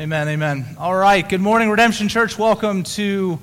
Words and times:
Amen, 0.00 0.28
amen. 0.28 0.64
All 0.78 0.96
right, 0.96 1.28
good 1.28 1.42
morning, 1.42 1.68
Redemption 1.68 2.08
Church. 2.08 2.38
Welcome 2.38 2.84
to 2.84 3.38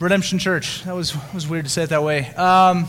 Redemption 0.00 0.40
Church. 0.40 0.82
That 0.82 0.96
was, 0.96 1.14
was 1.32 1.46
weird 1.46 1.66
to 1.66 1.70
say 1.70 1.84
it 1.84 1.90
that 1.90 2.02
way. 2.02 2.26
Um, 2.34 2.88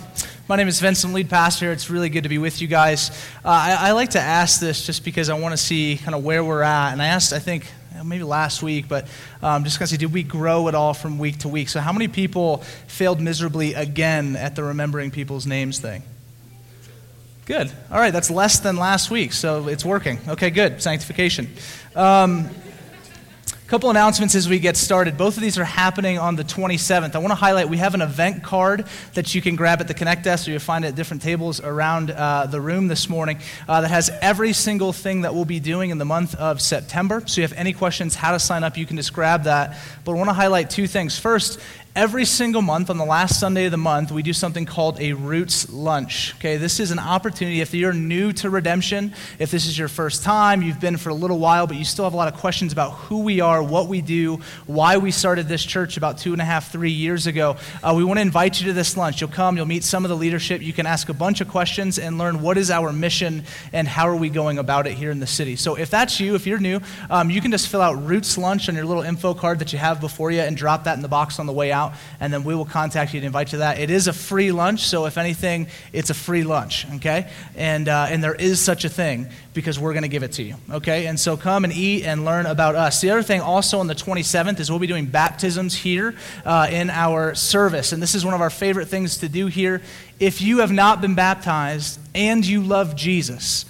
my 0.50 0.56
name 0.56 0.68
is 0.68 0.80
Vincent, 0.80 1.14
lead 1.14 1.30
pastor. 1.30 1.72
It's 1.72 1.92
really 1.92 2.10
good 2.10 2.24
to 2.24 2.30
be 2.30 2.40
with 2.40 2.64
you 2.64 2.68
guys. 2.68 3.12
Uh, 3.46 3.50
I, 3.50 3.78
I 3.80 3.92
like 3.92 4.10
to 4.12 4.20
ask 4.20 4.60
this 4.60 4.88
just 4.88 5.06
because 5.06 5.30
I 5.30 5.38
want 5.38 5.54
to 5.54 5.58
see 5.58 5.98
kind 5.98 6.16
of 6.16 6.24
where 6.24 6.44
we're 6.44 6.64
at. 6.64 6.94
And 6.94 7.02
I 7.02 7.06
asked, 7.06 7.32
I 7.32 7.38
think, 7.38 7.72
maybe 8.04 8.24
last 8.24 8.64
week, 8.64 8.88
but 8.88 9.08
um, 9.44 9.66
just 9.66 9.78
going 9.78 9.86
to 9.86 9.92
see, 9.92 9.98
did 9.98 10.12
we 10.12 10.24
grow 10.24 10.68
at 10.68 10.74
all 10.74 10.96
from 10.96 11.20
week 11.20 11.38
to 11.42 11.48
week? 11.48 11.70
So, 11.70 11.82
how 11.82 11.94
many 11.94 12.08
people 12.08 12.64
failed 12.88 13.22
miserably 13.22 13.76
again 13.76 14.36
at 14.36 14.56
the 14.56 14.64
remembering 14.64 15.12
people's 15.12 15.46
names 15.46 15.78
thing? 15.78 16.02
Good. 17.46 17.72
All 17.92 18.00
right, 18.00 18.12
that's 18.12 18.32
less 18.32 18.62
than 18.62 18.78
last 18.78 19.12
week, 19.12 19.32
so 19.32 19.68
it's 19.68 19.86
working. 19.86 20.18
Okay, 20.28 20.50
good. 20.50 20.82
Sanctification. 20.82 21.50
Um, 21.96 22.50
couple 23.68 23.90
announcements 23.90 24.36
as 24.36 24.48
we 24.48 24.60
get 24.60 24.78
started. 24.78 25.18
Both 25.18 25.38
of 25.38 25.42
these 25.42 25.58
are 25.58 25.66
happening 25.66 26.20
on 26.20 26.36
the 26.36 26.44
27th. 26.44 27.16
I 27.16 27.18
want 27.18 27.32
to 27.32 27.36
highlight 27.36 27.68
we 27.68 27.78
have 27.78 27.96
an 27.96 28.02
event 28.02 28.44
card 28.44 28.86
that 29.16 29.34
you 29.34 29.42
can 29.42 29.56
grab 29.56 29.82
at 29.82 29.88
the 29.88 29.96
Connect 29.96 30.24
desk 30.24 30.48
or 30.48 30.52
you'll 30.52 30.60
find 30.60 30.86
it 30.86 30.90
at 30.90 30.96
different 30.96 31.24
tables 31.24 31.60
around 31.60 32.12
uh, 32.12 32.46
the 32.46 32.62
room 32.62 32.88
this 32.88 33.10
morning 33.10 33.40
uh, 33.68 33.82
that 33.82 33.90
has 33.90 34.12
every 34.22 34.54
single 34.54 34.94
thing 34.94 35.22
that 35.22 35.34
we'll 35.34 35.46
be 35.46 35.60
doing 35.60 35.90
in 35.90 35.98
the 35.98 36.06
month 36.06 36.36
of 36.36 36.62
September. 36.62 37.22
So 37.22 37.32
if 37.32 37.38
you 37.38 37.42
have 37.42 37.54
any 37.54 37.74
questions 37.74 38.14
how 38.14 38.34
to 38.34 38.40
sign 38.40 38.64
up, 38.64 38.78
you 38.78 38.86
can 38.86 38.98
just 38.98 39.14
grab 39.14 39.46
that. 39.46 39.80
But 40.04 40.12
I 40.12 40.16
want 40.16 40.30
to 40.30 40.36
highlight 40.36 40.70
two 40.70 40.86
things. 40.86 41.18
First, 41.18 41.60
Every 41.96 42.26
single 42.26 42.62
month, 42.62 42.90
on 42.90 42.98
the 42.98 43.06
last 43.06 43.40
Sunday 43.40 43.64
of 43.64 43.72
the 43.72 43.78
month, 43.78 44.12
we 44.12 44.22
do 44.22 44.34
something 44.34 44.66
called 44.66 45.00
a 45.00 45.14
Roots 45.14 45.72
Lunch. 45.72 46.34
Okay, 46.36 46.58
this 46.58 46.82
is 46.82 46.92
an 46.92 47.00
opportunity. 47.00 47.62
If 47.62 47.74
you're 47.74 47.94
new 47.94 48.34
to 48.34 48.50
redemption, 48.50 49.14
if 49.40 49.50
this 49.50 49.66
is 49.66 49.80
your 49.80 49.88
first 49.88 50.22
time, 50.22 50.62
you've 50.62 50.82
been 50.82 50.98
for 50.98 51.08
a 51.08 51.14
little 51.14 51.40
while, 51.40 51.68
but 51.68 51.78
you 51.78 51.86
still 51.86 52.04
have 52.04 52.14
a 52.14 52.18
lot 52.18 52.28
of 52.28 52.38
questions 52.38 52.74
about 52.74 52.90
who 52.96 53.22
we 53.22 53.40
are, 53.40 53.64
what 53.64 53.88
we 53.88 54.02
do, 54.02 54.42
why 54.66 54.98
we 54.98 55.10
started 55.10 55.48
this 55.48 55.64
church 55.64 55.96
about 55.96 56.18
two 56.18 56.34
and 56.34 56.42
a 56.42 56.44
half, 56.44 56.70
three 56.70 56.92
years 56.92 57.28
ago, 57.28 57.56
uh, 57.82 57.94
we 57.96 58.04
want 58.04 58.18
to 58.18 58.22
invite 58.22 58.60
you 58.60 58.68
to 58.68 58.74
this 58.74 58.98
lunch. 58.98 59.22
You'll 59.22 59.30
come, 59.30 59.56
you'll 59.56 59.66
meet 59.66 59.86
some 59.86 60.04
of 60.04 60.10
the 60.10 60.18
leadership, 60.18 60.62
you 60.62 60.74
can 60.74 60.86
ask 60.86 61.08
a 61.08 61.14
bunch 61.14 61.40
of 61.40 61.48
questions 61.48 61.98
and 61.98 62.18
learn 62.18 62.42
what 62.42 62.58
is 62.58 62.72
our 62.72 62.92
mission 62.92 63.46
and 63.72 63.88
how 63.88 64.10
are 64.10 64.18
we 64.18 64.28
going 64.30 64.58
about 64.58 64.86
it 64.86 64.96
here 64.96 65.12
in 65.12 65.22
the 65.22 65.28
city. 65.28 65.56
So 65.56 65.76
if 65.76 65.90
that's 65.92 66.20
you, 66.20 66.36
if 66.36 66.46
you're 66.46 66.60
new, 66.60 66.82
um, 67.10 67.30
you 67.30 67.40
can 67.40 67.52
just 67.52 67.70
fill 67.70 67.82
out 67.82 68.06
Roots 68.06 68.38
Lunch 68.38 68.68
on 68.68 68.76
your 68.76 68.84
little 68.84 69.04
info 69.04 69.34
card 69.34 69.60
that 69.60 69.72
you 69.72 69.80
have 69.80 70.02
before 70.02 70.30
you 70.30 70.42
and 70.42 70.58
drop 70.58 70.84
that 70.84 70.98
in 70.98 71.02
the 71.02 71.08
box 71.08 71.40
on 71.40 71.46
the 71.46 71.54
way 71.54 71.72
out 71.72 71.85
out, 71.86 71.98
and 72.20 72.34
then 72.34 72.44
we 72.44 72.56
will 72.56 72.66
contact 72.66 73.14
you 73.14 73.20
to 73.20 73.26
invite 73.26 73.48
you 73.48 73.52
to 73.52 73.58
that. 73.58 73.80
It 73.80 73.90
is 73.90 74.08
a 74.08 74.14
free 74.14 74.52
lunch, 74.52 74.82
so 74.82 75.06
if 75.06 75.18
anything, 75.18 75.68
it's 75.94 76.10
a 76.10 76.14
free 76.14 76.44
lunch, 76.44 76.86
okay? 76.96 77.30
And, 77.56 77.88
uh, 77.88 78.08
and 78.10 78.24
there 78.24 78.36
is 78.36 78.60
such 78.60 78.86
a 78.86 78.90
thing 78.90 79.28
because 79.54 79.80
we're 79.80 79.94
going 79.94 80.04
to 80.04 80.10
give 80.10 80.24
it 80.24 80.34
to 80.34 80.44
you, 80.44 80.56
okay? 80.72 81.08
And 81.08 81.20
so 81.20 81.38
come 81.38 81.64
and 81.64 81.74
eat 81.74 82.06
and 82.06 82.26
learn 82.26 82.46
about 82.46 82.76
us. 82.76 83.02
The 83.02 83.12
other 83.12 83.24
thing 83.24 83.42
also 83.42 83.80
on 83.80 83.88
the 83.88 83.96
27th 83.96 84.60
is 84.60 84.70
we'll 84.70 84.80
be 84.80 84.88
doing 84.88 85.06
baptisms 85.06 85.76
here 85.76 86.16
uh, 86.46 86.68
in 86.70 86.90
our 86.90 87.36
service, 87.36 87.92
and 87.92 88.02
this 88.02 88.16
is 88.16 88.26
one 88.26 88.34
of 88.34 88.42
our 88.42 88.50
favorite 88.50 88.88
things 88.88 89.18
to 89.18 89.30
do 89.30 89.48
here. 89.48 89.82
If 90.20 90.42
you 90.42 90.60
have 90.60 90.72
not 90.72 91.02
been 91.02 91.16
baptized 91.16 92.00
and 92.14 92.46
you 92.46 92.62
love 92.62 92.96
Jesus, 92.96 93.66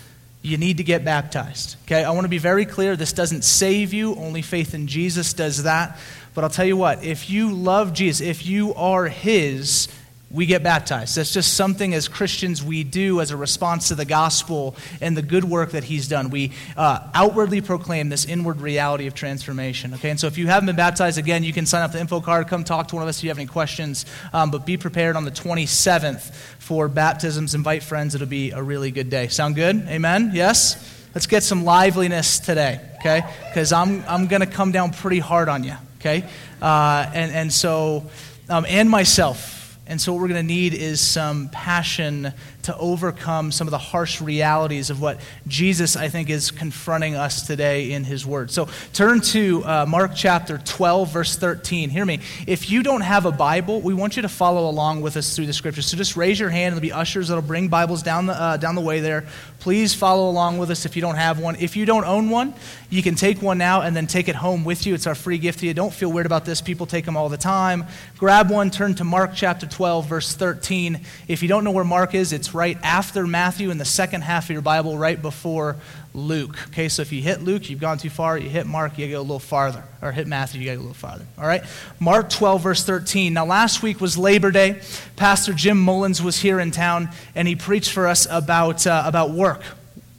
you 0.45 0.57
need 0.57 0.77
to 0.77 0.83
get 0.83 1.03
baptized. 1.03 1.75
Okay, 1.85 2.03
I 2.03 2.11
want 2.11 2.25
to 2.25 2.29
be 2.29 2.37
very 2.37 2.65
clear. 2.65 2.95
This 2.95 3.13
doesn't 3.13 3.43
save 3.43 3.93
you, 3.93 4.15
only 4.15 4.41
faith 4.41 4.73
in 4.73 4.87
Jesus 4.87 5.33
does 5.33 5.63
that. 5.63 5.97
But 6.33 6.43
I'll 6.43 6.49
tell 6.49 6.65
you 6.65 6.77
what, 6.77 7.03
if 7.03 7.29
you 7.29 7.51
love 7.51 7.93
Jesus, 7.93 8.25
if 8.25 8.45
you 8.45 8.73
are 8.75 9.07
His, 9.07 9.87
we 10.31 10.45
get 10.45 10.63
baptized. 10.63 11.15
That's 11.15 11.33
just 11.33 11.53
something 11.53 11.93
as 11.93 12.07
Christians 12.07 12.63
we 12.63 12.83
do 12.83 13.21
as 13.21 13.31
a 13.31 13.37
response 13.37 13.89
to 13.89 13.95
the 13.95 14.05
gospel 14.05 14.75
and 14.99 15.15
the 15.15 15.21
good 15.21 15.43
work 15.43 15.71
that 15.71 15.83
He's 15.83 16.07
done. 16.07 16.29
We 16.29 16.51
uh, 16.75 17.07
outwardly 17.13 17.61
proclaim 17.61 18.09
this 18.09 18.25
inward 18.25 18.59
reality 18.59 19.07
of 19.07 19.13
transformation. 19.13 19.93
Okay, 19.93 20.09
and 20.09 20.19
so 20.19 20.27
if 20.27 20.37
you 20.37 20.47
haven't 20.47 20.67
been 20.67 20.75
baptized, 20.75 21.17
again, 21.17 21.43
you 21.43 21.53
can 21.53 21.65
sign 21.65 21.83
up 21.83 21.91
the 21.91 21.99
info 21.99 22.21
card. 22.21 22.47
Come 22.47 22.63
talk 22.63 22.87
to 22.89 22.95
one 22.95 23.03
of 23.03 23.09
us 23.09 23.19
if 23.19 23.23
you 23.23 23.29
have 23.29 23.37
any 23.37 23.47
questions. 23.47 24.05
Um, 24.33 24.51
but 24.51 24.65
be 24.65 24.77
prepared 24.77 25.15
on 25.15 25.25
the 25.25 25.31
27th 25.31 26.33
for 26.59 26.87
baptisms. 26.87 27.55
Invite 27.55 27.83
friends. 27.83 28.15
It'll 28.15 28.27
be 28.27 28.51
a 28.51 28.61
really 28.61 28.91
good 28.91 29.09
day. 29.09 29.27
Sound 29.27 29.55
good? 29.55 29.87
Amen? 29.87 30.31
Yes? 30.33 30.91
Let's 31.13 31.27
get 31.27 31.43
some 31.43 31.63
liveliness 31.63 32.39
today, 32.39 32.81
okay? 32.99 33.21
Because 33.47 33.71
I'm, 33.71 34.03
I'm 34.05 34.27
going 34.27 34.41
to 34.41 34.47
come 34.47 34.73
down 34.73 34.91
pretty 34.91 35.19
hard 35.19 35.47
on 35.47 35.63
you 35.63 35.75
okay? 36.05 36.27
Uh, 36.61 37.09
and, 37.13 37.31
and 37.31 37.53
so, 37.53 38.05
um, 38.49 38.65
and 38.69 38.89
myself. 38.89 39.54
And 39.87 40.01
so, 40.01 40.13
what 40.13 40.21
we're 40.21 40.29
going 40.29 40.47
to 40.47 40.53
need 40.53 40.73
is 40.73 40.99
some 40.99 41.49
passion 41.49 42.33
to 42.65 42.75
overcome 42.77 43.51
some 43.51 43.67
of 43.67 43.71
the 43.71 43.77
harsh 43.77 44.19
realities 44.19 44.89
of 44.89 44.99
what 44.99 45.19
Jesus, 45.47 45.95
I 45.95 46.09
think, 46.09 46.31
is 46.31 46.49
confronting 46.49 47.13
us 47.13 47.45
today 47.45 47.91
in 47.91 48.03
his 48.03 48.25
word. 48.25 48.49
So 48.49 48.67
turn 48.91 49.21
to 49.21 49.63
uh, 49.63 49.85
Mark 49.87 50.13
chapter 50.15 50.57
12, 50.57 51.13
verse 51.13 51.35
13. 51.35 51.91
Hear 51.91 52.05
me. 52.05 52.21
If 52.47 52.71
you 52.71 52.81
don't 52.81 53.01
have 53.01 53.27
a 53.27 53.31
Bible, 53.31 53.81
we 53.81 53.93
want 53.93 54.15
you 54.15 54.23
to 54.23 54.29
follow 54.29 54.67
along 54.67 55.01
with 55.01 55.15
us 55.15 55.35
through 55.35 55.45
the 55.45 55.53
scriptures. 55.53 55.85
So 55.85 55.95
just 55.95 56.17
raise 56.17 56.39
your 56.39 56.49
hand. 56.49 56.73
There'll 56.73 56.81
be 56.81 56.91
ushers 56.91 57.27
that'll 57.27 57.43
bring 57.43 57.67
Bibles 57.67 58.01
down 58.01 58.25
the, 58.25 58.33
uh, 58.33 58.57
down 58.57 58.73
the 58.73 58.81
way 58.81 58.99
there. 58.99 59.25
Please 59.65 59.95
follow 59.95 60.29
along 60.29 60.59
with 60.59 60.69
us 60.69 60.85
if 60.85 60.95
you 60.95 61.01
don't 61.01 61.15
have 61.15 61.39
one. 61.39 61.55
If 61.55 61.75
you 61.75 61.87
don't 61.87 62.05
own 62.05 62.29
one, 62.29 62.53
you 62.91 63.01
can 63.01 63.15
take 63.15 63.41
one 63.41 63.57
now 63.57 63.81
and 63.81 63.95
then 63.95 64.05
take 64.05 64.27
it 64.27 64.35
home 64.35 64.63
with 64.63 64.85
you. 64.85 64.93
It's 64.93 65.07
our 65.07 65.15
free 65.15 65.39
gift 65.39 65.61
to 65.61 65.65
you. 65.65 65.73
Don't 65.73 65.91
feel 65.91 66.11
weird 66.11 66.27
about 66.27 66.45
this. 66.45 66.61
People 66.61 66.85
take 66.85 67.03
them 67.03 67.17
all 67.17 67.29
the 67.29 67.37
time. 67.37 67.85
Grab 68.19 68.51
one, 68.51 68.69
turn 68.69 68.93
to 68.93 69.03
Mark 69.03 69.31
chapter 69.33 69.65
12, 69.65 70.05
verse 70.05 70.35
13. 70.35 70.99
If 71.27 71.41
you 71.41 71.49
don't 71.49 71.63
know 71.63 71.71
where 71.71 71.83
Mark 71.83 72.13
is, 72.13 72.31
it's 72.31 72.53
right 72.53 72.77
after 72.83 73.25
Matthew 73.25 73.71
in 73.71 73.79
the 73.79 73.85
second 73.85 74.21
half 74.21 74.43
of 74.43 74.49
your 74.51 74.61
Bible, 74.61 74.99
right 74.99 75.19
before 75.19 75.77
Luke. 76.15 76.57
Okay, 76.69 76.87
so 76.87 77.01
if 77.01 77.11
you 77.11 77.21
hit 77.21 77.43
Luke, 77.43 77.69
you've 77.69 77.81
gone 77.81 77.97
too 77.97 78.09
far. 78.09 78.37
You 78.37 78.49
hit 78.49 78.65
Mark, 78.65 78.97
you 78.97 79.07
go 79.09 79.19
a 79.19 79.21
little 79.21 79.39
farther. 79.39 79.83
Or 80.01 80.11
hit 80.11 80.27
Matthew, 80.27 80.61
you 80.61 80.67
go 80.67 80.75
a 80.75 80.77
little 80.77 80.93
farther. 80.93 81.25
All 81.37 81.45
right? 81.45 81.63
Mark 81.99 82.29
12, 82.29 82.61
verse 82.61 82.85
13. 82.85 83.33
Now, 83.33 83.45
last 83.45 83.83
week 83.83 83.99
was 83.99 84.17
Labor 84.17 84.51
Day. 84.51 84.81
Pastor 85.15 85.53
Jim 85.53 85.79
Mullins 85.79 86.21
was 86.21 86.37
here 86.37 86.59
in 86.59 86.71
town, 86.71 87.09
and 87.35 87.47
he 87.47 87.55
preached 87.55 87.91
for 87.91 88.07
us 88.07 88.27
about, 88.29 88.87
uh, 88.87 89.03
about 89.05 89.31
work. 89.31 89.61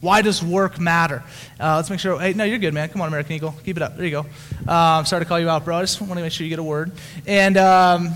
Why 0.00 0.22
does 0.22 0.42
work 0.42 0.78
matter? 0.78 1.24
Uh, 1.58 1.76
let's 1.76 1.88
make 1.88 2.00
sure. 2.00 2.20
Hey, 2.20 2.34
no, 2.34 2.44
you're 2.44 2.58
good, 2.58 2.74
man. 2.74 2.90
Come 2.90 3.00
on, 3.00 3.08
American 3.08 3.32
Eagle. 3.32 3.54
Keep 3.64 3.78
it 3.78 3.82
up. 3.82 3.96
There 3.96 4.04
you 4.04 4.10
go. 4.10 4.26
Uh, 4.68 5.02
sorry 5.04 5.22
to 5.24 5.28
call 5.28 5.40
you 5.40 5.48
out, 5.48 5.64
bro. 5.64 5.76
I 5.76 5.80
just 5.80 6.00
want 6.00 6.12
to 6.14 6.20
make 6.20 6.32
sure 6.32 6.44
you 6.44 6.50
get 6.50 6.58
a 6.58 6.62
word. 6.62 6.92
And 7.26 7.56
um, 7.56 8.10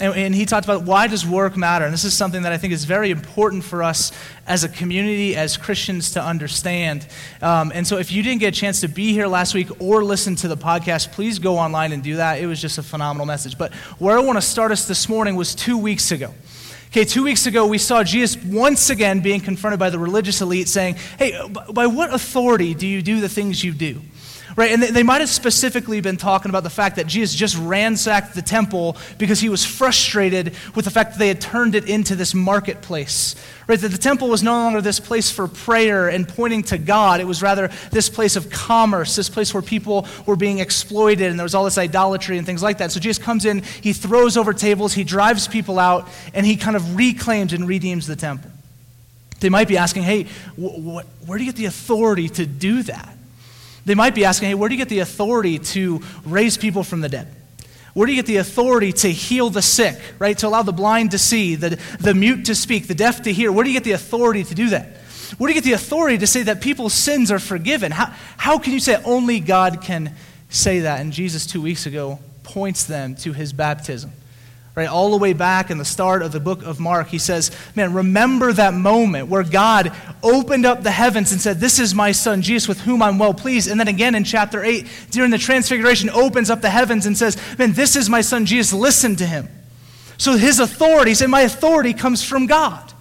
and, 0.00 0.14
and, 0.16 0.34
he 0.34 0.44
talked 0.44 0.66
about 0.66 0.82
why 0.82 1.06
does 1.06 1.24
work 1.24 1.56
matter? 1.56 1.84
And 1.84 1.94
this 1.94 2.02
is 2.04 2.14
something 2.14 2.42
that 2.42 2.52
i 2.52 2.58
think 2.58 2.72
is 2.72 2.84
very 2.84 3.10
important 3.10 3.62
for 3.62 3.82
us 3.82 4.10
as 4.46 4.64
a 4.64 4.68
community 4.68 5.36
as 5.36 5.56
christians 5.56 6.12
to 6.12 6.22
understand. 6.22 7.06
Um, 7.40 7.70
and 7.72 7.86
so 7.86 7.98
if 7.98 8.10
you 8.10 8.22
didn't 8.22 8.40
get 8.40 8.56
a 8.56 8.58
chance 8.58 8.80
to 8.80 8.88
be 8.88 9.12
here 9.12 9.28
last 9.28 9.54
week 9.54 9.68
or 9.80 10.02
listen 10.02 10.34
to 10.36 10.48
the 10.48 10.56
podcast 10.56 11.12
please 11.12 11.38
go 11.38 11.58
online 11.58 11.92
and 11.92 12.02
do 12.02 12.16
that. 12.16 12.40
It 12.40 12.46
was 12.46 12.60
just 12.60 12.78
a 12.78 12.82
phenomenal 12.82 13.26
message. 13.26 13.56
But 13.56 13.72
where 13.98 14.18
i 14.18 14.20
want 14.20 14.36
to 14.36 14.42
start 14.42 14.72
us 14.72 14.88
this 14.88 15.08
morning 15.08 15.36
was 15.36 15.54
two 15.54 15.78
weeks 15.78 16.10
ago. 16.10 16.34
Okay, 16.88 17.04
two 17.04 17.24
weeks 17.24 17.46
ago, 17.46 17.66
we 17.66 17.78
saw 17.78 18.04
Jesus 18.04 18.40
once 18.44 18.88
again 18.88 19.18
being 19.18 19.40
confronted 19.40 19.80
by 19.80 19.90
the 19.90 19.98
religious 19.98 20.40
elite 20.40 20.68
saying, 20.68 20.94
Hey, 21.18 21.36
by 21.72 21.88
what 21.88 22.14
authority 22.14 22.72
do 22.72 22.86
you 22.86 23.02
do 23.02 23.20
the 23.20 23.28
things 23.28 23.64
you 23.64 23.72
do? 23.72 24.00
Right? 24.56 24.70
And 24.70 24.82
they 24.82 25.02
might 25.02 25.20
have 25.20 25.28
specifically 25.28 26.00
been 26.00 26.16
talking 26.16 26.48
about 26.48 26.62
the 26.62 26.70
fact 26.70 26.96
that 26.96 27.08
Jesus 27.08 27.34
just 27.34 27.56
ransacked 27.58 28.34
the 28.34 28.42
temple 28.42 28.96
because 29.18 29.40
he 29.40 29.48
was 29.48 29.64
frustrated 29.64 30.54
with 30.76 30.84
the 30.84 30.92
fact 30.92 31.12
that 31.12 31.18
they 31.18 31.26
had 31.26 31.40
turned 31.40 31.74
it 31.74 31.88
into 31.88 32.14
this 32.14 32.34
marketplace. 32.34 33.34
Right? 33.66 33.80
That 33.80 33.88
the 33.88 33.98
temple 33.98 34.28
was 34.28 34.44
no 34.44 34.52
longer 34.52 34.80
this 34.80 35.00
place 35.00 35.28
for 35.28 35.48
prayer 35.48 36.08
and 36.08 36.28
pointing 36.28 36.62
to 36.64 36.78
God. 36.78 37.20
It 37.20 37.26
was 37.26 37.42
rather 37.42 37.68
this 37.90 38.08
place 38.08 38.36
of 38.36 38.48
commerce, 38.48 39.16
this 39.16 39.28
place 39.28 39.52
where 39.52 39.62
people 39.62 40.06
were 40.24 40.36
being 40.36 40.60
exploited 40.60 41.30
and 41.30 41.38
there 41.38 41.44
was 41.44 41.56
all 41.56 41.64
this 41.64 41.78
idolatry 41.78 42.38
and 42.38 42.46
things 42.46 42.62
like 42.62 42.78
that. 42.78 42.92
So 42.92 43.00
Jesus 43.00 43.22
comes 43.22 43.44
in, 43.46 43.62
he 43.62 43.92
throws 43.92 44.36
over 44.36 44.52
tables, 44.52 44.94
he 44.94 45.02
drives 45.02 45.48
people 45.48 45.80
out, 45.80 46.08
and 46.32 46.46
he 46.46 46.56
kind 46.56 46.76
of 46.76 46.94
reclaims 46.94 47.52
and 47.52 47.66
redeems 47.66 48.06
the 48.06 48.16
temple. 48.16 48.52
They 49.40 49.48
might 49.48 49.66
be 49.66 49.76
asking, 49.78 50.04
hey, 50.04 50.24
wh- 50.56 50.78
wh- 50.78 51.28
where 51.28 51.38
do 51.38 51.44
you 51.44 51.50
get 51.50 51.56
the 51.56 51.66
authority 51.66 52.28
to 52.28 52.46
do 52.46 52.84
that? 52.84 53.13
They 53.84 53.94
might 53.94 54.14
be 54.14 54.24
asking, 54.24 54.48
hey, 54.48 54.54
where 54.54 54.68
do 54.68 54.74
you 54.74 54.80
get 54.80 54.88
the 54.88 55.00
authority 55.00 55.58
to 55.58 56.00
raise 56.24 56.56
people 56.56 56.82
from 56.82 57.00
the 57.00 57.08
dead? 57.08 57.28
Where 57.92 58.06
do 58.06 58.12
you 58.12 58.18
get 58.18 58.26
the 58.26 58.38
authority 58.38 58.92
to 58.92 59.08
heal 59.08 59.50
the 59.50 59.62
sick, 59.62 60.00
right? 60.18 60.36
To 60.38 60.48
allow 60.48 60.62
the 60.62 60.72
blind 60.72 61.12
to 61.12 61.18
see, 61.18 61.54
the, 61.54 61.78
the 62.00 62.12
mute 62.12 62.46
to 62.46 62.54
speak, 62.54 62.88
the 62.88 62.94
deaf 62.94 63.22
to 63.22 63.32
hear? 63.32 63.52
Where 63.52 63.62
do 63.62 63.70
you 63.70 63.76
get 63.76 63.84
the 63.84 63.92
authority 63.92 64.42
to 64.42 64.54
do 64.54 64.70
that? 64.70 64.96
Where 65.38 65.48
do 65.48 65.54
you 65.54 65.60
get 65.60 65.64
the 65.64 65.74
authority 65.74 66.18
to 66.18 66.26
say 66.26 66.42
that 66.42 66.60
people's 66.60 66.92
sins 66.92 67.30
are 67.30 67.38
forgiven? 67.38 67.92
How, 67.92 68.12
how 68.36 68.58
can 68.58 68.72
you 68.72 68.80
say 68.80 69.00
only 69.04 69.38
God 69.40 69.80
can 69.80 70.14
say 70.48 70.80
that? 70.80 71.00
And 71.00 71.12
Jesus, 71.12 71.46
two 71.46 71.62
weeks 71.62 71.86
ago, 71.86 72.18
points 72.42 72.84
them 72.84 73.14
to 73.16 73.32
his 73.32 73.52
baptism. 73.52 74.12
Right, 74.76 74.88
all 74.88 75.12
the 75.12 75.18
way 75.18 75.34
back 75.34 75.70
in 75.70 75.78
the 75.78 75.84
start 75.84 76.20
of 76.22 76.32
the 76.32 76.40
book 76.40 76.64
of 76.64 76.80
Mark, 76.80 77.06
he 77.06 77.18
says, 77.18 77.52
Man, 77.76 77.92
remember 77.92 78.52
that 78.52 78.74
moment 78.74 79.28
where 79.28 79.44
God 79.44 79.92
opened 80.20 80.66
up 80.66 80.82
the 80.82 80.90
heavens 80.90 81.30
and 81.30 81.40
said, 81.40 81.60
This 81.60 81.78
is 81.78 81.94
my 81.94 82.10
son, 82.10 82.42
Jesus, 82.42 82.66
with 82.66 82.80
whom 82.80 83.00
I'm 83.00 83.16
well 83.16 83.34
pleased. 83.34 83.70
And 83.70 83.78
then 83.78 83.86
again 83.86 84.16
in 84.16 84.24
chapter 84.24 84.64
8, 84.64 84.84
during 85.10 85.30
the 85.30 85.38
transfiguration, 85.38 86.10
opens 86.10 86.50
up 86.50 86.60
the 86.60 86.70
heavens 86.70 87.06
and 87.06 87.16
says, 87.16 87.38
Man, 87.56 87.72
this 87.72 87.94
is 87.94 88.10
my 88.10 88.20
son, 88.20 88.46
Jesus, 88.46 88.72
listen 88.72 89.14
to 89.16 89.26
him. 89.26 89.48
So 90.18 90.36
his 90.36 90.58
authority, 90.58 91.14
say, 91.14 91.26
My 91.26 91.42
authority 91.42 91.92
comes 91.92 92.24
from 92.24 92.46
God. 92.46 92.92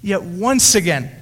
Yet 0.00 0.22
once 0.22 0.74
again, 0.74 1.14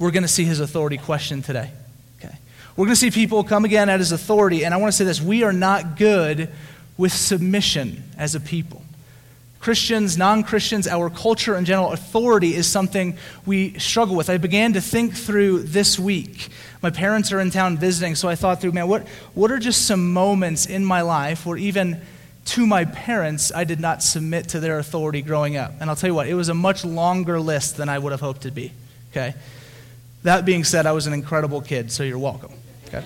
we're 0.00 0.10
going 0.10 0.22
to 0.24 0.28
see 0.28 0.44
his 0.44 0.58
authority 0.58 0.96
questioned 0.96 1.44
today. 1.44 1.70
Okay. 2.18 2.34
We're 2.76 2.86
going 2.86 2.96
to 2.96 3.00
see 3.00 3.12
people 3.12 3.44
come 3.44 3.64
again 3.64 3.88
at 3.88 4.00
his 4.00 4.10
authority. 4.10 4.64
And 4.64 4.74
I 4.74 4.78
want 4.78 4.92
to 4.92 4.96
say 4.96 5.04
this 5.04 5.22
we 5.22 5.44
are 5.44 5.52
not 5.52 5.96
good 5.96 6.50
with 6.96 7.12
submission 7.12 8.04
as 8.16 8.34
a 8.34 8.40
people. 8.40 8.82
Christians, 9.64 10.18
non 10.18 10.42
Christians, 10.42 10.86
our 10.86 11.08
culture 11.08 11.56
in 11.56 11.64
general, 11.64 11.92
authority 11.92 12.54
is 12.54 12.66
something 12.66 13.16
we 13.46 13.78
struggle 13.78 14.14
with. 14.14 14.28
I 14.28 14.36
began 14.36 14.74
to 14.74 14.80
think 14.82 15.14
through 15.14 15.62
this 15.62 15.98
week. 15.98 16.50
My 16.82 16.90
parents 16.90 17.32
are 17.32 17.40
in 17.40 17.50
town 17.50 17.78
visiting, 17.78 18.14
so 18.14 18.28
I 18.28 18.34
thought 18.34 18.60
through, 18.60 18.72
man, 18.72 18.88
what, 18.88 19.08
what 19.32 19.50
are 19.50 19.58
just 19.58 19.86
some 19.86 20.12
moments 20.12 20.66
in 20.66 20.84
my 20.84 21.00
life 21.00 21.46
where 21.46 21.56
even 21.56 22.02
to 22.44 22.66
my 22.66 22.84
parents, 22.84 23.52
I 23.54 23.64
did 23.64 23.80
not 23.80 24.02
submit 24.02 24.50
to 24.50 24.60
their 24.60 24.78
authority 24.78 25.22
growing 25.22 25.56
up? 25.56 25.72
And 25.80 25.88
I'll 25.88 25.96
tell 25.96 26.10
you 26.10 26.14
what, 26.14 26.28
it 26.28 26.34
was 26.34 26.50
a 26.50 26.54
much 26.54 26.84
longer 26.84 27.40
list 27.40 27.78
than 27.78 27.88
I 27.88 27.98
would 27.98 28.12
have 28.12 28.20
hoped 28.20 28.42
to 28.42 28.50
be. 28.50 28.70
Okay? 29.12 29.34
That 30.24 30.44
being 30.44 30.64
said, 30.64 30.84
I 30.84 30.92
was 30.92 31.06
an 31.06 31.14
incredible 31.14 31.62
kid, 31.62 31.90
so 31.90 32.02
you're 32.02 32.18
welcome. 32.18 32.52
Okay? 32.88 33.02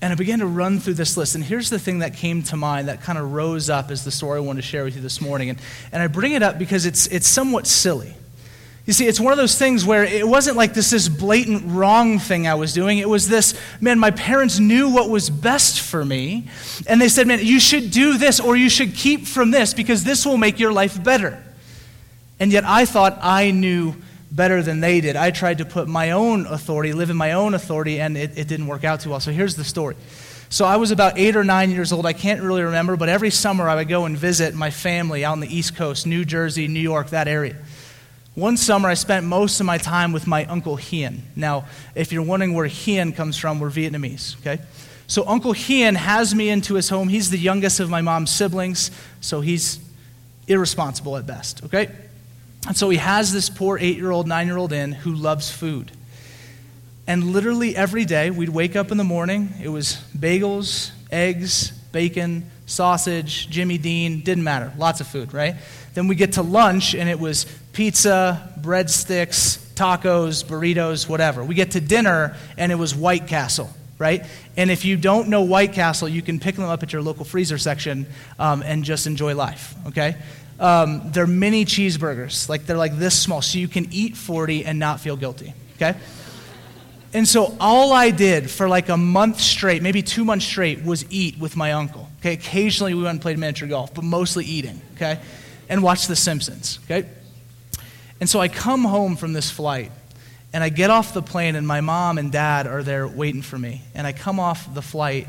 And 0.00 0.12
I 0.12 0.16
began 0.16 0.38
to 0.38 0.46
run 0.46 0.78
through 0.78 0.94
this 0.94 1.16
list. 1.16 1.34
And 1.34 1.42
here's 1.42 1.70
the 1.70 1.78
thing 1.78 2.00
that 2.00 2.14
came 2.14 2.42
to 2.44 2.56
mind 2.56 2.88
that 2.88 3.02
kind 3.02 3.18
of 3.18 3.32
rose 3.32 3.68
up 3.68 3.90
as 3.90 4.04
the 4.04 4.12
story 4.12 4.38
I 4.38 4.40
want 4.40 4.58
to 4.58 4.62
share 4.62 4.84
with 4.84 4.94
you 4.94 5.02
this 5.02 5.20
morning. 5.20 5.50
And, 5.50 5.58
and 5.90 6.02
I 6.02 6.06
bring 6.06 6.32
it 6.32 6.42
up 6.42 6.58
because 6.58 6.86
it's, 6.86 7.08
it's 7.08 7.26
somewhat 7.26 7.66
silly. 7.66 8.14
You 8.86 8.94
see, 8.94 9.06
it's 9.06 9.20
one 9.20 9.32
of 9.32 9.38
those 9.38 9.58
things 9.58 9.84
where 9.84 10.04
it 10.04 10.26
wasn't 10.26 10.56
like 10.56 10.72
this, 10.72 10.90
this 10.90 11.08
blatant 11.10 11.62
wrong 11.66 12.18
thing 12.18 12.46
I 12.46 12.54
was 12.54 12.72
doing. 12.72 12.98
It 12.98 13.08
was 13.08 13.28
this, 13.28 13.52
man, 13.82 13.98
my 13.98 14.12
parents 14.12 14.58
knew 14.58 14.88
what 14.88 15.10
was 15.10 15.28
best 15.28 15.80
for 15.80 16.04
me. 16.04 16.48
And 16.86 16.98
they 16.98 17.10
said, 17.10 17.26
man, 17.26 17.40
you 17.42 17.60
should 17.60 17.90
do 17.90 18.16
this 18.16 18.40
or 18.40 18.56
you 18.56 18.70
should 18.70 18.94
keep 18.94 19.26
from 19.26 19.50
this 19.50 19.74
because 19.74 20.04
this 20.04 20.24
will 20.24 20.38
make 20.38 20.58
your 20.58 20.72
life 20.72 21.02
better. 21.04 21.42
And 22.40 22.50
yet 22.50 22.64
I 22.64 22.86
thought 22.86 23.18
I 23.20 23.50
knew 23.50 23.94
better 24.30 24.62
than 24.62 24.80
they 24.80 25.00
did. 25.00 25.16
I 25.16 25.30
tried 25.30 25.58
to 25.58 25.64
put 25.64 25.88
my 25.88 26.10
own 26.10 26.46
authority, 26.46 26.92
live 26.92 27.10
in 27.10 27.16
my 27.16 27.32
own 27.32 27.54
authority, 27.54 28.00
and 28.00 28.16
it, 28.16 28.36
it 28.36 28.48
didn't 28.48 28.66
work 28.66 28.84
out 28.84 29.00
too 29.00 29.10
well. 29.10 29.20
So 29.20 29.32
here's 29.32 29.56
the 29.56 29.64
story. 29.64 29.96
So 30.50 30.64
I 30.64 30.76
was 30.76 30.90
about 30.90 31.18
eight 31.18 31.36
or 31.36 31.44
nine 31.44 31.70
years 31.70 31.92
old. 31.92 32.06
I 32.06 32.14
can't 32.14 32.42
really 32.42 32.62
remember, 32.62 32.96
but 32.96 33.08
every 33.08 33.30
summer 33.30 33.68
I 33.68 33.74
would 33.74 33.88
go 33.88 34.06
and 34.06 34.16
visit 34.16 34.54
my 34.54 34.70
family 34.70 35.24
out 35.24 35.32
on 35.32 35.40
the 35.40 35.54
East 35.54 35.76
Coast, 35.76 36.06
New 36.06 36.24
Jersey, 36.24 36.68
New 36.68 36.80
York, 36.80 37.10
that 37.10 37.28
area. 37.28 37.56
One 38.34 38.56
summer 38.56 38.88
I 38.88 38.94
spent 38.94 39.26
most 39.26 39.60
of 39.60 39.66
my 39.66 39.78
time 39.78 40.12
with 40.12 40.26
my 40.26 40.44
Uncle 40.46 40.76
Hien. 40.76 41.22
Now, 41.34 41.66
if 41.94 42.12
you're 42.12 42.22
wondering 42.22 42.54
where 42.54 42.66
Hien 42.66 43.12
comes 43.12 43.36
from, 43.36 43.60
we're 43.60 43.68
Vietnamese, 43.70 44.38
okay? 44.40 44.62
So 45.06 45.26
Uncle 45.26 45.52
Hien 45.52 45.96
has 45.96 46.34
me 46.34 46.48
into 46.48 46.74
his 46.74 46.88
home. 46.88 47.08
He's 47.08 47.30
the 47.30 47.38
youngest 47.38 47.80
of 47.80 47.90
my 47.90 48.00
mom's 48.00 48.30
siblings, 48.30 48.90
so 49.20 49.40
he's 49.40 49.80
irresponsible 50.46 51.16
at 51.16 51.26
best, 51.26 51.64
okay? 51.64 51.90
And 52.66 52.76
so 52.76 52.90
he 52.90 52.98
has 52.98 53.32
this 53.32 53.48
poor 53.48 53.78
eight 53.78 53.96
year 53.96 54.10
old, 54.10 54.26
nine 54.26 54.46
year 54.46 54.56
old 54.56 54.72
in 54.72 54.92
who 54.92 55.12
loves 55.12 55.50
food. 55.50 55.92
And 57.06 57.32
literally 57.32 57.74
every 57.74 58.04
day, 58.04 58.30
we'd 58.30 58.50
wake 58.50 58.76
up 58.76 58.90
in 58.90 58.98
the 58.98 59.04
morning, 59.04 59.54
it 59.62 59.68
was 59.68 59.94
bagels, 60.16 60.90
eggs, 61.10 61.70
bacon, 61.90 62.50
sausage, 62.66 63.48
Jimmy 63.48 63.78
Dean, 63.78 64.20
didn't 64.20 64.44
matter, 64.44 64.72
lots 64.76 65.00
of 65.00 65.06
food, 65.06 65.32
right? 65.32 65.56
Then 65.94 66.06
we 66.06 66.14
get 66.14 66.34
to 66.34 66.42
lunch, 66.42 66.94
and 66.94 67.08
it 67.08 67.18
was 67.18 67.46
pizza, 67.72 68.52
breadsticks, 68.60 69.56
tacos, 69.74 70.44
burritos, 70.44 71.08
whatever. 71.08 71.42
We 71.42 71.54
get 71.54 71.70
to 71.72 71.80
dinner, 71.80 72.36
and 72.58 72.70
it 72.70 72.74
was 72.74 72.94
White 72.94 73.26
Castle, 73.26 73.70
right? 73.98 74.26
And 74.56 74.70
if 74.70 74.84
you 74.84 74.96
don't 74.96 75.28
know 75.28 75.42
White 75.42 75.72
Castle, 75.72 76.08
you 76.08 76.20
can 76.20 76.38
pick 76.38 76.56
them 76.56 76.66
up 76.66 76.82
at 76.82 76.92
your 76.92 77.00
local 77.00 77.24
freezer 77.24 77.56
section 77.56 78.06
um, 78.38 78.62
and 78.62 78.84
just 78.84 79.06
enjoy 79.06 79.34
life, 79.34 79.74
okay? 79.86 80.16
Um, 80.58 81.10
they're 81.12 81.26
mini 81.26 81.64
cheeseburgers. 81.64 82.48
Like 82.48 82.66
they're 82.66 82.76
like 82.76 82.96
this 82.98 83.18
small, 83.18 83.42
so 83.42 83.58
you 83.58 83.68
can 83.68 83.86
eat 83.92 84.16
40 84.16 84.64
and 84.64 84.78
not 84.78 85.00
feel 85.00 85.16
guilty. 85.16 85.54
Okay? 85.76 85.98
And 87.14 87.26
so 87.26 87.56
all 87.58 87.92
I 87.92 88.10
did 88.10 88.50
for 88.50 88.68
like 88.68 88.88
a 88.88 88.96
month 88.96 89.40
straight, 89.40 89.82
maybe 89.82 90.02
two 90.02 90.24
months 90.24 90.44
straight, 90.44 90.84
was 90.84 91.06
eat 91.10 91.38
with 91.38 91.56
my 91.56 91.72
uncle. 91.72 92.08
Okay? 92.20 92.34
Occasionally 92.34 92.94
we 92.94 93.02
went 93.02 93.14
and 93.14 93.22
played 93.22 93.38
miniature 93.38 93.68
golf, 93.68 93.94
but 93.94 94.04
mostly 94.04 94.44
eating. 94.44 94.80
Okay? 94.96 95.18
And 95.68 95.82
watch 95.82 96.06
The 96.06 96.16
Simpsons. 96.16 96.80
Okay? 96.84 97.08
And 98.20 98.28
so 98.28 98.40
I 98.40 98.48
come 98.48 98.84
home 98.84 99.16
from 99.16 99.32
this 99.32 99.50
flight, 99.50 99.92
and 100.52 100.64
I 100.64 100.70
get 100.70 100.90
off 100.90 101.14
the 101.14 101.22
plane, 101.22 101.54
and 101.54 101.66
my 101.66 101.80
mom 101.80 102.18
and 102.18 102.32
dad 102.32 102.66
are 102.66 102.82
there 102.82 103.06
waiting 103.06 103.42
for 103.42 103.58
me. 103.58 103.82
And 103.94 104.06
I 104.06 104.12
come 104.12 104.40
off 104.40 104.72
the 104.74 104.82
flight, 104.82 105.28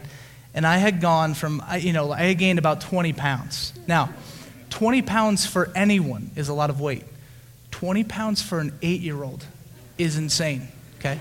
and 0.53 0.65
I 0.65 0.77
had 0.77 0.99
gone 0.99 1.33
from, 1.33 1.63
you 1.79 1.93
know, 1.93 2.11
I 2.11 2.23
had 2.23 2.39
gained 2.39 2.57
about 2.57 2.81
20 2.81 3.13
pounds. 3.13 3.73
Now, 3.87 4.09
20 4.69 5.01
pounds 5.01 5.45
for 5.45 5.71
anyone 5.75 6.31
is 6.35 6.49
a 6.49 6.53
lot 6.53 6.69
of 6.69 6.79
weight. 6.79 7.03
20 7.71 8.03
pounds 8.03 8.41
for 8.41 8.59
an 8.59 8.73
eight 8.81 9.01
year 9.01 9.23
old 9.23 9.45
is 9.97 10.17
insane, 10.17 10.67
okay? 10.99 11.19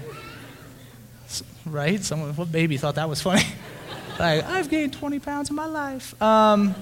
Right? 1.67 2.03
Someone, 2.03 2.35
what 2.37 2.51
baby 2.51 2.77
thought 2.77 2.95
that 2.97 3.09
was 3.09 3.21
funny? 3.21 3.43
like, 4.19 4.45
I've 4.45 4.69
gained 4.71 4.93
20 4.93 5.19
pounds 5.19 5.51
in 5.51 5.57
my 5.57 5.67
life. 5.67 6.21
Um, 6.23 6.75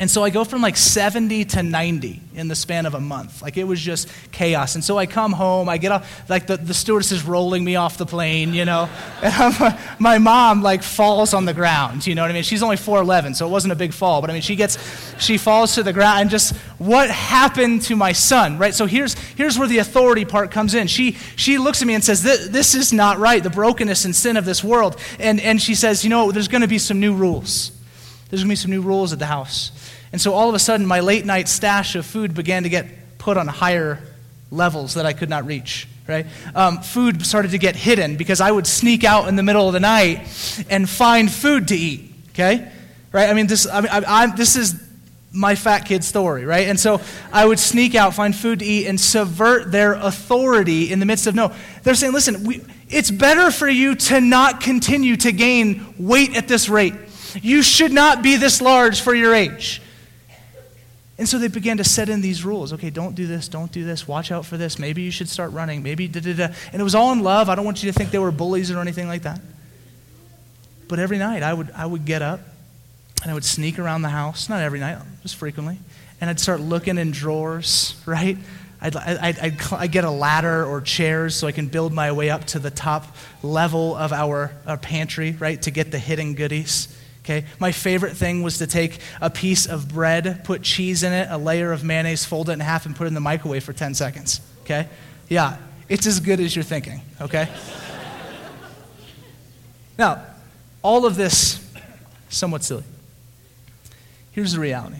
and 0.00 0.10
so 0.10 0.24
I 0.24 0.30
go 0.30 0.42
from 0.42 0.60
like 0.60 0.76
70 0.76 1.44
to 1.44 1.62
90 1.62 2.20
in 2.34 2.48
the 2.48 2.56
span 2.56 2.84
of 2.84 2.94
a 2.94 3.00
month. 3.00 3.42
Like 3.42 3.56
it 3.56 3.62
was 3.62 3.80
just 3.80 4.08
chaos. 4.32 4.74
And 4.74 4.82
so 4.82 4.98
I 4.98 5.06
come 5.06 5.32
home, 5.32 5.68
I 5.68 5.78
get 5.78 5.92
off, 5.92 6.28
like 6.28 6.48
the, 6.48 6.56
the 6.56 6.74
stewardess 6.74 7.12
is 7.12 7.22
rolling 7.22 7.64
me 7.64 7.76
off 7.76 7.96
the 7.96 8.06
plane, 8.06 8.54
you 8.54 8.64
know. 8.64 8.88
And 9.22 9.78
my 9.98 10.18
mom 10.18 10.62
like 10.62 10.82
falls 10.82 11.32
on 11.32 11.44
the 11.44 11.54
ground, 11.54 12.06
you 12.06 12.14
know 12.14 12.22
what 12.22 12.30
I 12.30 12.34
mean? 12.34 12.42
She's 12.42 12.62
only 12.62 12.76
4'11, 12.76 13.36
so 13.36 13.46
it 13.46 13.50
wasn't 13.50 13.72
a 13.72 13.76
big 13.76 13.92
fall. 13.92 14.20
But 14.20 14.30
I 14.30 14.32
mean, 14.32 14.42
she 14.42 14.56
gets, 14.56 14.78
she 15.22 15.38
falls 15.38 15.74
to 15.76 15.82
the 15.82 15.92
ground 15.92 16.22
and 16.22 16.30
just, 16.30 16.56
what 16.78 17.08
happened 17.10 17.82
to 17.82 17.96
my 17.96 18.12
son, 18.12 18.58
right? 18.58 18.74
So 18.74 18.86
here's, 18.86 19.14
here's 19.14 19.58
where 19.58 19.68
the 19.68 19.78
authority 19.78 20.24
part 20.24 20.50
comes 20.50 20.74
in. 20.74 20.88
She, 20.88 21.12
she 21.36 21.58
looks 21.58 21.82
at 21.82 21.86
me 21.86 21.94
and 21.94 22.02
says, 22.02 22.22
this 22.22 22.74
is 22.74 22.92
not 22.92 23.18
right, 23.18 23.42
the 23.42 23.50
brokenness 23.50 24.04
and 24.04 24.14
sin 24.14 24.36
of 24.36 24.44
this 24.44 24.64
world. 24.64 24.96
And, 25.18 25.40
and 25.40 25.62
she 25.62 25.74
says, 25.74 26.02
you 26.02 26.10
know, 26.10 26.32
there's 26.32 26.48
going 26.48 26.62
to 26.62 26.68
be 26.68 26.78
some 26.78 27.00
new 27.00 27.14
rules. 27.14 27.70
There's 28.28 28.42
going 28.42 28.48
to 28.48 28.52
be 28.52 28.56
some 28.56 28.70
new 28.72 28.82
rules 28.82 29.12
at 29.12 29.20
the 29.20 29.26
house. 29.26 29.70
And 30.14 30.20
so 30.20 30.32
all 30.32 30.48
of 30.48 30.54
a 30.54 30.60
sudden, 30.60 30.86
my 30.86 31.00
late 31.00 31.24
night 31.24 31.48
stash 31.48 31.96
of 31.96 32.06
food 32.06 32.34
began 32.34 32.62
to 32.62 32.68
get 32.68 33.18
put 33.18 33.36
on 33.36 33.48
higher 33.48 33.98
levels 34.52 34.94
that 34.94 35.04
I 35.04 35.12
could 35.12 35.28
not 35.28 35.44
reach. 35.44 35.88
Right? 36.06 36.26
Um, 36.54 36.82
food 36.82 37.26
started 37.26 37.50
to 37.50 37.58
get 37.58 37.74
hidden 37.74 38.14
because 38.16 38.40
I 38.40 38.52
would 38.52 38.68
sneak 38.68 39.02
out 39.02 39.26
in 39.26 39.34
the 39.34 39.42
middle 39.42 39.66
of 39.66 39.72
the 39.72 39.80
night 39.80 40.20
and 40.70 40.88
find 40.88 41.28
food 41.28 41.66
to 41.66 41.76
eat. 41.76 42.12
Okay? 42.28 42.70
Right? 43.10 43.28
I 43.28 43.32
mean, 43.32 43.48
this, 43.48 43.66
I 43.66 43.80
mean, 43.80 43.90
I, 43.90 44.26
this 44.36 44.54
is 44.54 44.80
my 45.32 45.56
fat 45.56 45.80
kid 45.80 46.04
story, 46.04 46.44
right? 46.44 46.68
And 46.68 46.78
so 46.78 47.00
I 47.32 47.44
would 47.44 47.58
sneak 47.58 47.96
out, 47.96 48.14
find 48.14 48.36
food 48.36 48.60
to 48.60 48.64
eat, 48.64 48.86
and 48.86 49.00
subvert 49.00 49.72
their 49.72 49.94
authority 49.94 50.92
in 50.92 51.00
the 51.00 51.06
midst 51.06 51.26
of 51.26 51.34
no. 51.34 51.52
They're 51.82 51.96
saying, 51.96 52.12
listen, 52.12 52.44
we, 52.44 52.62
it's 52.88 53.10
better 53.10 53.50
for 53.50 53.68
you 53.68 53.96
to 53.96 54.20
not 54.20 54.60
continue 54.60 55.16
to 55.16 55.32
gain 55.32 55.92
weight 55.98 56.36
at 56.36 56.46
this 56.46 56.68
rate. 56.68 56.94
You 57.42 57.64
should 57.64 57.90
not 57.90 58.22
be 58.22 58.36
this 58.36 58.62
large 58.62 59.00
for 59.00 59.12
your 59.12 59.34
age. 59.34 59.80
And 61.16 61.28
so 61.28 61.38
they 61.38 61.48
began 61.48 61.76
to 61.76 61.84
set 61.84 62.08
in 62.08 62.20
these 62.20 62.44
rules. 62.44 62.72
Okay, 62.72 62.90
don't 62.90 63.14
do 63.14 63.26
this, 63.26 63.46
don't 63.46 63.70
do 63.70 63.84
this, 63.84 64.08
watch 64.08 64.32
out 64.32 64.44
for 64.44 64.56
this. 64.56 64.78
Maybe 64.78 65.02
you 65.02 65.12
should 65.12 65.28
start 65.28 65.52
running. 65.52 65.82
Maybe 65.82 66.08
da 66.08 66.20
da 66.20 66.34
da. 66.34 66.54
And 66.72 66.80
it 66.80 66.82
was 66.84 66.94
all 66.94 67.12
in 67.12 67.20
love. 67.20 67.48
I 67.48 67.54
don't 67.54 67.64
want 67.64 67.82
you 67.82 67.92
to 67.92 67.96
think 67.96 68.10
they 68.10 68.18
were 68.18 68.32
bullies 68.32 68.70
or 68.70 68.80
anything 68.80 69.06
like 69.06 69.22
that. 69.22 69.40
But 70.88 70.98
every 70.98 71.18
night 71.18 71.42
I 71.42 71.54
would, 71.54 71.70
I 71.70 71.86
would 71.86 72.04
get 72.04 72.20
up 72.20 72.40
and 73.22 73.30
I 73.30 73.34
would 73.34 73.44
sneak 73.44 73.78
around 73.78 74.02
the 74.02 74.08
house. 74.08 74.48
Not 74.48 74.60
every 74.60 74.80
night, 74.80 74.98
just 75.22 75.36
frequently. 75.36 75.78
And 76.20 76.28
I'd 76.28 76.40
start 76.40 76.60
looking 76.60 76.98
in 76.98 77.12
drawers, 77.12 77.94
right? 78.06 78.36
I'd, 78.80 78.96
I'd, 78.96 79.38
I'd, 79.38 79.72
I'd, 79.72 79.92
get 79.92 80.04
a 80.04 80.10
ladder 80.10 80.66
or 80.66 80.80
chairs 80.80 81.36
so 81.36 81.46
I 81.46 81.52
can 81.52 81.68
build 81.68 81.92
my 81.92 82.12
way 82.12 82.28
up 82.28 82.44
to 82.48 82.58
the 82.58 82.70
top 82.70 83.16
level 83.42 83.94
of 83.94 84.12
our, 84.12 84.52
our 84.66 84.76
pantry, 84.76 85.32
right, 85.38 85.60
to 85.62 85.70
get 85.70 85.90
the 85.90 85.98
hidden 85.98 86.34
goodies. 86.34 86.88
Okay? 87.24 87.46
My 87.58 87.72
favorite 87.72 88.16
thing 88.16 88.42
was 88.42 88.58
to 88.58 88.66
take 88.66 88.98
a 89.20 89.30
piece 89.30 89.66
of 89.66 89.88
bread, 89.88 90.42
put 90.44 90.62
cheese 90.62 91.02
in 91.02 91.12
it, 91.12 91.28
a 91.30 91.38
layer 91.38 91.72
of 91.72 91.82
mayonnaise, 91.82 92.24
fold 92.24 92.50
it 92.50 92.52
in 92.52 92.60
half, 92.60 92.84
and 92.84 92.94
put 92.94 93.04
it 93.04 93.08
in 93.08 93.14
the 93.14 93.20
microwave 93.20 93.64
for 93.64 93.72
10 93.72 93.94
seconds. 93.94 94.42
Okay? 94.62 94.88
Yeah, 95.28 95.56
it's 95.88 96.06
as 96.06 96.20
good 96.20 96.38
as 96.38 96.54
you're 96.54 96.62
thinking. 96.62 97.00
Okay? 97.20 97.48
now, 99.98 100.22
all 100.82 101.06
of 101.06 101.16
this 101.16 101.66
somewhat 102.28 102.62
silly. 102.62 102.84
Here's 104.32 104.52
the 104.52 104.60
reality. 104.60 104.98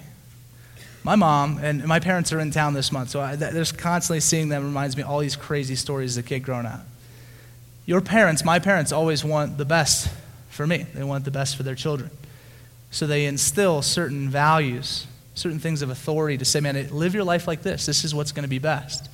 My 1.02 1.16
mom 1.16 1.58
and 1.58 1.84
my 1.84 2.00
parents 2.00 2.32
are 2.32 2.40
in 2.40 2.50
town 2.50 2.72
this 2.72 2.90
month, 2.90 3.10
so 3.10 3.20
I, 3.20 3.36
just 3.36 3.76
constantly 3.76 4.20
seeing 4.20 4.48
them 4.48 4.64
reminds 4.64 4.96
me 4.96 5.02
all 5.02 5.18
these 5.18 5.36
crazy 5.36 5.74
stories 5.74 6.12
as 6.12 6.16
a 6.16 6.22
kid 6.22 6.40
growing 6.40 6.64
up. 6.64 6.80
Your 7.84 8.00
parents, 8.00 8.42
my 8.42 8.58
parents, 8.58 8.92
always 8.92 9.22
want 9.22 9.58
the 9.58 9.66
best 9.66 10.08
for 10.54 10.66
me. 10.66 10.86
They 10.94 11.04
want 11.04 11.24
the 11.24 11.30
best 11.30 11.56
for 11.56 11.62
their 11.62 11.74
children. 11.74 12.10
So 12.90 13.06
they 13.06 13.26
instill 13.26 13.82
certain 13.82 14.28
values, 14.28 15.06
certain 15.34 15.58
things 15.58 15.82
of 15.82 15.90
authority 15.90 16.38
to 16.38 16.44
say, 16.44 16.60
man, 16.60 16.88
live 16.90 17.14
your 17.14 17.24
life 17.24 17.48
like 17.48 17.62
this. 17.62 17.86
This 17.86 18.04
is 18.04 18.14
what's 18.14 18.32
going 18.32 18.44
to 18.44 18.48
be 18.48 18.60
best. 18.60 19.10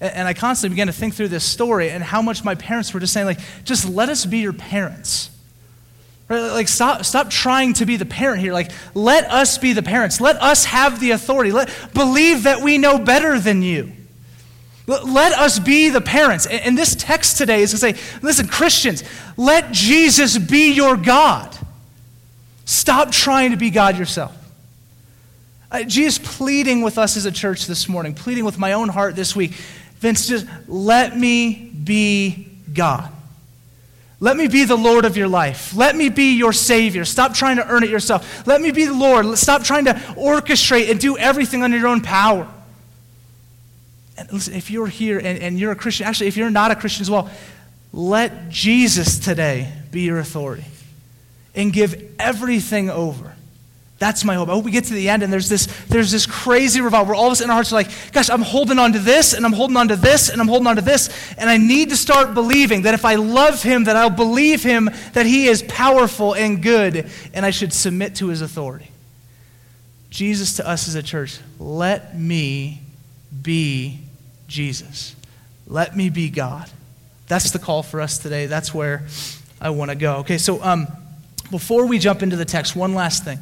And 0.00 0.26
I 0.26 0.34
constantly 0.34 0.74
began 0.74 0.86
to 0.86 0.92
think 0.92 1.14
through 1.14 1.28
this 1.28 1.44
story 1.44 1.90
and 1.90 2.02
how 2.02 2.22
much 2.22 2.44
my 2.44 2.54
parents 2.54 2.92
were 2.94 3.00
just 3.00 3.12
saying, 3.12 3.26
like, 3.26 3.40
just 3.64 3.88
let 3.88 4.08
us 4.08 4.24
be 4.24 4.38
your 4.38 4.52
parents. 4.52 5.30
Right? 6.28 6.40
Like, 6.40 6.68
stop, 6.68 7.04
stop 7.04 7.28
trying 7.28 7.74
to 7.74 7.86
be 7.86 7.96
the 7.96 8.06
parent 8.06 8.40
here. 8.40 8.52
Like, 8.52 8.70
let 8.94 9.24
us 9.24 9.58
be 9.58 9.72
the 9.72 9.82
parents. 9.82 10.20
Let 10.20 10.36
us 10.36 10.64
have 10.66 11.00
the 11.00 11.10
authority. 11.10 11.52
Let, 11.52 11.70
believe 11.92 12.44
that 12.44 12.62
we 12.62 12.78
know 12.78 12.98
better 12.98 13.38
than 13.38 13.62
you. 13.62 13.92
Let 14.90 15.32
us 15.32 15.60
be 15.60 15.90
the 15.90 16.00
parents. 16.00 16.46
And 16.46 16.76
this 16.76 16.96
text 16.96 17.38
today 17.38 17.62
is 17.62 17.70
to 17.70 17.78
say, 17.78 17.94
listen, 18.22 18.48
Christians, 18.48 19.04
let 19.36 19.70
Jesus 19.70 20.36
be 20.36 20.72
your 20.72 20.96
God. 20.96 21.56
Stop 22.64 23.12
trying 23.12 23.52
to 23.52 23.56
be 23.56 23.70
God 23.70 23.96
yourself. 23.96 24.36
Uh, 25.70 25.84
Jesus 25.84 26.18
pleading 26.18 26.82
with 26.82 26.98
us 26.98 27.16
as 27.16 27.24
a 27.24 27.30
church 27.30 27.66
this 27.66 27.88
morning, 27.88 28.14
pleading 28.14 28.44
with 28.44 28.58
my 28.58 28.72
own 28.72 28.88
heart 28.88 29.14
this 29.14 29.36
week. 29.36 29.52
Vince, 29.98 30.26
just 30.26 30.46
let 30.66 31.16
me 31.16 31.54
be 31.54 32.48
God. 32.72 33.12
Let 34.18 34.36
me 34.36 34.48
be 34.48 34.64
the 34.64 34.76
Lord 34.76 35.04
of 35.04 35.16
your 35.16 35.28
life. 35.28 35.74
Let 35.74 35.94
me 35.94 36.08
be 36.08 36.36
your 36.36 36.52
Savior. 36.52 37.04
Stop 37.04 37.32
trying 37.32 37.56
to 37.56 37.66
earn 37.68 37.84
it 37.84 37.90
yourself. 37.90 38.44
Let 38.46 38.60
me 38.60 38.72
be 38.72 38.86
the 38.86 38.94
Lord. 38.94 39.38
Stop 39.38 39.62
trying 39.62 39.84
to 39.84 39.94
orchestrate 39.94 40.90
and 40.90 40.98
do 40.98 41.16
everything 41.16 41.62
under 41.62 41.78
your 41.78 41.88
own 41.88 42.00
power. 42.00 42.48
And 44.20 44.30
listen, 44.30 44.54
if 44.54 44.70
you're 44.70 44.86
here 44.86 45.18
and, 45.18 45.38
and 45.38 45.58
you're 45.58 45.72
a 45.72 45.76
Christian, 45.76 46.06
actually, 46.06 46.26
if 46.26 46.36
you're 46.36 46.50
not 46.50 46.70
a 46.70 46.76
Christian 46.76 47.02
as 47.02 47.10
well, 47.10 47.30
let 47.92 48.50
Jesus 48.50 49.18
today 49.18 49.72
be 49.90 50.02
your 50.02 50.18
authority 50.18 50.64
and 51.54 51.72
give 51.72 52.14
everything 52.18 52.90
over. 52.90 53.34
That's 53.98 54.22
my 54.22 54.34
hope. 54.34 54.48
I 54.48 54.52
hope 54.52 54.64
we 54.64 54.70
get 54.70 54.84
to 54.84 54.94
the 54.94 55.08
end 55.08 55.22
and 55.22 55.32
there's 55.32 55.48
this, 55.48 55.66
there's 55.88 56.10
this 56.10 56.26
crazy 56.26 56.80
revival 56.80 57.06
where 57.06 57.14
all 57.14 57.26
of 57.26 57.32
us 57.32 57.40
in 57.40 57.48
our 57.48 57.54
hearts 57.54 57.72
are 57.72 57.76
like, 57.76 57.90
gosh, 58.12 58.28
I'm 58.28 58.42
holding 58.42 58.78
on 58.78 58.92
to 58.92 58.98
this 58.98 59.32
and 59.32 59.44
I'm 59.44 59.52
holding 59.54 59.76
on 59.76 59.88
to 59.88 59.96
this 59.96 60.28
and 60.28 60.40
I'm 60.40 60.48
holding 60.48 60.66
on 60.66 60.76
to 60.76 60.82
this. 60.82 61.10
And 61.38 61.48
I 61.48 61.56
need 61.56 61.88
to 61.90 61.96
start 61.96 62.34
believing 62.34 62.82
that 62.82 62.92
if 62.92 63.06
I 63.06 63.14
love 63.14 63.62
him, 63.62 63.84
that 63.84 63.96
I'll 63.96 64.10
believe 64.10 64.62
him 64.62 64.90
that 65.14 65.24
he 65.24 65.48
is 65.48 65.62
powerful 65.62 66.34
and 66.34 66.62
good 66.62 67.10
and 67.32 67.46
I 67.46 67.50
should 67.50 67.72
submit 67.72 68.16
to 68.16 68.28
his 68.28 68.42
authority. 68.42 68.90
Jesus 70.10 70.56
to 70.56 70.68
us 70.68 70.88
as 70.88 70.94
a 70.94 71.02
church, 71.02 71.38
let 71.58 72.18
me 72.18 72.82
be 73.42 74.00
Jesus. 74.50 75.16
Let 75.66 75.96
me 75.96 76.10
be 76.10 76.28
God. 76.28 76.68
That's 77.28 77.52
the 77.52 77.58
call 77.58 77.82
for 77.82 78.00
us 78.00 78.18
today. 78.18 78.46
That's 78.46 78.74
where 78.74 79.06
I 79.60 79.70
want 79.70 79.90
to 79.90 79.96
go. 79.96 80.16
Okay, 80.16 80.36
so 80.36 80.62
um, 80.62 80.88
before 81.50 81.86
we 81.86 81.98
jump 81.98 82.22
into 82.22 82.36
the 82.36 82.44
text, 82.44 82.74
one 82.76 82.94
last 82.94 83.24
thing. 83.24 83.38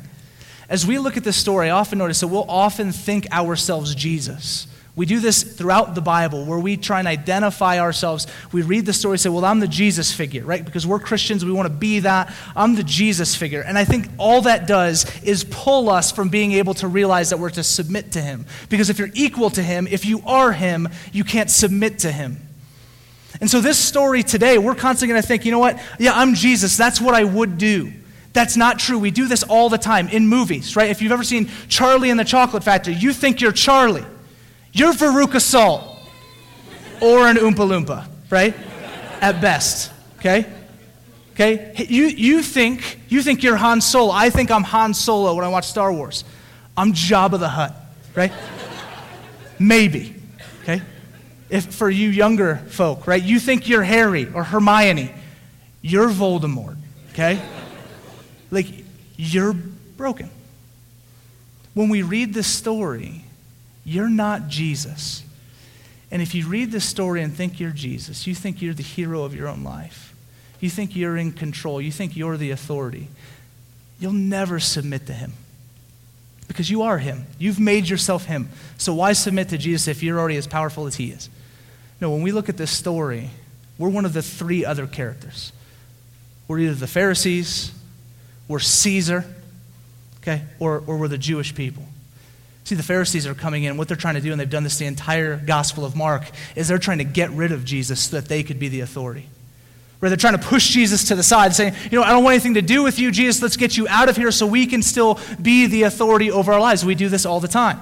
As 0.68 0.86
we 0.86 0.98
look 0.98 1.16
at 1.16 1.24
this 1.24 1.36
story, 1.36 1.68
I 1.68 1.70
often 1.70 1.98
notice 1.98 2.20
that 2.20 2.28
we'll 2.28 2.48
often 2.48 2.92
think 2.92 3.26
ourselves 3.32 3.94
Jesus. 3.94 4.66
We 4.98 5.06
do 5.06 5.20
this 5.20 5.44
throughout 5.44 5.94
the 5.94 6.00
Bible 6.00 6.44
where 6.44 6.58
we 6.58 6.76
try 6.76 6.98
and 6.98 7.06
identify 7.06 7.78
ourselves. 7.78 8.26
We 8.50 8.62
read 8.62 8.84
the 8.84 8.92
story, 8.92 9.16
say, 9.16 9.28
Well, 9.28 9.44
I'm 9.44 9.60
the 9.60 9.68
Jesus 9.68 10.12
figure, 10.12 10.44
right? 10.44 10.64
Because 10.64 10.88
we're 10.88 10.98
Christians, 10.98 11.44
we 11.44 11.52
want 11.52 11.68
to 11.68 11.72
be 11.72 12.00
that. 12.00 12.34
I'm 12.56 12.74
the 12.74 12.82
Jesus 12.82 13.36
figure. 13.36 13.60
And 13.60 13.78
I 13.78 13.84
think 13.84 14.08
all 14.18 14.42
that 14.42 14.66
does 14.66 15.06
is 15.22 15.44
pull 15.44 15.88
us 15.88 16.10
from 16.10 16.30
being 16.30 16.50
able 16.50 16.74
to 16.74 16.88
realize 16.88 17.30
that 17.30 17.38
we're 17.38 17.50
to 17.50 17.62
submit 17.62 18.10
to 18.12 18.20
Him. 18.20 18.44
Because 18.70 18.90
if 18.90 18.98
you're 18.98 19.12
equal 19.14 19.50
to 19.50 19.62
Him, 19.62 19.86
if 19.86 20.04
you 20.04 20.20
are 20.26 20.50
Him, 20.50 20.88
you 21.12 21.22
can't 21.22 21.48
submit 21.48 22.00
to 22.00 22.10
Him. 22.10 22.38
And 23.40 23.48
so, 23.48 23.60
this 23.60 23.78
story 23.78 24.24
today, 24.24 24.58
we're 24.58 24.74
constantly 24.74 25.12
going 25.12 25.22
to 25.22 25.28
think, 25.28 25.44
you 25.44 25.52
know 25.52 25.60
what? 25.60 25.80
Yeah, 26.00 26.14
I'm 26.16 26.34
Jesus. 26.34 26.76
That's 26.76 27.00
what 27.00 27.14
I 27.14 27.22
would 27.22 27.56
do. 27.56 27.92
That's 28.32 28.56
not 28.56 28.80
true. 28.80 28.98
We 28.98 29.12
do 29.12 29.28
this 29.28 29.44
all 29.44 29.68
the 29.68 29.78
time 29.78 30.08
in 30.08 30.26
movies, 30.26 30.74
right? 30.74 30.90
If 30.90 31.00
you've 31.02 31.12
ever 31.12 31.22
seen 31.22 31.48
Charlie 31.68 32.10
and 32.10 32.18
the 32.18 32.24
Chocolate 32.24 32.64
Factory, 32.64 32.94
you 32.94 33.12
think 33.12 33.40
you're 33.40 33.52
Charlie. 33.52 34.04
You're 34.78 34.92
Veruca 34.92 35.40
Salt 35.40 35.82
or 37.02 37.26
an 37.26 37.36
Oompa 37.36 37.56
Loompa, 37.56 38.06
right? 38.30 38.54
At 39.20 39.40
best, 39.40 39.90
okay? 40.18 40.46
Okay? 41.32 41.84
You, 41.88 42.04
you, 42.04 42.42
think, 42.44 43.00
you 43.08 43.20
think 43.20 43.42
you're 43.42 43.56
Han 43.56 43.80
Solo. 43.80 44.12
I 44.12 44.30
think 44.30 44.52
I'm 44.52 44.62
Han 44.62 44.94
Solo 44.94 45.34
when 45.34 45.44
I 45.44 45.48
watch 45.48 45.66
Star 45.66 45.92
Wars. 45.92 46.22
I'm 46.76 46.92
Jabba 46.92 47.40
the 47.40 47.48
Hutt, 47.48 47.74
right? 48.14 48.30
Maybe, 49.58 50.14
okay? 50.62 50.80
If 51.50 51.74
for 51.74 51.90
you 51.90 52.08
younger 52.08 52.58
folk, 52.68 53.08
right? 53.08 53.20
You 53.22 53.40
think 53.40 53.68
you're 53.68 53.82
Harry 53.82 54.32
or 54.32 54.44
Hermione. 54.44 55.12
You're 55.82 56.08
Voldemort, 56.08 56.76
okay? 57.14 57.42
Like, 58.52 58.68
you're 59.16 59.54
broken. 59.96 60.30
When 61.74 61.88
we 61.88 62.02
read 62.02 62.32
this 62.32 62.46
story, 62.46 63.24
you're 63.88 64.10
not 64.10 64.48
Jesus. 64.48 65.24
And 66.10 66.20
if 66.20 66.34
you 66.34 66.46
read 66.46 66.70
this 66.70 66.84
story 66.84 67.22
and 67.22 67.32
think 67.32 67.58
you're 67.58 67.70
Jesus, 67.70 68.26
you 68.26 68.34
think 68.34 68.60
you're 68.60 68.74
the 68.74 68.82
hero 68.82 69.24
of 69.24 69.34
your 69.34 69.48
own 69.48 69.64
life, 69.64 70.14
you 70.60 70.68
think 70.68 70.94
you're 70.94 71.16
in 71.16 71.32
control, 71.32 71.80
you 71.80 71.90
think 71.90 72.14
you're 72.14 72.36
the 72.36 72.50
authority, 72.50 73.08
you'll 73.98 74.12
never 74.12 74.60
submit 74.60 75.06
to 75.06 75.14
him. 75.14 75.32
Because 76.48 76.70
you 76.70 76.82
are 76.82 76.98
him. 76.98 77.26
You've 77.38 77.60
made 77.60 77.88
yourself 77.88 78.24
him. 78.24 78.50
So 78.76 78.94
why 78.94 79.12
submit 79.12 79.50
to 79.50 79.58
Jesus 79.58 79.88
if 79.88 80.02
you're 80.02 80.18
already 80.18 80.36
as 80.36 80.46
powerful 80.46 80.86
as 80.86 80.96
he 80.96 81.10
is? 81.10 81.30
No, 82.00 82.10
when 82.10 82.22
we 82.22 82.32
look 82.32 82.48
at 82.48 82.56
this 82.56 82.70
story, 82.70 83.30
we're 83.78 83.88
one 83.88 84.04
of 84.04 84.12
the 84.12 84.22
three 84.22 84.64
other 84.64 84.86
characters. 84.86 85.52
We're 86.46 86.60
either 86.60 86.74
the 86.74 86.86
Pharisees, 86.86 87.72
we're 88.48 88.60
Caesar, 88.60 89.24
okay, 90.20 90.42
or, 90.58 90.82
or 90.86 90.96
we're 90.98 91.08
the 91.08 91.18
Jewish 91.18 91.54
people. 91.54 91.84
See, 92.68 92.74
the 92.74 92.82
Pharisees 92.82 93.26
are 93.26 93.32
coming 93.32 93.64
in. 93.64 93.78
What 93.78 93.88
they're 93.88 93.96
trying 93.96 94.16
to 94.16 94.20
do, 94.20 94.30
and 94.30 94.38
they've 94.38 94.50
done 94.50 94.62
this 94.62 94.76
the 94.76 94.84
entire 94.84 95.38
Gospel 95.38 95.86
of 95.86 95.96
Mark, 95.96 96.24
is 96.54 96.68
they're 96.68 96.76
trying 96.76 96.98
to 96.98 97.04
get 97.04 97.30
rid 97.30 97.50
of 97.50 97.64
Jesus 97.64 97.98
so 97.98 98.20
that 98.20 98.28
they 98.28 98.42
could 98.42 98.58
be 98.58 98.68
the 98.68 98.80
authority. 98.80 99.26
Where 100.00 100.10
they're 100.10 100.18
trying 100.18 100.36
to 100.36 100.46
push 100.46 100.68
Jesus 100.68 101.04
to 101.04 101.14
the 101.14 101.22
side, 101.22 101.54
saying, 101.54 101.72
You 101.90 101.98
know, 101.98 102.04
I 102.04 102.10
don't 102.10 102.24
want 102.24 102.34
anything 102.34 102.52
to 102.54 102.60
do 102.60 102.82
with 102.82 102.98
you, 102.98 103.10
Jesus. 103.10 103.40
Let's 103.40 103.56
get 103.56 103.78
you 103.78 103.88
out 103.88 104.10
of 104.10 104.18
here 104.18 104.30
so 104.30 104.46
we 104.46 104.66
can 104.66 104.82
still 104.82 105.18
be 105.40 105.64
the 105.64 105.84
authority 105.84 106.30
over 106.30 106.52
our 106.52 106.60
lives. 106.60 106.84
We 106.84 106.94
do 106.94 107.08
this 107.08 107.24
all 107.24 107.40
the 107.40 107.48
time. 107.48 107.80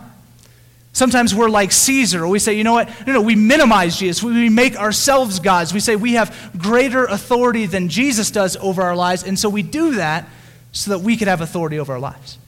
Sometimes 0.93 1.35
we're 1.35 1.51
like 1.51 1.73
Caesar, 1.73 2.25
we 2.29 2.39
say, 2.39 2.55
you 2.55 2.63
know 2.63 2.75
what? 2.75 2.89
No, 3.09 3.15
no, 3.15 3.23
we 3.23 3.35
minimize 3.35 3.99
Jesus. 3.99 4.23
We 4.23 4.49
make 4.49 4.77
ourselves 4.77 5.41
gods. 5.41 5.75
We 5.75 5.81
say 5.81 5.97
we 5.97 6.13
have 6.13 6.53
greater 6.57 7.07
authority 7.07 7.67
than 7.67 7.89
Jesus 7.89 8.31
does 8.31 8.57
over 8.59 8.83
our 8.83 8.95
lives, 8.95 9.25
and 9.25 9.37
so 9.37 9.49
we 9.49 9.65
do 9.65 9.97
that 9.97 10.29
so 10.71 10.93
that 10.93 11.01
we 11.01 11.17
could 11.17 11.27
have 11.27 11.41
authority 11.41 11.81
over 11.81 11.95
our 11.95 11.99
lives. 11.99 12.39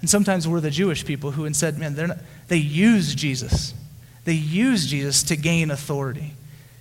And 0.00 0.08
sometimes 0.08 0.48
we're 0.48 0.60
the 0.60 0.70
Jewish 0.70 1.04
people 1.04 1.32
who 1.32 1.44
instead, 1.44 1.78
man, 1.78 1.94
not, 1.94 2.18
they 2.48 2.56
use 2.56 3.14
Jesus. 3.14 3.74
They 4.24 4.32
use 4.32 4.86
Jesus 4.86 5.22
to 5.24 5.36
gain 5.36 5.70
authority. 5.70 6.34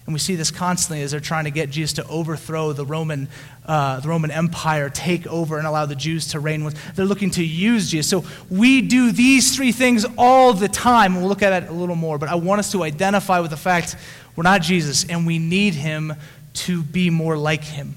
And 0.09 0.13
we 0.15 0.19
see 0.19 0.35
this 0.35 0.49
constantly 0.49 1.03
as 1.03 1.11
they're 1.11 1.19
trying 1.19 1.43
to 1.43 1.51
get 1.51 1.69
Jesus 1.69 1.93
to 1.93 2.07
overthrow 2.07 2.73
the 2.73 2.83
Roman, 2.83 3.27
uh, 3.67 3.99
the 3.99 4.07
Roman 4.07 4.31
Empire, 4.31 4.89
take 4.89 5.27
over 5.27 5.59
and 5.59 5.67
allow 5.67 5.85
the 5.85 5.93
Jews 5.93 6.29
to 6.29 6.39
reign. 6.39 6.67
They're 6.95 7.05
looking 7.05 7.29
to 7.31 7.45
use 7.45 7.91
Jesus. 7.91 8.09
So 8.09 8.23
we 8.49 8.81
do 8.81 9.11
these 9.11 9.55
three 9.55 9.71
things 9.71 10.07
all 10.17 10.53
the 10.53 10.67
time. 10.67 11.15
We'll 11.15 11.27
look 11.27 11.43
at 11.43 11.61
it 11.61 11.69
a 11.69 11.73
little 11.73 11.95
more, 11.95 12.17
but 12.17 12.27
I 12.27 12.35
want 12.35 12.57
us 12.57 12.71
to 12.71 12.81
identify 12.81 13.39
with 13.39 13.51
the 13.51 13.57
fact 13.57 13.97
we're 14.35 14.41
not 14.41 14.63
Jesus 14.63 15.05
and 15.07 15.27
we 15.27 15.37
need 15.37 15.75
him 15.75 16.15
to 16.53 16.81
be 16.81 17.11
more 17.11 17.37
like 17.37 17.63
him. 17.63 17.93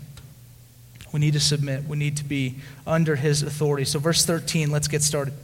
We 1.13 1.21
need 1.21 1.35
to 1.35 1.41
submit. 1.41 1.85
We 1.85 1.97
need 1.97 2.17
to 2.17 2.25
be 2.25 2.57
under 2.87 3.17
his 3.17 3.43
authority. 3.43 3.85
So, 3.85 3.99
verse 3.99 4.25
13, 4.25 4.71
let's 4.71 4.89
get 4.89 5.03
started. 5.03 5.35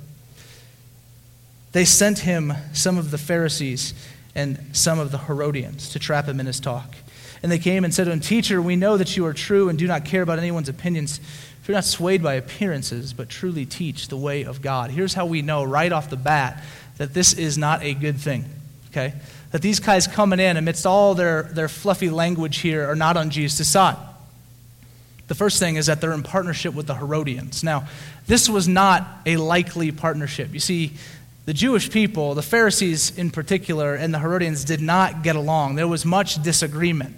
They 1.73 1.85
sent 1.85 2.21
him 2.21 2.55
some 2.73 2.97
of 2.97 3.11
the 3.11 3.19
Pharisees 3.19 3.93
and 4.35 4.59
some 4.73 4.99
of 4.99 5.11
the 5.11 5.19
Herodians 5.19 5.91
to 5.91 5.99
trap 5.99 6.27
him 6.27 6.41
in 6.41 6.47
his 6.47 6.61
talk. 6.61 6.95
And 7.43 7.53
they 7.53 7.59
came 7.59 7.85
and 7.85 7.95
said 7.95 8.05
to 8.05 8.11
him, 8.11 8.21
Teacher, 8.21 8.61
we 8.61 8.77
know 8.77 8.97
that 8.97 9.17
you 9.17 9.27
are 9.27 9.35
true 9.35 9.69
and 9.69 9.79
do 9.79 9.87
not 9.87 10.05
care 10.05 10.23
about 10.23 10.39
anyone's 10.39 10.69
opinions. 10.69 11.19
If 11.61 11.69
you're 11.69 11.77
not 11.77 11.85
swayed 11.85 12.23
by 12.23 12.35
appearances, 12.35 13.13
but 13.13 13.29
truly 13.29 13.67
teach 13.67 14.09
the 14.09 14.17
way 14.17 14.45
of 14.45 14.63
God. 14.63 14.91
Here's 14.91 15.15
how 15.15 15.27
we 15.27 15.43
know 15.43 15.65
right 15.65 15.93
off 15.93 16.09
the 16.09 16.17
bat 16.17 16.63
that 16.97 17.15
this 17.15 17.35
is 17.35 17.57
not 17.57 17.83
a 17.83 17.95
good 17.95 18.19
thing, 18.19 18.45
okay? 18.91 19.15
That 19.53 19.63
these 19.63 19.79
guys 19.79 20.07
coming 20.07 20.41
in 20.41 20.57
amidst 20.57 20.87
all 20.87 21.15
their, 21.15 21.45
their 21.45 21.69
fluffy 21.69 22.11
language 22.11 22.59
here 22.59 22.89
are 22.89 22.97
not 22.97 23.17
on 23.17 23.31
Jesus' 23.31 23.69
side. 23.69 23.97
The 25.29 25.35
first 25.35 25.59
thing 25.59 25.77
is 25.77 25.87
that 25.87 26.01
they're 26.01 26.13
in 26.13 26.23
partnership 26.23 26.75
with 26.75 26.87
the 26.87 26.95
Herodians. 26.95 27.63
Now, 27.63 27.87
this 28.27 28.49
was 28.49 28.67
not 28.67 29.07
a 29.27 29.37
likely 29.37 29.93
partnership. 29.93 30.53
You 30.53 30.61
see, 30.61 30.93
the 31.45 31.55
Jewish 31.55 31.91
people, 31.91 32.35
the 32.35 32.43
Pharisees 32.43 33.17
in 33.17 33.31
particular, 33.31 33.95
and 33.95 34.13
the 34.13 34.19
Herodians 34.19 34.65
did 34.65 34.81
not 34.81 35.23
get 35.23 35.37
along. 35.37 35.77
There 35.77 35.89
was 35.89 36.05
much 36.05 36.43
disagreement. 36.43 37.15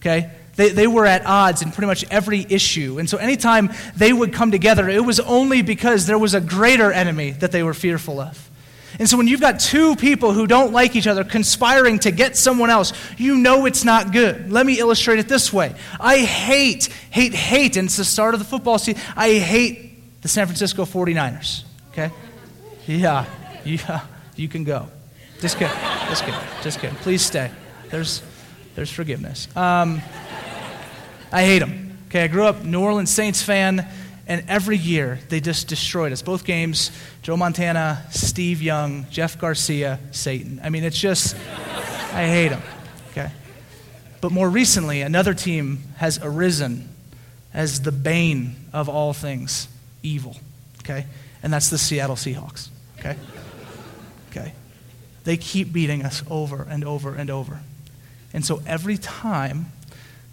Okay? 0.00 0.30
They, 0.56 0.70
they 0.70 0.86
were 0.86 1.06
at 1.06 1.24
odds 1.24 1.62
in 1.62 1.70
pretty 1.70 1.86
much 1.86 2.04
every 2.10 2.44
issue. 2.48 2.98
And 2.98 3.08
so 3.08 3.18
anytime 3.18 3.70
they 3.96 4.12
would 4.12 4.32
come 4.32 4.50
together, 4.50 4.88
it 4.88 5.04
was 5.04 5.20
only 5.20 5.62
because 5.62 6.06
there 6.06 6.18
was 6.18 6.34
a 6.34 6.40
greater 6.40 6.92
enemy 6.92 7.30
that 7.32 7.52
they 7.52 7.62
were 7.62 7.74
fearful 7.74 8.20
of. 8.20 8.50
And 9.00 9.08
so 9.08 9.16
when 9.16 9.26
you've 9.26 9.40
got 9.40 9.58
two 9.58 9.96
people 9.96 10.34
who 10.34 10.46
don't 10.46 10.74
like 10.74 10.94
each 10.94 11.06
other 11.06 11.24
conspiring 11.24 12.00
to 12.00 12.10
get 12.10 12.36
someone 12.36 12.68
else, 12.68 12.92
you 13.16 13.38
know 13.38 13.64
it's 13.64 13.82
not 13.82 14.12
good. 14.12 14.52
Let 14.52 14.66
me 14.66 14.78
illustrate 14.78 15.18
it 15.18 15.26
this 15.26 15.50
way. 15.50 15.74
I 15.98 16.18
hate, 16.18 16.84
hate, 17.10 17.32
hate, 17.32 17.78
and 17.78 17.86
it's 17.86 17.96
the 17.96 18.04
start 18.04 18.34
of 18.34 18.40
the 18.40 18.46
football 18.46 18.78
season. 18.78 19.00
I 19.16 19.38
hate 19.38 20.20
the 20.20 20.28
San 20.28 20.46
Francisco 20.46 20.84
49ers. 20.84 21.64
Okay? 21.92 22.10
Yeah, 22.86 23.24
yeah, 23.64 24.02
you 24.36 24.48
can 24.48 24.64
go. 24.64 24.86
Just 25.40 25.56
kidding. 25.56 25.74
Just 26.10 26.24
kidding. 26.26 26.40
Just 26.62 26.78
kidding. 26.78 26.96
Please 26.96 27.22
stay. 27.22 27.50
There's, 27.88 28.22
there's 28.74 28.90
forgiveness. 28.90 29.48
Um, 29.56 30.02
I 31.32 31.42
hate 31.42 31.60
them. 31.60 31.96
Okay, 32.08 32.24
I 32.24 32.26
grew 32.26 32.44
up 32.44 32.64
New 32.64 32.82
Orleans 32.82 33.10
Saints 33.10 33.42
fan. 33.42 33.88
And 34.30 34.44
every 34.46 34.76
year, 34.76 35.18
they 35.28 35.40
just 35.40 35.66
destroyed 35.66 36.12
us. 36.12 36.22
Both 36.22 36.44
games, 36.44 36.92
Joe 37.20 37.36
Montana, 37.36 38.06
Steve 38.12 38.62
Young, 38.62 39.06
Jeff 39.10 39.36
Garcia, 39.36 39.98
Satan. 40.12 40.60
I 40.62 40.70
mean, 40.70 40.84
it's 40.84 41.00
just, 41.00 41.34
I 41.34 42.28
hate 42.28 42.50
them. 42.50 42.62
Okay? 43.10 43.32
But 44.20 44.30
more 44.30 44.48
recently, 44.48 45.02
another 45.02 45.34
team 45.34 45.82
has 45.96 46.20
arisen 46.22 46.88
as 47.52 47.82
the 47.82 47.90
bane 47.90 48.54
of 48.72 48.88
all 48.88 49.12
things 49.12 49.66
evil. 50.04 50.36
Okay? 50.84 51.06
And 51.42 51.52
that's 51.52 51.68
the 51.68 51.78
Seattle 51.78 52.14
Seahawks. 52.14 52.68
Okay? 53.00 53.16
Okay? 54.30 54.52
They 55.24 55.38
keep 55.38 55.72
beating 55.72 56.04
us 56.04 56.22
over 56.30 56.68
and 56.70 56.84
over 56.84 57.16
and 57.16 57.30
over. 57.30 57.62
And 58.32 58.44
so 58.44 58.62
every 58.64 58.96
time 58.96 59.72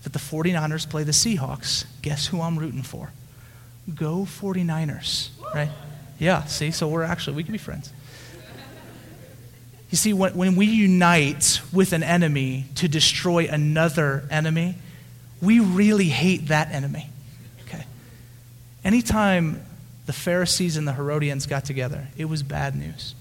that 0.03 0.13
the 0.13 0.19
49ers 0.19 0.87
play 0.87 1.01
the 1.01 1.13
Seahawks, 1.13 1.85
guess 2.03 2.27
who 2.27 2.41
I'm 2.41 2.59
rooting 2.59 2.83
for? 2.83 3.11
Go 3.93 4.25
49ers, 4.25 5.29
right? 5.53 5.69
Yeah, 6.19 6.43
see, 6.45 6.71
so 6.71 6.87
we're 6.87 7.03
actually, 7.03 7.37
we 7.37 7.43
can 7.43 7.51
be 7.51 7.57
friends. 7.57 7.91
You 9.89 9.97
see, 9.97 10.11
when, 10.11 10.35
when 10.35 10.55
we 10.55 10.65
unite 10.65 11.61
with 11.71 11.93
an 11.93 12.03
enemy 12.03 12.65
to 12.75 12.89
destroy 12.89 13.47
another 13.47 14.25
enemy, 14.29 14.75
we 15.41 15.59
really 15.59 16.09
hate 16.09 16.47
that 16.47 16.71
enemy. 16.71 17.09
Okay? 17.67 17.85
Anytime 18.83 19.61
the 20.05 20.13
Pharisees 20.13 20.75
and 20.75 20.87
the 20.87 20.93
Herodians 20.93 21.45
got 21.45 21.63
together, 21.63 22.07
it 22.17 22.25
was 22.25 22.43
bad 22.43 22.75
news. 22.75 23.15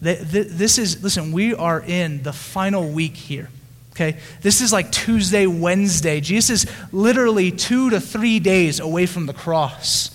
This 0.00 0.78
is, 0.78 1.02
listen, 1.02 1.32
we 1.32 1.54
are 1.54 1.80
in 1.80 2.24
the 2.24 2.32
final 2.32 2.88
week 2.88 3.14
here. 3.14 3.48
Okay? 3.92 4.18
This 4.40 4.60
is 4.60 4.72
like 4.72 4.90
Tuesday, 4.90 5.46
Wednesday. 5.46 6.20
Jesus 6.20 6.64
is 6.64 6.72
literally 6.92 7.50
two 7.50 7.90
to 7.90 8.00
three 8.00 8.40
days 8.40 8.80
away 8.80 9.06
from 9.06 9.26
the 9.26 9.34
cross. 9.34 10.10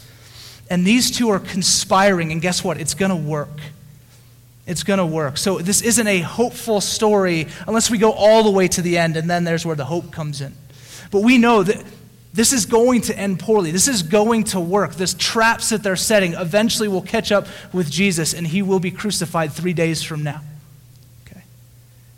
And 0.69 0.85
these 0.85 1.11
two 1.11 1.29
are 1.29 1.39
conspiring, 1.39 2.31
and 2.31 2.41
guess 2.41 2.63
what? 2.63 2.79
It's 2.79 2.93
going 2.93 3.11
to 3.11 3.15
work. 3.15 3.61
It's 4.65 4.83
going 4.83 4.99
to 4.99 5.05
work. 5.05 5.37
So 5.37 5.59
this 5.59 5.81
isn't 5.81 6.07
a 6.07 6.19
hopeful 6.19 6.81
story 6.81 7.47
unless 7.67 7.89
we 7.89 7.97
go 7.97 8.11
all 8.11 8.43
the 8.43 8.51
way 8.51 8.67
to 8.67 8.81
the 8.81 8.97
end, 8.97 9.15
and 9.15 9.29
then 9.29 9.45
there's 9.45 9.65
where 9.65 9.77
the 9.77 9.85
hope 9.85 10.11
comes 10.11 10.41
in. 10.41 10.53
But 11.09 11.23
we 11.23 11.37
know 11.37 11.63
that 11.63 11.85
this 12.33 12.51
is 12.51 12.65
going 12.65 13.01
to 13.01 13.17
end 13.17 13.39
poorly. 13.39 13.71
This 13.71 13.87
is 13.87 14.03
going 14.03 14.43
to 14.45 14.59
work. 14.59 14.95
This 14.95 15.13
traps 15.13 15.69
that 15.69 15.83
they're 15.83 15.95
setting 15.95 16.33
eventually 16.33 16.89
will 16.89 17.01
catch 17.01 17.31
up 17.31 17.47
with 17.71 17.89
Jesus, 17.89 18.33
and 18.33 18.45
he 18.45 18.61
will 18.61 18.79
be 18.79 18.91
crucified 18.91 19.53
three 19.53 19.73
days 19.73 20.03
from 20.03 20.23
now. 20.23 20.41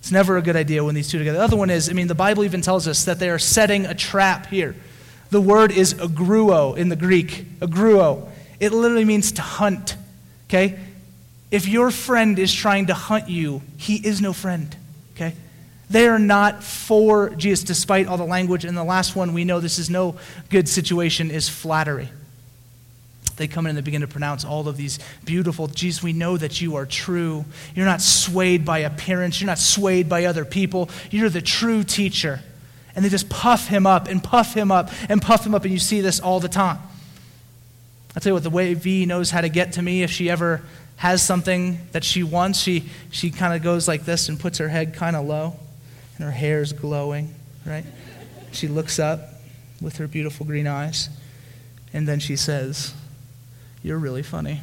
It's 0.09 0.13
never 0.15 0.37
a 0.37 0.41
good 0.41 0.55
idea 0.55 0.83
when 0.83 0.95
these 0.95 1.07
two 1.07 1.19
together. 1.19 1.37
The 1.37 1.43
other 1.43 1.55
one 1.55 1.69
is, 1.69 1.87
I 1.87 1.93
mean, 1.93 2.07
the 2.07 2.15
Bible 2.15 2.43
even 2.43 2.63
tells 2.63 2.87
us 2.87 3.05
that 3.05 3.19
they 3.19 3.29
are 3.29 3.37
setting 3.37 3.85
a 3.85 3.93
trap 3.93 4.47
here. 4.47 4.75
The 5.29 5.39
word 5.39 5.71
is 5.71 5.93
agruo 5.93 6.75
in 6.75 6.89
the 6.89 6.95
Greek. 6.95 7.45
Agruo. 7.59 8.27
It 8.59 8.71
literally 8.71 9.05
means 9.05 9.33
to 9.33 9.43
hunt. 9.43 9.95
Okay? 10.47 10.79
If 11.51 11.67
your 11.67 11.91
friend 11.91 12.39
is 12.39 12.51
trying 12.51 12.87
to 12.87 12.95
hunt 12.95 13.29
you, 13.29 13.61
he 13.77 13.97
is 13.97 14.19
no 14.19 14.33
friend. 14.33 14.75
Okay? 15.13 15.35
They 15.91 16.07
are 16.07 16.17
not 16.17 16.63
for 16.63 17.29
Jesus, 17.29 17.63
despite 17.63 18.07
all 18.07 18.17
the 18.17 18.25
language. 18.25 18.65
And 18.65 18.75
the 18.75 18.83
last 18.83 19.15
one 19.15 19.35
we 19.35 19.45
know 19.45 19.59
this 19.59 19.77
is 19.77 19.91
no 19.91 20.15
good 20.49 20.67
situation 20.67 21.29
is 21.29 21.47
flattery. 21.47 22.09
They 23.39 23.47
come 23.47 23.65
in 23.65 23.69
and 23.69 23.77
they 23.77 23.81
begin 23.81 24.01
to 24.01 24.07
pronounce 24.07 24.43
all 24.43 24.67
of 24.67 24.75
these 24.75 24.99
beautiful, 25.23 25.67
Jesus, 25.67 26.03
we 26.03 26.11
know 26.11 26.35
that 26.35 26.59
you 26.59 26.75
are 26.75 26.85
true. 26.85 27.45
You're 27.73 27.85
not 27.85 28.01
swayed 28.01 28.65
by 28.65 28.79
appearance. 28.79 29.39
You're 29.39 29.47
not 29.47 29.57
swayed 29.57 30.09
by 30.09 30.25
other 30.25 30.43
people. 30.43 30.89
You're 31.09 31.29
the 31.29 31.41
true 31.41 31.83
teacher. 31.83 32.41
And 32.95 33.05
they 33.05 33.09
just 33.09 33.29
puff 33.29 33.69
him 33.69 33.87
up 33.87 34.09
and 34.09 34.21
puff 34.21 34.53
him 34.53 34.71
up 34.71 34.91
and 35.07 35.21
puff 35.21 35.45
him 35.45 35.55
up. 35.55 35.63
And 35.63 35.71
you 35.71 35.79
see 35.79 36.01
this 36.01 36.19
all 36.19 36.41
the 36.41 36.49
time. 36.49 36.79
I'll 38.13 38.21
tell 38.21 38.31
you 38.31 38.33
what, 38.33 38.43
the 38.43 38.49
way 38.49 38.73
V 38.73 39.05
knows 39.05 39.31
how 39.31 39.39
to 39.39 39.49
get 39.49 39.73
to 39.73 39.81
me 39.81 40.03
if 40.03 40.11
she 40.11 40.29
ever 40.29 40.61
has 40.97 41.21
something 41.21 41.79
that 41.93 42.03
she 42.03 42.23
wants, 42.23 42.59
she, 42.59 42.89
she 43.09 43.31
kind 43.31 43.53
of 43.53 43.63
goes 43.63 43.87
like 43.87 44.03
this 44.03 44.27
and 44.27 44.37
puts 44.37 44.57
her 44.57 44.67
head 44.67 44.93
kind 44.93 45.15
of 45.15 45.25
low, 45.25 45.55
and 46.17 46.25
her 46.25 46.31
hair's 46.31 46.73
glowing, 46.73 47.33
right? 47.65 47.85
She 48.51 48.67
looks 48.67 48.99
up 48.99 49.21
with 49.79 49.95
her 49.95 50.09
beautiful 50.09 50.45
green 50.45 50.67
eyes, 50.67 51.07
and 51.93 52.05
then 52.05 52.19
she 52.19 52.35
says, 52.35 52.93
You're 53.89 53.97
really 53.97 54.21
funny. 54.21 54.61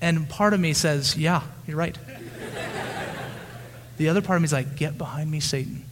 and 0.00 0.26
part 0.26 0.54
of 0.54 0.60
me 0.60 0.72
says, 0.72 1.18
Yeah, 1.18 1.42
you're 1.66 1.76
right. 1.76 1.98
The 3.98 4.08
other 4.08 4.22
part 4.22 4.36
of 4.38 4.40
me 4.40 4.46
is 4.46 4.54
like, 4.54 4.76
Get 4.76 4.96
behind 4.96 5.30
me, 5.30 5.40
Satan. 5.40 5.84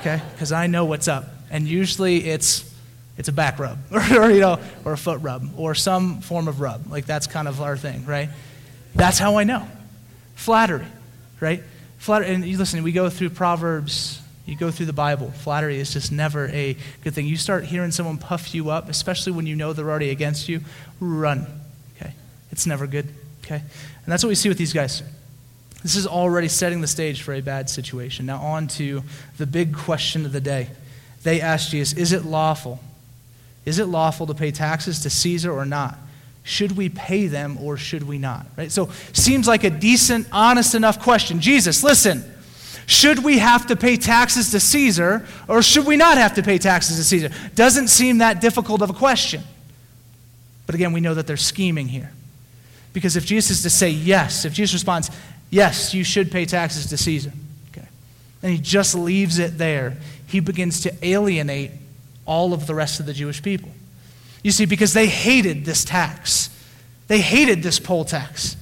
Okay? 0.00 0.22
Because 0.32 0.52
I 0.52 0.68
know 0.68 0.86
what's 0.86 1.06
up. 1.06 1.26
And 1.50 1.68
usually 1.68 2.30
it's 2.30 2.74
it's 3.18 3.28
a 3.28 3.32
back 3.32 3.58
rub 3.58 3.76
or, 3.92 4.30
you 4.30 4.40
know 4.40 4.58
or 4.86 4.94
a 4.94 4.98
foot 4.98 5.20
rub 5.20 5.58
or 5.58 5.74
some 5.74 6.22
form 6.22 6.48
of 6.48 6.62
rub 6.62 6.90
like 6.90 7.04
that's 7.04 7.26
kind 7.26 7.48
of 7.48 7.60
our 7.62 7.74
thing 7.74 8.04
right 8.04 8.28
that's 8.94 9.18
how 9.18 9.38
i 9.38 9.44
know 9.44 9.66
flattery 10.34 10.84
right 11.40 11.62
flattery 11.96 12.28
and 12.28 12.44
you 12.44 12.58
listen 12.58 12.82
we 12.82 12.92
go 12.92 13.08
through 13.08 13.30
proverbs 13.30 14.20
you 14.46 14.56
go 14.56 14.70
through 14.70 14.86
the 14.86 14.92
bible 14.92 15.30
flattery 15.30 15.78
is 15.78 15.92
just 15.92 16.10
never 16.10 16.48
a 16.48 16.76
good 17.02 17.14
thing 17.14 17.26
you 17.26 17.36
start 17.36 17.64
hearing 17.64 17.90
someone 17.90 18.16
puff 18.16 18.54
you 18.54 18.70
up 18.70 18.88
especially 18.88 19.32
when 19.32 19.46
you 19.46 19.56
know 19.56 19.72
they're 19.72 19.90
already 19.90 20.10
against 20.10 20.48
you 20.48 20.60
run 21.00 21.46
okay 21.96 22.12
it's 22.50 22.66
never 22.66 22.86
good 22.86 23.08
okay 23.44 23.56
and 23.56 24.06
that's 24.06 24.22
what 24.22 24.28
we 24.28 24.34
see 24.34 24.48
with 24.48 24.58
these 24.58 24.72
guys 24.72 25.02
this 25.82 25.94
is 25.94 26.06
already 26.06 26.48
setting 26.48 26.80
the 26.80 26.86
stage 26.86 27.22
for 27.22 27.34
a 27.34 27.40
bad 27.40 27.68
situation 27.68 28.26
now 28.26 28.38
on 28.38 28.66
to 28.66 29.02
the 29.38 29.46
big 29.46 29.74
question 29.76 30.24
of 30.24 30.32
the 30.32 30.40
day 30.40 30.70
they 31.22 31.40
asked 31.40 31.70
jesus 31.70 31.98
is 31.98 32.12
it 32.12 32.24
lawful 32.24 32.80
is 33.66 33.80
it 33.80 33.86
lawful 33.86 34.28
to 34.28 34.34
pay 34.34 34.52
taxes 34.52 35.00
to 35.00 35.10
Caesar 35.10 35.52
or 35.52 35.66
not? 35.66 35.98
Should 36.44 36.76
we 36.76 36.88
pay 36.88 37.26
them 37.26 37.58
or 37.60 37.76
should 37.76 38.04
we 38.04 38.16
not? 38.16 38.46
Right? 38.56 38.70
So, 38.70 38.90
seems 39.12 39.48
like 39.48 39.64
a 39.64 39.70
decent, 39.70 40.28
honest 40.30 40.76
enough 40.76 41.02
question. 41.02 41.40
Jesus, 41.40 41.82
listen. 41.82 42.24
Should 42.86 43.24
we 43.24 43.38
have 43.38 43.66
to 43.66 43.76
pay 43.76 43.96
taxes 43.96 44.52
to 44.52 44.60
Caesar 44.60 45.26
or 45.48 45.60
should 45.60 45.86
we 45.86 45.96
not 45.96 46.18
have 46.18 46.34
to 46.34 46.42
pay 46.42 46.56
taxes 46.56 46.96
to 46.96 47.04
Caesar? 47.04 47.30
Doesn't 47.54 47.88
seem 47.88 48.18
that 48.18 48.40
difficult 48.40 48.80
of 48.80 48.90
a 48.90 48.94
question. 48.94 49.42
But 50.66 50.76
again, 50.76 50.92
we 50.92 51.00
know 51.00 51.14
that 51.14 51.26
they're 51.26 51.36
scheming 51.36 51.88
here. 51.88 52.12
Because 52.92 53.16
if 53.16 53.26
Jesus 53.26 53.58
is 53.58 53.62
to 53.64 53.70
say 53.70 53.90
yes, 53.90 54.44
if 54.44 54.52
Jesus 54.52 54.74
responds, 54.74 55.10
yes, 55.50 55.94
you 55.94 56.04
should 56.04 56.30
pay 56.30 56.44
taxes 56.44 56.86
to 56.86 56.96
Caesar, 56.96 57.32
okay, 57.70 57.86
and 58.42 58.52
he 58.52 58.58
just 58.58 58.94
leaves 58.94 59.38
it 59.38 59.58
there, 59.58 59.96
he 60.26 60.40
begins 60.40 60.80
to 60.80 61.06
alienate 61.06 61.72
all 62.24 62.54
of 62.54 62.66
the 62.66 62.74
rest 62.74 63.00
of 63.00 63.06
the 63.06 63.12
Jewish 63.12 63.42
people. 63.42 63.70
You 64.42 64.50
see, 64.50 64.64
because 64.64 64.94
they 64.94 65.06
hated 65.06 65.64
this 65.64 65.84
tax, 65.84 66.50
they 67.08 67.20
hated 67.20 67.62
this 67.62 67.78
poll 67.78 68.04
tax 68.04 68.56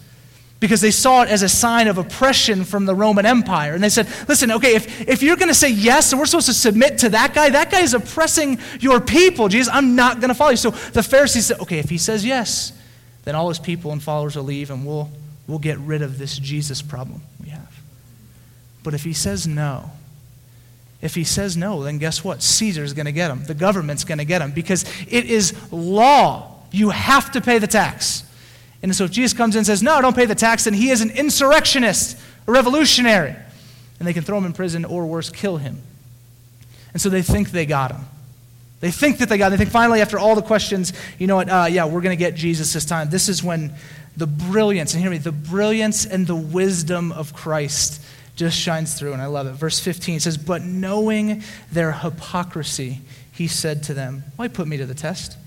because 0.64 0.80
they 0.80 0.90
saw 0.90 1.24
it 1.24 1.28
as 1.28 1.42
a 1.42 1.48
sign 1.48 1.88
of 1.88 1.98
oppression 1.98 2.64
from 2.64 2.86
the 2.86 2.94
Roman 2.94 3.26
Empire. 3.26 3.74
And 3.74 3.84
they 3.84 3.90
said, 3.90 4.08
listen, 4.26 4.50
okay, 4.50 4.74
if, 4.74 5.06
if 5.06 5.22
you're 5.22 5.36
going 5.36 5.48
to 5.48 5.54
say 5.54 5.68
yes 5.68 6.10
and 6.10 6.18
we're 6.18 6.24
supposed 6.24 6.46
to 6.46 6.54
submit 6.54 6.96
to 7.00 7.10
that 7.10 7.34
guy, 7.34 7.50
that 7.50 7.70
guy 7.70 7.80
is 7.80 7.92
oppressing 7.92 8.58
your 8.80 8.98
people. 8.98 9.48
Jesus, 9.48 9.70
I'm 9.70 9.94
not 9.94 10.20
going 10.20 10.28
to 10.28 10.34
follow 10.34 10.52
you. 10.52 10.56
So 10.56 10.70
the 10.70 11.02
Pharisees 11.02 11.44
said, 11.44 11.60
okay, 11.60 11.80
if 11.80 11.90
he 11.90 11.98
says 11.98 12.24
yes, 12.24 12.72
then 13.24 13.34
all 13.34 13.50
his 13.50 13.58
people 13.58 13.92
and 13.92 14.02
followers 14.02 14.36
will 14.36 14.44
leave 14.44 14.70
and 14.70 14.86
we'll, 14.86 15.10
we'll 15.46 15.58
get 15.58 15.76
rid 15.80 16.00
of 16.00 16.16
this 16.16 16.38
Jesus 16.38 16.80
problem 16.80 17.20
we 17.42 17.50
have. 17.50 17.82
But 18.82 18.94
if 18.94 19.04
he 19.04 19.12
says 19.12 19.46
no, 19.46 19.90
if 21.02 21.14
he 21.14 21.24
says 21.24 21.58
no, 21.58 21.82
then 21.82 21.98
guess 21.98 22.24
what? 22.24 22.42
Caesar's 22.42 22.94
going 22.94 23.04
to 23.04 23.12
get 23.12 23.30
him. 23.30 23.44
The 23.44 23.52
government's 23.52 24.04
going 24.04 24.16
to 24.16 24.24
get 24.24 24.40
him 24.40 24.52
because 24.52 24.86
it 25.10 25.26
is 25.26 25.70
law. 25.70 26.62
You 26.70 26.88
have 26.88 27.32
to 27.32 27.42
pay 27.42 27.58
the 27.58 27.66
tax. 27.66 28.24
And 28.84 28.94
so 28.94 29.04
if 29.04 29.10
Jesus 29.10 29.32
comes 29.32 29.54
in 29.54 29.60
and 29.60 29.66
says, 29.66 29.82
no, 29.82 30.00
don't 30.02 30.14
pay 30.14 30.26
the 30.26 30.34
tax, 30.34 30.64
then 30.64 30.74
he 30.74 30.90
is 30.90 31.00
an 31.00 31.10
insurrectionist, 31.10 32.18
a 32.46 32.52
revolutionary. 32.52 33.34
And 33.98 34.06
they 34.06 34.12
can 34.12 34.22
throw 34.22 34.36
him 34.36 34.44
in 34.44 34.52
prison 34.52 34.84
or 34.84 35.06
worse, 35.06 35.30
kill 35.30 35.56
him. 35.56 35.80
And 36.92 37.00
so 37.00 37.08
they 37.08 37.22
think 37.22 37.50
they 37.50 37.64
got 37.64 37.92
him. 37.92 38.02
They 38.80 38.90
think 38.90 39.18
that 39.18 39.30
they 39.30 39.38
got 39.38 39.46
him. 39.46 39.52
They 39.52 39.64
think 39.64 39.70
finally, 39.70 40.02
after 40.02 40.18
all 40.18 40.34
the 40.34 40.42
questions, 40.42 40.92
you 41.18 41.26
know 41.26 41.36
what? 41.36 41.48
Uh, 41.48 41.66
yeah, 41.70 41.86
we're 41.86 42.02
going 42.02 42.16
to 42.16 42.22
get 42.22 42.34
Jesus 42.34 42.74
this 42.74 42.84
time. 42.84 43.08
This 43.08 43.30
is 43.30 43.42
when 43.42 43.72
the 44.18 44.26
brilliance, 44.26 44.92
and 44.92 45.00
hear 45.00 45.10
me, 45.10 45.16
the 45.16 45.32
brilliance 45.32 46.04
and 46.04 46.26
the 46.26 46.36
wisdom 46.36 47.10
of 47.10 47.32
Christ 47.32 48.04
just 48.36 48.58
shines 48.58 48.98
through, 48.98 49.14
and 49.14 49.22
I 49.22 49.26
love 49.26 49.46
it. 49.46 49.52
Verse 49.52 49.80
15 49.80 50.20
says, 50.20 50.36
But 50.36 50.62
knowing 50.62 51.42
their 51.72 51.92
hypocrisy, 51.92 53.00
he 53.32 53.48
said 53.48 53.82
to 53.84 53.94
them, 53.94 54.24
Why 54.36 54.48
put 54.48 54.68
me 54.68 54.76
to 54.76 54.84
the 54.84 54.94
test? 54.94 55.38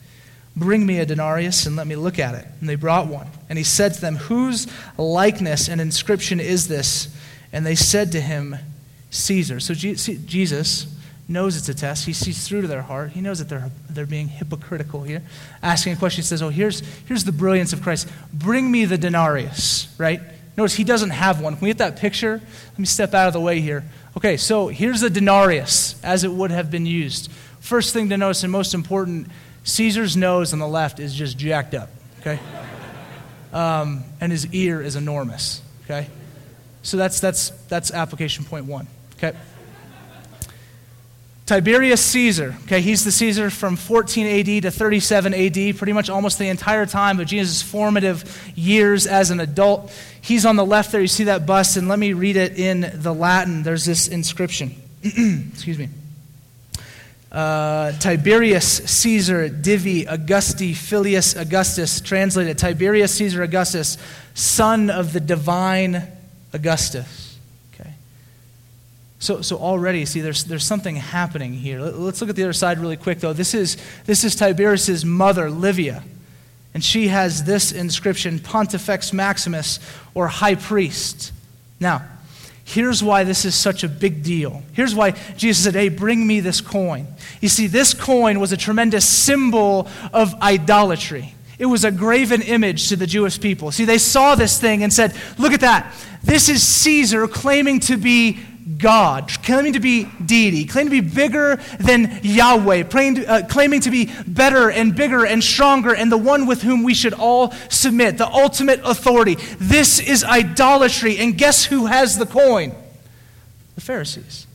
Bring 0.57 0.87
me 0.87 0.99
a 0.99 1.05
denarius 1.05 1.67
and 1.67 1.75
let 1.75 1.85
me 1.85 1.95
look 1.95 2.17
at 2.17 2.33
it. 2.33 2.47
And 2.59 2.67
they 2.67 2.75
brought 2.75 3.05
one. 3.07 3.27
And 3.47 3.59
he 3.59 3.63
said 3.63 3.93
to 3.93 4.01
them, 4.01 4.15
Whose 4.15 4.65
likeness 4.97 5.69
and 5.69 5.79
inscription 5.79 6.39
is 6.39 6.67
this? 6.67 7.15
And 7.53 7.63
they 7.63 7.75
said 7.75 8.11
to 8.13 8.19
him, 8.19 8.57
Caesar. 9.11 9.59
So 9.59 9.75
Jesus 9.75 10.87
knows 11.27 11.57
it's 11.57 11.69
a 11.69 11.75
test. 11.75 12.05
He 12.07 12.13
sees 12.13 12.47
through 12.47 12.61
to 12.61 12.67
their 12.67 12.81
heart. 12.81 13.11
He 13.11 13.21
knows 13.21 13.37
that 13.37 13.49
they're, 13.49 13.69
they're 13.87 14.07
being 14.07 14.27
hypocritical 14.29 15.03
here. 15.03 15.21
Asking 15.61 15.93
a 15.93 15.95
question, 15.95 16.23
he 16.23 16.25
says, 16.25 16.41
Oh, 16.41 16.49
here's, 16.49 16.79
here's 17.05 17.23
the 17.23 17.31
brilliance 17.31 17.71
of 17.71 17.83
Christ. 17.83 18.09
Bring 18.33 18.71
me 18.71 18.85
the 18.85 18.97
denarius, 18.97 19.93
right? 19.99 20.21
Notice 20.57 20.73
he 20.73 20.83
doesn't 20.83 21.11
have 21.11 21.39
one. 21.39 21.55
Can 21.55 21.65
we 21.65 21.69
get 21.69 21.77
that 21.77 21.97
picture? 21.97 22.41
Let 22.71 22.79
me 22.79 22.85
step 22.85 23.13
out 23.13 23.27
of 23.27 23.33
the 23.33 23.39
way 23.39 23.61
here. 23.61 23.83
Okay, 24.17 24.37
so 24.37 24.69
here's 24.69 25.03
a 25.03 25.09
denarius 25.09 26.03
as 26.03 26.23
it 26.23 26.31
would 26.31 26.49
have 26.49 26.71
been 26.71 26.87
used. 26.87 27.29
First 27.59 27.93
thing 27.93 28.09
to 28.09 28.17
notice, 28.17 28.41
and 28.41 28.51
most 28.51 28.73
important, 28.73 29.27
Caesar's 29.67 30.15
nose 30.15 30.53
on 30.53 30.59
the 30.59 30.67
left 30.67 30.99
is 30.99 31.13
just 31.13 31.37
jacked 31.37 31.73
up, 31.73 31.89
okay? 32.21 32.39
Um, 33.51 34.03
and 34.21 34.31
his 34.31 34.47
ear 34.53 34.81
is 34.81 34.95
enormous, 34.95 35.61
Okay? 35.85 36.07
So 36.83 36.95
that's, 36.95 37.19
that's, 37.19 37.49
that's 37.67 37.91
application 37.91 38.45
point 38.45 38.65
one. 38.65 38.87
Okay? 39.17 39.35
Tiberius 41.45 42.03
Caesar, 42.03 42.55
okay, 42.63 42.81
he's 42.81 43.05
the 43.05 43.11
Caesar 43.11 43.49
from 43.49 43.77
14 43.77 44.27
AD 44.27 44.63
to 44.63 44.71
37 44.71 45.33
AD, 45.33 45.77
pretty 45.77 45.93
much 45.93 46.09
almost 46.09 46.39
the 46.39 46.47
entire 46.47 46.85
time 46.85 47.21
of 47.21 47.27
Jesus' 47.27 47.61
formative 47.61 48.51
years 48.55 49.07
as 49.07 49.31
an 49.31 49.39
adult. 49.39 49.93
He's 50.21 50.45
on 50.45 50.57
the 50.57 50.65
left 50.65 50.91
there, 50.91 50.99
you 50.99 51.07
see 51.07 51.25
that 51.25 51.45
bust, 51.45 51.77
and 51.77 51.87
let 51.87 51.99
me 51.99 52.11
read 52.11 52.35
it 52.35 52.59
in 52.59 52.91
the 52.95 53.13
Latin. 53.13 53.63
There's 53.63 53.85
this 53.85 54.09
inscription. 54.09 54.75
Excuse 55.03 55.77
me. 55.77 55.87
Uh, 57.31 57.91
Tiberius 57.99 58.77
Caesar 58.77 59.49
Divi 59.49 60.07
Augusti 60.07 60.73
Filius 60.73 61.35
Augustus, 61.35 61.99
translated 61.99 62.57
Tiberius 62.57 63.13
Caesar 63.15 63.43
Augustus, 63.43 63.97
son 64.33 64.89
of 64.89 65.11
the 65.11 65.19
divine 65.19 66.03
Augustus. 66.53 67.37
Okay. 67.73 67.91
So, 69.19 69.41
so 69.41 69.57
already, 69.57 70.05
see, 70.05 70.21
there's, 70.21 70.45
there's 70.45 70.65
something 70.65 70.95
happening 70.95 71.53
here. 71.53 71.81
Let's 71.81 72.21
look 72.21 72.29
at 72.29 72.37
the 72.37 72.43
other 72.43 72.53
side 72.53 72.79
really 72.79 72.97
quick, 72.97 73.19
though. 73.19 73.33
This 73.33 73.53
is, 73.53 73.75
this 74.05 74.23
is 74.23 74.35
Tiberius' 74.35 75.03
mother, 75.03 75.49
Livia. 75.49 76.03
And 76.73 76.83
she 76.83 77.09
has 77.09 77.43
this 77.43 77.71
inscription 77.71 78.39
Pontifex 78.39 79.11
Maximus, 79.11 79.79
or 80.13 80.27
High 80.27 80.55
Priest. 80.55 81.33
Now, 81.79 82.05
here's 82.67 83.01
why 83.01 83.23
this 83.23 83.45
is 83.45 83.55
such 83.55 83.85
a 83.85 83.87
big 83.87 84.23
deal. 84.23 84.61
Here's 84.73 84.93
why 84.93 85.11
Jesus 85.37 85.63
said, 85.63 85.73
Hey, 85.73 85.87
bring 85.87 86.27
me 86.27 86.41
this 86.41 86.59
coin. 86.59 87.07
You 87.39 87.47
see, 87.47 87.67
this 87.67 87.93
coin 87.93 88.41
was 88.41 88.51
a 88.51 88.57
tremendous 88.57 89.07
symbol 89.07 89.87
of 90.11 90.35
idolatry. 90.41 91.33
It 91.59 91.65
was 91.65 91.83
a 91.83 91.91
graven 91.91 92.41
image 92.41 92.89
to 92.89 92.95
the 92.95 93.07
Jewish 93.07 93.39
people. 93.39 93.71
See, 93.71 93.85
they 93.85 93.97
saw 93.97 94.35
this 94.35 94.59
thing 94.59 94.83
and 94.83 94.93
said, 94.93 95.15
Look 95.37 95.53
at 95.53 95.61
that. 95.61 95.93
This 96.23 96.49
is 96.49 96.61
Caesar 96.61 97.27
claiming 97.27 97.79
to 97.81 97.97
be 97.97 98.39
God, 98.77 99.31
claiming 99.43 99.73
to 99.73 99.79
be 99.79 100.05
deity, 100.23 100.65
claiming 100.65 100.91
to 100.91 101.01
be 101.01 101.15
bigger 101.15 101.55
than 101.79 102.19
Yahweh, 102.21 102.83
claiming, 102.83 103.25
uh, 103.25 103.43
claiming 103.49 103.79
to 103.81 103.89
be 103.89 104.11
better 104.27 104.69
and 104.69 104.93
bigger 104.95 105.25
and 105.25 105.43
stronger, 105.43 105.95
and 105.95 106.11
the 106.11 106.17
one 106.17 106.45
with 106.45 106.61
whom 106.61 106.83
we 106.83 106.93
should 106.93 107.13
all 107.13 107.51
submit, 107.69 108.17
the 108.17 108.27
ultimate 108.27 108.81
authority. 108.83 109.35
This 109.57 109.99
is 109.99 110.23
idolatry. 110.23 111.17
And 111.17 111.37
guess 111.37 111.65
who 111.65 111.85
has 111.85 112.17
the 112.17 112.25
coin? 112.25 112.75
The 113.75 113.81
Pharisees. 113.81 114.46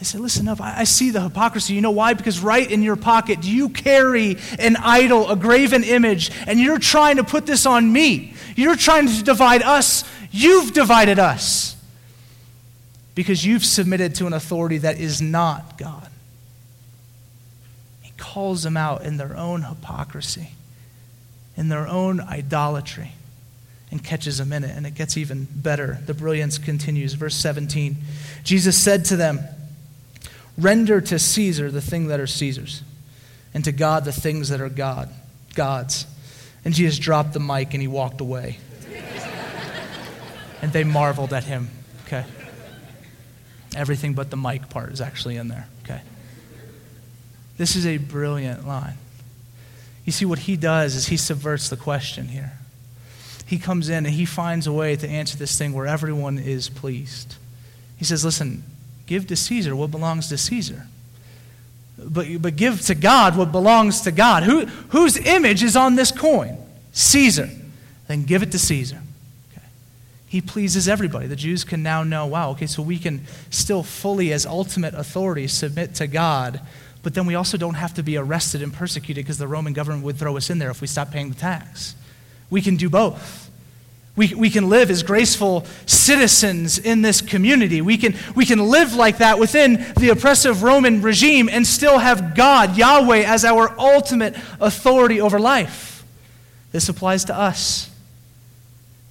They 0.00 0.04
said, 0.04 0.22
Listen 0.22 0.48
up, 0.48 0.62
I, 0.62 0.84
see 0.84 1.10
the 1.10 1.20
hypocrisy. 1.20 1.74
You 1.74 1.82
know 1.82 1.90
why? 1.90 2.14
Because 2.14 2.40
right 2.40 2.68
in 2.68 2.82
your 2.82 2.96
pocket, 2.96 3.44
you 3.44 3.68
carry 3.68 4.38
an 4.58 4.76
idol, 4.76 5.30
a 5.30 5.36
graven 5.36 5.84
image, 5.84 6.32
and 6.46 6.58
you're 6.58 6.78
trying 6.78 7.16
to 7.16 7.24
put 7.24 7.44
this 7.44 7.66
on 7.66 7.92
me. 7.92 8.32
You're 8.56 8.76
trying 8.76 9.08
to 9.08 9.22
divide 9.22 9.62
us. 9.62 10.04
You've 10.30 10.72
divided 10.72 11.18
us 11.18 11.76
because 13.14 13.44
you've 13.44 13.64
submitted 13.64 14.14
to 14.14 14.26
an 14.26 14.32
authority 14.32 14.78
that 14.78 14.98
is 14.98 15.20
not 15.20 15.76
God. 15.76 16.08
He 18.00 18.12
calls 18.16 18.62
them 18.62 18.78
out 18.78 19.04
in 19.04 19.18
their 19.18 19.36
own 19.36 19.64
hypocrisy, 19.64 20.52
in 21.58 21.68
their 21.68 21.86
own 21.86 22.20
idolatry, 22.20 23.12
and 23.90 24.02
catches 24.02 24.38
them 24.38 24.50
in 24.54 24.64
it. 24.64 24.74
And 24.74 24.86
it 24.86 24.94
gets 24.94 25.18
even 25.18 25.46
better. 25.54 25.98
The 26.06 26.14
brilliance 26.14 26.56
continues. 26.56 27.12
Verse 27.12 27.36
17 27.36 27.98
Jesus 28.44 28.78
said 28.78 29.04
to 29.06 29.16
them, 29.16 29.40
Render 30.60 31.00
to 31.00 31.18
Caesar 31.18 31.70
the 31.70 31.80
thing 31.80 32.08
that 32.08 32.20
are 32.20 32.26
Caesar's, 32.26 32.82
and 33.54 33.64
to 33.64 33.72
God 33.72 34.04
the 34.04 34.12
things 34.12 34.50
that 34.50 34.60
are 34.60 34.68
God, 34.68 35.08
God's. 35.54 36.06
And 36.64 36.74
Jesus 36.74 36.98
dropped 36.98 37.32
the 37.32 37.40
mic 37.40 37.72
and 37.72 37.80
he 37.80 37.88
walked 37.88 38.20
away. 38.20 38.58
and 40.62 40.72
they 40.72 40.84
marveled 40.84 41.32
at 41.32 41.44
him. 41.44 41.70
Okay. 42.06 42.24
Everything 43.74 44.14
but 44.14 44.30
the 44.30 44.36
mic 44.36 44.68
part 44.68 44.92
is 44.92 45.00
actually 45.00 45.36
in 45.36 45.48
there, 45.48 45.66
okay? 45.84 46.02
This 47.56 47.76
is 47.76 47.86
a 47.86 47.98
brilliant 47.98 48.66
line. 48.66 48.98
You 50.04 50.12
see, 50.12 50.24
what 50.24 50.40
he 50.40 50.56
does 50.56 50.96
is 50.96 51.06
he 51.06 51.16
subverts 51.16 51.68
the 51.68 51.76
question 51.76 52.28
here. 52.28 52.52
He 53.46 53.58
comes 53.58 53.88
in 53.88 54.06
and 54.06 54.14
he 54.14 54.24
finds 54.24 54.66
a 54.66 54.72
way 54.72 54.96
to 54.96 55.08
answer 55.08 55.36
this 55.36 55.56
thing 55.56 55.72
where 55.72 55.86
everyone 55.86 56.38
is 56.38 56.68
pleased. 56.68 57.36
He 57.96 58.04
says, 58.04 58.24
Listen, 58.24 58.64
give 59.10 59.26
to 59.26 59.34
Caesar 59.34 59.74
what 59.74 59.90
belongs 59.90 60.28
to 60.28 60.38
Caesar. 60.38 60.86
But, 61.98 62.40
but 62.40 62.54
give 62.54 62.80
to 62.82 62.94
God 62.94 63.36
what 63.36 63.50
belongs 63.50 64.02
to 64.02 64.12
God. 64.12 64.44
Who, 64.44 64.66
whose 64.90 65.16
image 65.16 65.64
is 65.64 65.74
on 65.74 65.96
this 65.96 66.12
coin? 66.12 66.56
Caesar. 66.92 67.50
Then 68.06 68.22
give 68.22 68.44
it 68.44 68.52
to 68.52 68.58
Caesar. 68.58 69.02
He 70.28 70.40
pleases 70.40 70.88
everybody. 70.88 71.26
The 71.26 71.34
Jews 71.34 71.64
can 71.64 71.82
now 71.82 72.04
know 72.04 72.24
wow, 72.24 72.52
okay, 72.52 72.68
so 72.68 72.84
we 72.84 73.00
can 73.00 73.26
still 73.50 73.82
fully, 73.82 74.32
as 74.32 74.46
ultimate 74.46 74.94
authority, 74.94 75.48
submit 75.48 75.96
to 75.96 76.06
God, 76.06 76.60
but 77.02 77.14
then 77.14 77.26
we 77.26 77.34
also 77.34 77.58
don't 77.58 77.74
have 77.74 77.92
to 77.94 78.04
be 78.04 78.16
arrested 78.16 78.62
and 78.62 78.72
persecuted 78.72 79.24
because 79.24 79.38
the 79.38 79.48
Roman 79.48 79.72
government 79.72 80.04
would 80.04 80.18
throw 80.18 80.36
us 80.36 80.50
in 80.50 80.60
there 80.60 80.70
if 80.70 80.80
we 80.80 80.86
stopped 80.86 81.10
paying 81.10 81.30
the 81.30 81.34
tax. 81.34 81.96
We 82.48 82.62
can 82.62 82.76
do 82.76 82.88
both. 82.88 83.49
We, 84.20 84.34
we 84.34 84.50
can 84.50 84.68
live 84.68 84.90
as 84.90 85.02
graceful 85.02 85.64
citizens 85.86 86.78
in 86.78 87.00
this 87.00 87.22
community. 87.22 87.80
We 87.80 87.96
can, 87.96 88.14
we 88.36 88.44
can 88.44 88.58
live 88.68 88.94
like 88.94 89.16
that 89.16 89.38
within 89.38 89.94
the 89.96 90.10
oppressive 90.10 90.62
Roman 90.62 91.00
regime 91.00 91.48
and 91.48 91.66
still 91.66 91.96
have 91.96 92.34
God, 92.34 92.76
Yahweh, 92.76 93.20
as 93.20 93.46
our 93.46 93.74
ultimate 93.80 94.36
authority 94.60 95.22
over 95.22 95.40
life. 95.40 96.04
This 96.70 96.90
applies 96.90 97.24
to 97.24 97.34
us. 97.34 97.90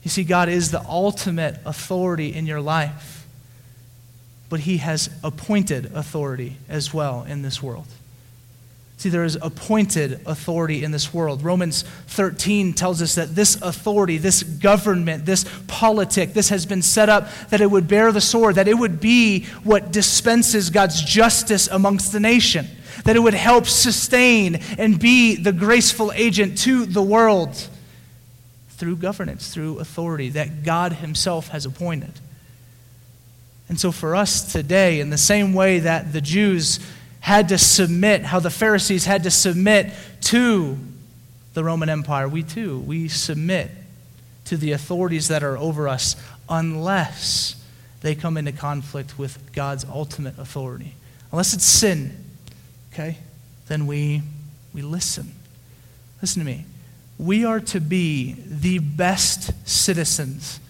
You 0.04 0.12
see, 0.12 0.24
God 0.24 0.48
is 0.48 0.70
the 0.70 0.86
ultimate 0.88 1.58
authority 1.66 2.32
in 2.32 2.46
your 2.46 2.62
life, 2.62 3.26
but 4.48 4.60
He 4.60 4.78
has 4.78 5.10
appointed 5.24 5.92
authority 5.96 6.58
as 6.70 6.94
well 6.94 7.24
in 7.24 7.42
this 7.42 7.64
world. 7.64 7.88
See, 9.00 9.08
there 9.08 9.24
is 9.24 9.38
appointed 9.42 10.20
authority 10.26 10.84
in 10.84 10.92
this 10.92 11.14
world. 11.14 11.42
Romans 11.42 11.84
13 12.08 12.74
tells 12.74 13.02
us 13.02 13.16
that 13.16 13.34
this 13.34 13.56
authority, 13.62 14.18
this 14.18 14.44
government, 14.44 15.26
this 15.26 15.46
politic, 15.68 16.34
this 16.34 16.50
has 16.50 16.66
been 16.66 16.82
set 16.82 17.08
up 17.08 17.30
that 17.50 17.62
it 17.62 17.72
would 17.72 17.88
bear 17.88 18.12
the 18.12 18.20
sword, 18.20 18.56
that 18.56 18.68
it 18.68 18.74
would 18.74 19.00
be 19.00 19.46
what 19.64 19.94
dispenses 19.94 20.70
God's 20.70 21.02
justice 21.02 21.70
amongst 21.70 22.12
the 22.12 22.20
nation, 22.20 22.68
that 23.06 23.16
it 23.16 23.20
would 23.20 23.34
help 23.34 23.68
sustain 23.68 24.58
and 24.78 25.00
be 25.00 25.38
the 25.38 25.54
graceful 25.54 26.12
agent 26.12 26.58
to 26.58 26.86
the 26.86 27.02
world 27.02 27.70
through 28.72 28.98
governance, 28.98 29.54
through 29.54 29.80
authority 29.80 30.28
that 30.32 30.64
God 30.64 30.92
Himself 30.92 31.48
has 31.48 31.66
appointed. 31.66 32.20
And 33.70 33.80
so, 33.80 33.94
for 33.94 34.14
us 34.14 34.52
today, 34.52 35.00
in 35.00 35.10
the 35.10 35.18
same 35.18 35.54
way 35.54 35.80
that 35.80 36.12
the 36.12 36.20
Jews 36.20 36.82
had 37.20 37.50
to 37.50 37.58
submit, 37.58 38.24
how 38.24 38.40
the 38.40 38.50
Pharisees 38.50 39.06
had 39.06 39.24
to 39.24 39.32
submit 39.32 39.92
to 40.22 40.78
the 41.54 41.64
Roman 41.64 41.90
Empire, 41.90 42.28
we 42.28 42.44
too, 42.44 42.80
we 42.80 43.08
submit 43.08 43.72
to 44.46 44.58
the 44.58 44.72
authorities 44.72 45.28
that 45.28 45.44
are 45.44 45.58
over 45.58 45.88
us 45.88 46.16
unless 46.48 47.56
they 48.02 48.16
come 48.16 48.38
into 48.38 48.52
conflict 48.52 49.20
with 49.20 49.52
God's 49.54 49.86
ultimate 49.86 50.38
authority. 50.40 50.94
Unless 51.32 51.54
it's 51.54 51.66
sin, 51.66 52.26
okay, 52.94 53.18
then 53.68 53.86
we, 53.86 54.22
we 54.74 54.82
listen. 54.82 55.34
Listen 56.22 56.40
to 56.40 56.46
me 56.46 56.66
we 57.20 57.44
are 57.44 57.60
to 57.60 57.82
be 57.82 58.34
the 58.48 58.80
best 58.80 59.52
citizens 59.68 60.62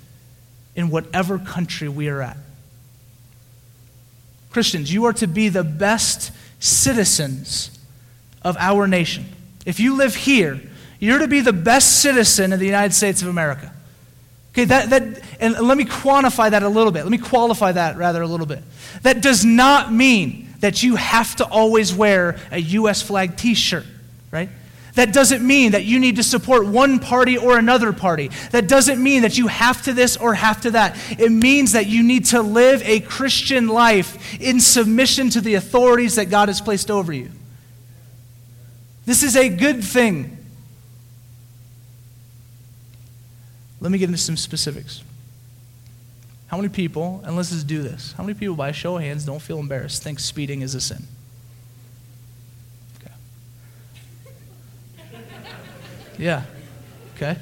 in 0.76 0.90
whatever 0.90 1.38
country 1.38 1.88
we 1.88 2.10
are 2.10 2.22
at. 2.22 2.38
Christians, 4.50 4.92
you 4.92 5.06
are 5.06 5.14
to 5.14 5.28
be 5.28 5.50
the 5.50 5.64
best 5.64 6.32
citizens 6.60 7.78
of 8.41 8.58
our 8.58 8.88
nation. 8.88 9.26
If 9.65 9.80
you 9.80 9.95
live 9.95 10.15
here, 10.15 10.62
you're 11.00 11.19
to 11.19 11.28
be 11.28 11.41
the 11.41 11.54
best 11.54 12.02
citizen 12.02 12.54
of 12.54 12.60
the 12.60 12.65
United 12.65 12.93
States 12.93 13.22
of 13.22 13.28
America. 13.28 13.74
Okay, 14.52 14.65
that, 14.65 14.89
that, 14.89 15.22
and 15.39 15.58
let 15.60 15.78
me 15.78 15.86
quantify 15.86 16.52
that 16.52 16.63
a 16.63 16.69
little 16.69 16.91
bit. 16.91 17.04
Let 17.04 17.12
me 17.12 17.17
qualify 17.17 17.72
that 17.74 17.98
rather 17.98 18.22
a 18.22 18.28
little 18.28 18.45
bit. 18.45 18.63
That 19.04 19.22
does 19.22 19.45
not 19.45 19.93
mean 19.93 20.54
that 20.60 20.84
you 20.84 20.95
have 20.95 21.36
to 21.38 21.45
always 21.45 21.93
wear 21.93 22.38
a 22.52 22.60
U.S. 22.60 23.02
flag 23.02 23.38
t 23.38 23.54
shirt, 23.54 23.86
right? 24.32 24.50
That 25.00 25.14
doesn't 25.14 25.48
mean 25.48 25.72
that 25.72 25.86
you 25.86 25.98
need 25.98 26.18
to 26.18 26.24
support 26.24 26.66
one 26.66 27.00
party 27.00 27.38
or 27.38 27.58
another 27.58 27.94
party. 27.94 28.32
That 28.52 28.68
doesn't 28.68 29.02
mean 29.02 29.22
that 29.22 29.38
you 29.38 29.48
have 29.48 29.82
to 29.84 29.94
this 29.94 30.18
or 30.18 30.34
have 30.34 30.60
to 30.64 30.72
that. 30.72 30.98
It 31.18 31.32
means 31.32 31.72
that 31.72 31.88
you 31.88 32.04
need 32.04 32.26
to 32.26 32.42
live 32.42 32.82
a 32.84 33.00
Christian 33.00 33.70
life 33.70 34.38
in 34.42 34.60
submission 34.60 35.30
to 35.30 35.40
the 35.40 35.54
authorities 35.54 36.16
that 36.16 36.26
God 36.26 36.50
has 36.50 36.60
placed 36.60 36.92
over 36.92 37.14
you. 37.14 37.32
This 39.06 39.24
is 39.24 39.38
a 39.38 39.48
good 39.48 39.86
thing. 39.86 40.38
Let 43.80 43.94
me 43.94 44.00
get 44.00 44.10
into 44.10 44.18
some 44.18 44.36
specifics. 44.36 45.02
How 46.48 46.58
many 46.58 46.68
people, 46.68 47.22
and 47.24 47.38
let's 47.38 47.52
just 47.52 47.68
do 47.68 47.82
this, 47.82 48.14
how 48.18 48.24
many 48.24 48.38
people, 48.38 48.58
by 48.58 48.74
show 48.74 48.98
of 48.98 49.04
hands, 49.04 49.24
don't 49.24 49.42
feel 49.42 49.60
embarrassed, 49.60 50.04
think 50.04 50.20
speeding 50.20 50.62
is 50.62 50.76
a 50.76 50.82
sin? 50.82 51.08
Yeah. 56.19 56.43
Okay. 57.15 57.38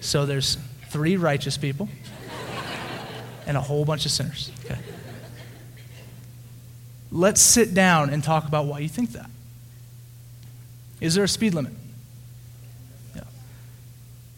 So 0.00 0.26
there's 0.26 0.56
three 0.88 1.16
righteous 1.16 1.56
people 1.56 1.88
and 3.46 3.56
a 3.56 3.60
whole 3.60 3.84
bunch 3.84 4.06
of 4.06 4.10
sinners. 4.10 4.50
Okay. 4.64 4.78
Let's 7.12 7.40
sit 7.40 7.74
down 7.74 8.10
and 8.10 8.24
talk 8.24 8.48
about 8.48 8.66
why 8.66 8.80
you 8.80 8.88
think 8.88 9.12
that. 9.12 9.30
Is 11.00 11.14
there 11.14 11.24
a 11.24 11.28
speed 11.28 11.54
limit? 11.54 11.72
Yeah. 13.14 13.22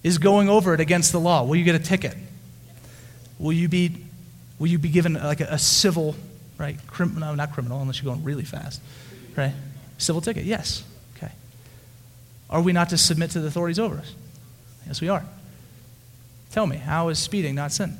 Is 0.02 0.18
going 0.18 0.48
over 0.48 0.74
it 0.74 0.80
against 0.80 1.12
the 1.12 1.20
law? 1.20 1.44
Will 1.44 1.56
you 1.56 1.64
get 1.64 1.74
a 1.74 1.78
ticket? 1.78 2.16
Will 3.38 3.52
you 3.52 3.68
be, 3.68 4.04
will 4.58 4.66
you 4.66 4.78
be 4.78 4.88
given 4.88 5.14
like 5.14 5.40
a, 5.40 5.46
a 5.50 5.58
civil, 5.58 6.16
right? 6.58 6.76
Crim, 6.88 7.18
no, 7.18 7.34
not 7.34 7.52
criminal, 7.52 7.80
unless 7.80 8.02
you're 8.02 8.12
going 8.12 8.24
really 8.24 8.44
fast, 8.44 8.80
right? 9.36 9.52
Civil 9.98 10.20
ticket, 10.20 10.44
yes. 10.44 10.82
Are 12.48 12.62
we 12.62 12.72
not 12.72 12.90
to 12.90 12.98
submit 12.98 13.30
to 13.32 13.40
the 13.40 13.48
authorities 13.48 13.78
over 13.78 13.96
us? 13.96 14.14
Yes, 14.86 15.00
we 15.00 15.08
are. 15.08 15.24
Tell 16.50 16.66
me, 16.66 16.76
how 16.76 17.08
is 17.08 17.18
speeding 17.18 17.54
not 17.54 17.72
sin? 17.72 17.98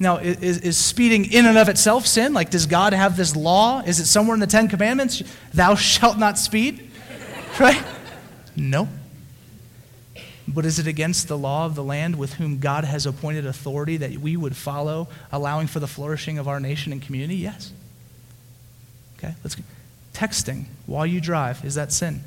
Now, 0.00 0.16
is, 0.16 0.58
is, 0.58 0.76
speeding 0.76 1.32
in 1.32 1.46
and 1.46 1.56
of 1.56 1.68
itself 1.68 2.06
sin? 2.06 2.34
Like, 2.34 2.50
does 2.50 2.66
God 2.66 2.92
have 2.92 3.16
this 3.16 3.36
law? 3.36 3.82
Is 3.82 4.00
it 4.00 4.06
somewhere 4.06 4.34
in 4.34 4.40
the 4.40 4.46
Ten 4.46 4.68
Commandments? 4.68 5.22
Thou 5.54 5.74
shalt 5.74 6.18
not 6.18 6.38
speed? 6.38 6.88
Right? 7.60 7.84
No. 8.56 8.88
But 10.48 10.64
is 10.64 10.78
it 10.78 10.86
against 10.86 11.28
the 11.28 11.36
law 11.36 11.66
of 11.66 11.74
the 11.74 11.84
land 11.84 12.16
with 12.16 12.34
whom 12.34 12.60
God 12.60 12.84
has 12.84 13.04
appointed 13.04 13.44
authority 13.44 13.98
that 13.98 14.12
we 14.12 14.38
would 14.38 14.56
follow, 14.56 15.08
allowing 15.30 15.66
for 15.66 15.78
the 15.78 15.86
flourishing 15.86 16.38
of 16.38 16.48
our 16.48 16.60
nation 16.60 16.92
and 16.92 17.02
community? 17.02 17.36
Yes. 17.36 17.70
Okay, 19.18 19.34
let's 19.44 19.54
go. 19.54 19.62
Texting 20.14 20.64
while 20.86 21.04
you 21.04 21.20
drive, 21.20 21.62
is 21.62 21.74
that 21.74 21.92
sin? 21.92 22.24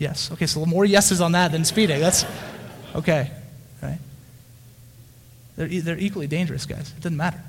Yes. 0.00 0.32
Okay, 0.32 0.46
so 0.46 0.64
more 0.64 0.86
yeses 0.86 1.20
on 1.20 1.32
that 1.32 1.52
than 1.52 1.62
speeding. 1.64 2.00
That's 2.00 2.24
okay. 2.94 3.30
Right? 3.82 3.98
They're, 5.56 5.68
they're 5.68 5.98
equally 5.98 6.26
dangerous, 6.26 6.64
guys. 6.64 6.94
It 6.96 7.02
doesn't 7.02 7.18
matter. 7.18 7.40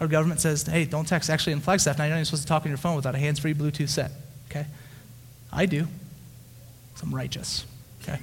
Our 0.00 0.08
government 0.08 0.40
says, 0.40 0.62
hey, 0.62 0.86
don't 0.86 1.06
text. 1.06 1.28
Actually, 1.28 1.52
in 1.52 1.60
Flagstaff, 1.60 1.98
now 1.98 2.04
you're 2.04 2.12
not 2.12 2.16
even 2.16 2.24
supposed 2.24 2.44
to 2.44 2.48
talk 2.48 2.62
on 2.62 2.70
your 2.70 2.78
phone 2.78 2.96
without 2.96 3.14
a 3.14 3.18
hands 3.18 3.40
free 3.40 3.52
Bluetooth 3.52 3.90
set. 3.90 4.10
Okay? 4.50 4.66
I 5.52 5.66
do. 5.66 5.86
I'm 7.02 7.14
righteous. 7.14 7.66
Okay? 8.02 8.18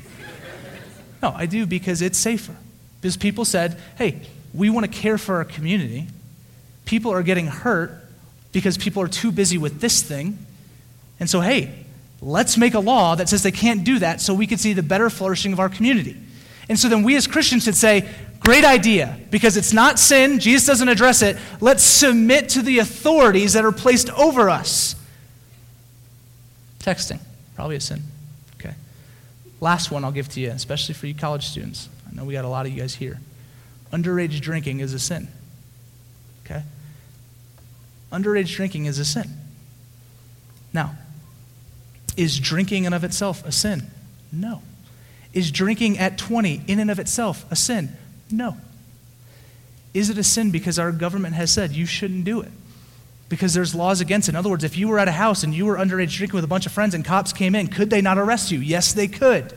No, 1.21 1.29
I 1.29 1.45
do 1.45 1.67
because 1.67 2.01
it's 2.01 2.17
safer. 2.17 2.55
Because 3.01 3.17
people 3.17 3.45
said, 3.45 3.79
hey, 3.99 4.21
we 4.51 4.71
want 4.71 4.91
to 4.91 4.91
care 4.91 5.19
for 5.19 5.35
our 5.35 5.45
community. 5.45 6.07
People 6.85 7.11
are 7.11 7.21
getting 7.21 7.45
hurt 7.47 7.91
because 8.51 8.79
people 8.79 9.03
are 9.03 9.07
too 9.07 9.31
busy 9.31 9.59
with 9.59 9.79
this 9.79 10.01
thing. 10.01 10.39
And 11.19 11.29
so, 11.29 11.41
hey, 11.41 11.84
let's 12.25 12.57
make 12.57 12.73
a 12.73 12.79
law 12.79 13.13
that 13.15 13.29
says 13.29 13.43
they 13.43 13.51
can't 13.51 13.83
do 13.83 13.99
that 13.99 14.19
so 14.19 14.33
we 14.33 14.47
can 14.47 14.57
see 14.57 14.73
the 14.73 14.83
better 14.83 15.11
flourishing 15.11 15.53
of 15.53 15.59
our 15.59 15.69
community. 15.69 16.17
And 16.67 16.77
so 16.77 16.89
then 16.89 17.03
we 17.03 17.15
as 17.15 17.27
Christians 17.27 17.65
should 17.65 17.75
say, 17.75 18.09
great 18.39 18.65
idea, 18.65 19.19
because 19.29 19.55
it's 19.57 19.71
not 19.71 19.99
sin, 19.99 20.39
Jesus 20.39 20.65
doesn't 20.65 20.89
address 20.89 21.21
it. 21.21 21.38
Let's 21.61 21.83
submit 21.83 22.49
to 22.49 22.63
the 22.63 22.79
authorities 22.79 23.53
that 23.53 23.63
are 23.63 23.71
placed 23.71 24.09
over 24.09 24.49
us. 24.49 24.95
Texting, 26.79 27.19
probably 27.55 27.75
a 27.75 27.81
sin. 27.81 28.01
Okay. 28.59 28.73
Last 29.61 29.91
one 29.91 30.03
I'll 30.03 30.11
give 30.11 30.29
to 30.29 30.39
you, 30.39 30.49
especially 30.49 30.95
for 30.95 31.05
you 31.05 31.13
college 31.13 31.45
students. 31.45 31.89
I 32.09 32.15
know 32.15 32.25
we 32.25 32.33
got 32.33 32.45
a 32.45 32.49
lot 32.49 32.65
of 32.65 32.71
you 32.71 32.79
guys 32.79 32.95
here. 32.95 33.19
Underage 33.93 34.41
drinking 34.41 34.79
is 34.79 34.93
a 34.93 34.99
sin. 34.99 35.27
Okay? 36.43 36.63
Underage 38.11 38.55
drinking 38.55 38.85
is 38.85 38.97
a 38.97 39.05
sin. 39.05 39.29
Now, 40.73 40.95
is 42.17 42.39
drinking 42.39 42.86
in 42.86 42.93
of 42.93 43.04
itself 43.04 43.45
a 43.45 43.51
sin? 43.51 43.84
No. 44.32 44.62
Is 45.34 45.51
drinking 45.51 45.97
at 45.97 46.17
20 46.17 46.63
in 46.67 46.80
and 46.80 46.89
of 46.89 46.99
itself 46.99 47.45
a 47.51 47.56
sin? 47.56 47.95
No. 48.32 48.58
Is 49.93 50.10
it 50.10 50.17
a 50.17 50.23
sin 50.23 50.51
because 50.51 50.78
our 50.78 50.91
government 50.91 51.36
has 51.36 51.51
said 51.51 51.71
you 51.71 51.86
shouldn't 51.86 52.25
do 52.25 52.41
it? 52.41 52.51
Because 53.28 53.54
there's 53.54 53.73
laws 53.73 54.01
against 54.01 54.28
it. 54.28 54.32
In 54.32 54.36
other 54.36 54.49
words, 54.49 54.63
if 54.63 54.78
you 54.78 54.88
were 54.88 54.99
at 54.99 55.08
a 55.08 55.13
house 55.13 55.43
and 55.43 55.54
you 55.54 55.65
were 55.65 55.78
underage 55.78 56.15
drinking 56.15 56.36
with 56.36 56.43
a 56.43 56.47
bunch 56.47 56.65
of 56.65 56.71
friends 56.71 56.93
and 56.93 57.04
cops 57.04 57.34
came 57.34 57.56
in, 57.56 57.67
could 57.67 57.89
they 57.89 58.01
not 58.01 58.17
arrest 58.17 58.51
you? 58.51 58.60
Yes, 58.60 58.93
they 58.93 59.08
could. 59.08 59.56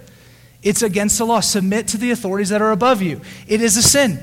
It's 0.62 0.83
against 0.83 1.18
the 1.18 1.27
law. 1.27 1.40
Submit 1.40 1.88
to 1.88 1.97
the 1.99 2.11
authorities 2.11 2.49
that 2.49 2.62
are 2.62 2.73
above 2.73 3.03
you. 3.03 3.21
It 3.47 3.61
is 3.61 3.77
a 3.77 3.83
sin. 3.83 4.21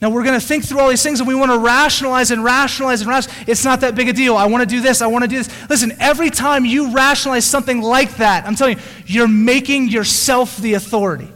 Now, 0.00 0.08
we're 0.08 0.24
going 0.24 0.38
to 0.38 0.44
think 0.44 0.64
through 0.64 0.80
all 0.80 0.88
these 0.88 1.02
things 1.02 1.20
and 1.20 1.28
we 1.28 1.34
want 1.34 1.52
to 1.52 1.58
rationalize 1.58 2.30
and 2.30 2.42
rationalize 2.42 3.02
and 3.02 3.10
rationalize. 3.10 3.48
It's 3.48 3.64
not 3.64 3.82
that 3.82 3.94
big 3.94 4.08
a 4.08 4.14
deal. 4.14 4.34
I 4.34 4.46
want 4.46 4.62
to 4.62 4.66
do 4.66 4.80
this. 4.80 5.02
I 5.02 5.06
want 5.08 5.24
to 5.24 5.28
do 5.28 5.36
this. 5.36 5.50
Listen, 5.68 5.92
every 6.00 6.30
time 6.30 6.64
you 6.64 6.94
rationalize 6.94 7.44
something 7.44 7.82
like 7.82 8.16
that, 8.16 8.46
I'm 8.46 8.54
telling 8.54 8.78
you, 8.78 8.84
you're 9.04 9.28
making 9.28 9.88
yourself 9.88 10.56
the 10.56 10.74
authority. 10.74 11.28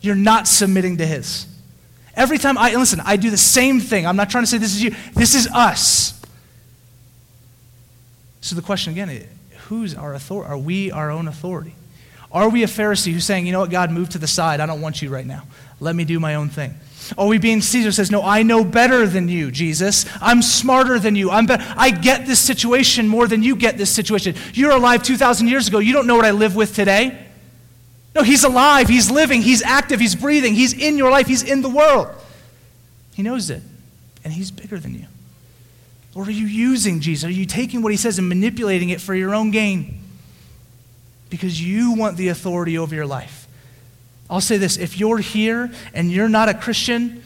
You're 0.00 0.16
not 0.16 0.48
submitting 0.48 0.96
to 0.96 1.06
His. 1.06 1.46
Every 2.16 2.38
time 2.38 2.58
I, 2.58 2.74
listen, 2.74 3.00
I 3.04 3.16
do 3.16 3.30
the 3.30 3.36
same 3.36 3.78
thing. 3.78 4.04
I'm 4.04 4.16
not 4.16 4.28
trying 4.28 4.42
to 4.42 4.48
say 4.48 4.58
this 4.58 4.74
is 4.74 4.82
you, 4.82 4.92
this 5.14 5.36
is 5.36 5.46
us. 5.46 6.20
So 8.40 8.56
the 8.56 8.62
question 8.62 8.92
again 8.92 9.10
eh, 9.10 9.22
who's 9.66 9.94
our 9.94 10.14
authority? 10.14 10.50
Are 10.50 10.58
we 10.58 10.90
our 10.90 11.12
own 11.12 11.28
authority? 11.28 11.74
Are 12.32 12.48
we 12.48 12.62
a 12.62 12.66
Pharisee 12.66 13.12
who's 13.12 13.24
saying, 13.24 13.46
you 13.46 13.52
know 13.52 13.60
what, 13.60 13.70
God, 13.70 13.90
move 13.90 14.10
to 14.10 14.18
the 14.18 14.26
side. 14.26 14.60
I 14.60 14.66
don't 14.66 14.80
want 14.80 15.00
you 15.00 15.08
right 15.10 15.26
now. 15.26 15.44
Let 15.80 15.94
me 15.94 16.04
do 16.04 16.18
my 16.18 16.34
own 16.34 16.48
thing. 16.48 16.74
Are 17.16 17.26
we 17.26 17.38
being 17.38 17.62
Caesar 17.62 17.90
says, 17.92 18.10
no, 18.10 18.22
I 18.22 18.42
know 18.42 18.64
better 18.64 19.06
than 19.06 19.28
you, 19.28 19.50
Jesus. 19.50 20.04
I'm 20.20 20.42
smarter 20.42 20.98
than 20.98 21.16
you. 21.16 21.30
I'm 21.30 21.46
better. 21.46 21.64
I 21.76 21.90
get 21.90 22.26
this 22.26 22.38
situation 22.38 23.08
more 23.08 23.26
than 23.26 23.42
you 23.42 23.56
get 23.56 23.78
this 23.78 23.90
situation. 23.90 24.34
You're 24.52 24.72
alive 24.72 25.02
2,000 25.02 25.48
years 25.48 25.68
ago. 25.68 25.78
You 25.78 25.94
don't 25.94 26.06
know 26.06 26.16
what 26.16 26.26
I 26.26 26.32
live 26.32 26.54
with 26.54 26.74
today. 26.74 27.26
No, 28.14 28.22
he's 28.22 28.44
alive. 28.44 28.88
He's 28.88 29.10
living. 29.10 29.40
He's 29.40 29.62
active. 29.62 30.00
He's 30.00 30.14
breathing. 30.14 30.54
He's 30.54 30.74
in 30.74 30.98
your 30.98 31.10
life. 31.10 31.26
He's 31.26 31.42
in 31.42 31.62
the 31.62 31.68
world. 31.68 32.08
He 33.14 33.22
knows 33.22 33.48
it. 33.48 33.62
And 34.24 34.32
he's 34.32 34.50
bigger 34.50 34.78
than 34.78 34.94
you. 34.94 35.06
Or 36.14 36.24
are 36.24 36.30
you 36.30 36.46
using 36.46 37.00
Jesus? 37.00 37.24
Are 37.24 37.32
you 37.32 37.46
taking 37.46 37.80
what 37.80 37.92
he 37.92 37.96
says 37.96 38.18
and 38.18 38.28
manipulating 38.28 38.90
it 38.90 39.00
for 39.00 39.14
your 39.14 39.34
own 39.34 39.50
gain? 39.50 39.98
because 41.30 41.60
you 41.62 41.92
want 41.92 42.16
the 42.16 42.28
authority 42.28 42.78
over 42.78 42.94
your 42.94 43.06
life. 43.06 43.37
I'll 44.30 44.40
say 44.40 44.58
this 44.58 44.76
if 44.76 44.98
you're 44.98 45.18
here 45.18 45.70
and 45.94 46.10
you're 46.10 46.28
not 46.28 46.48
a 46.48 46.54
Christian, 46.54 47.22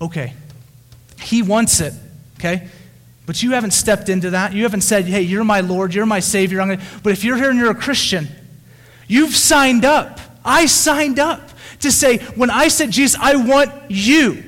okay. 0.00 0.34
He 1.20 1.42
wants 1.42 1.80
it, 1.80 1.92
okay? 2.38 2.68
But 3.26 3.42
you 3.42 3.52
haven't 3.52 3.72
stepped 3.72 4.08
into 4.08 4.30
that. 4.30 4.52
You 4.52 4.62
haven't 4.62 4.80
said, 4.80 5.04
hey, 5.04 5.22
you're 5.22 5.44
my 5.44 5.60
Lord, 5.60 5.94
you're 5.94 6.06
my 6.06 6.20
Savior. 6.20 6.64
But 7.02 7.12
if 7.12 7.24
you're 7.24 7.36
here 7.36 7.50
and 7.50 7.58
you're 7.58 7.70
a 7.70 7.74
Christian, 7.74 8.28
you've 9.06 9.36
signed 9.36 9.84
up. 9.84 10.20
I 10.44 10.66
signed 10.66 11.18
up 11.18 11.50
to 11.80 11.92
say, 11.92 12.18
when 12.18 12.50
I 12.50 12.68
said, 12.68 12.90
Jesus, 12.90 13.18
I 13.20 13.36
want 13.36 13.90
you. 13.90 14.44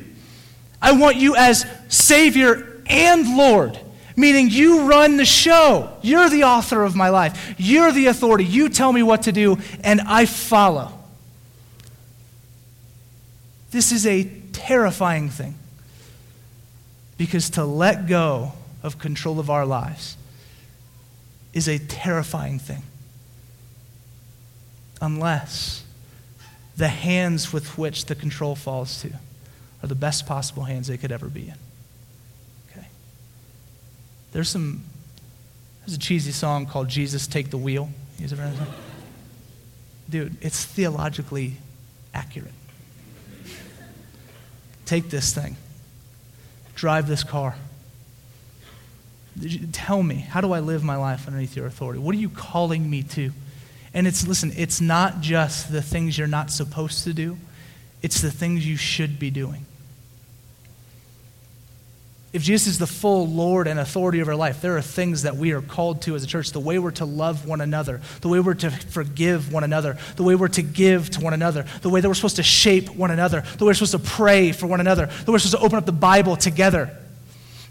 I 0.80 0.92
want 0.92 1.16
you 1.16 1.36
as 1.36 1.66
Savior 1.88 2.82
and 2.86 3.36
Lord 3.36 3.78
meaning 4.16 4.50
you 4.50 4.82
run 4.82 5.16
the 5.16 5.24
show. 5.24 5.90
You're 6.02 6.28
the 6.28 6.44
author 6.44 6.84
of 6.84 6.94
my 6.94 7.08
life. 7.08 7.54
You're 7.56 7.90
the 7.90 8.06
authority. 8.06 8.44
You 8.44 8.68
tell 8.68 8.92
me 8.92 9.02
what 9.02 9.22
to 9.22 9.32
do, 9.32 9.58
and 9.82 10.00
I 10.02 10.26
follow. 10.26 10.92
This 13.70 13.92
is 13.92 14.06
a 14.06 14.24
terrifying 14.52 15.28
thing 15.28 15.54
because 17.16 17.50
to 17.50 17.64
let 17.64 18.06
go 18.06 18.52
of 18.82 18.98
control 18.98 19.38
of 19.38 19.50
our 19.50 19.66
lives 19.66 20.16
is 21.52 21.68
a 21.68 21.78
terrifying 21.78 22.58
thing. 22.58 22.82
Unless 25.00 25.84
the 26.76 26.88
hands 26.88 27.52
with 27.52 27.76
which 27.78 28.06
the 28.06 28.14
control 28.14 28.54
falls 28.54 29.02
to 29.02 29.12
are 29.82 29.86
the 29.86 29.94
best 29.94 30.26
possible 30.26 30.64
hands 30.64 30.88
they 30.88 30.96
could 30.96 31.12
ever 31.12 31.28
be 31.28 31.48
in. 31.48 31.54
Okay. 32.70 32.86
There's 34.32 34.48
some, 34.48 34.82
there's 35.80 35.96
a 35.96 35.98
cheesy 35.98 36.32
song 36.32 36.66
called 36.66 36.88
Jesus 36.88 37.26
Take 37.26 37.50
the 37.50 37.58
Wheel. 37.58 37.90
You 38.18 38.24
ever 38.24 38.36
heard 38.36 38.56
that? 38.56 38.68
Dude, 40.08 40.36
it's 40.40 40.64
theologically 40.64 41.56
accurate. 42.12 42.52
Take 44.90 45.08
this 45.08 45.32
thing, 45.32 45.56
drive 46.74 47.06
this 47.06 47.22
car. 47.22 47.54
Tell 49.70 50.02
me, 50.02 50.16
how 50.16 50.40
do 50.40 50.50
I 50.50 50.58
live 50.58 50.82
my 50.82 50.96
life 50.96 51.28
underneath 51.28 51.54
your 51.54 51.66
authority? 51.66 52.00
What 52.00 52.12
are 52.12 52.18
you 52.18 52.28
calling 52.28 52.90
me 52.90 53.04
to? 53.04 53.30
And 53.94 54.08
it's, 54.08 54.26
listen, 54.26 54.52
it's 54.56 54.80
not 54.80 55.20
just 55.20 55.70
the 55.70 55.80
things 55.80 56.18
you're 56.18 56.26
not 56.26 56.50
supposed 56.50 57.04
to 57.04 57.12
do, 57.12 57.38
it's 58.02 58.20
the 58.20 58.32
things 58.32 58.66
you 58.66 58.76
should 58.76 59.20
be 59.20 59.30
doing 59.30 59.64
if 62.32 62.42
Jesus 62.42 62.74
is 62.74 62.78
the 62.78 62.86
full 62.86 63.26
Lord 63.26 63.66
and 63.66 63.80
authority 63.80 64.20
of 64.20 64.28
our 64.28 64.36
life, 64.36 64.60
there 64.60 64.76
are 64.76 64.82
things 64.82 65.22
that 65.22 65.36
we 65.36 65.50
are 65.50 65.60
called 65.60 66.02
to 66.02 66.14
as 66.14 66.22
a 66.22 66.28
church. 66.28 66.52
The 66.52 66.60
way 66.60 66.78
we're 66.78 66.92
to 66.92 67.04
love 67.04 67.44
one 67.44 67.60
another, 67.60 68.00
the 68.20 68.28
way 68.28 68.38
we're 68.38 68.54
to 68.54 68.70
forgive 68.70 69.52
one 69.52 69.64
another, 69.64 69.98
the 70.14 70.22
way 70.22 70.36
we're 70.36 70.48
to 70.48 70.62
give 70.62 71.10
to 71.10 71.20
one 71.20 71.34
another, 71.34 71.64
the 71.82 71.88
way 71.88 72.00
that 72.00 72.06
we're 72.06 72.14
supposed 72.14 72.36
to 72.36 72.44
shape 72.44 72.88
one 72.88 73.10
another, 73.10 73.42
the 73.58 73.64
way 73.64 73.70
we're 73.70 73.74
supposed 73.74 73.92
to 73.92 73.98
pray 73.98 74.52
for 74.52 74.68
one 74.68 74.78
another, 74.78 75.06
the 75.06 75.32
way 75.32 75.34
we're 75.34 75.38
supposed 75.40 75.60
to 75.60 75.64
open 75.64 75.76
up 75.76 75.86
the 75.86 75.92
Bible 75.92 76.36
together. 76.36 76.96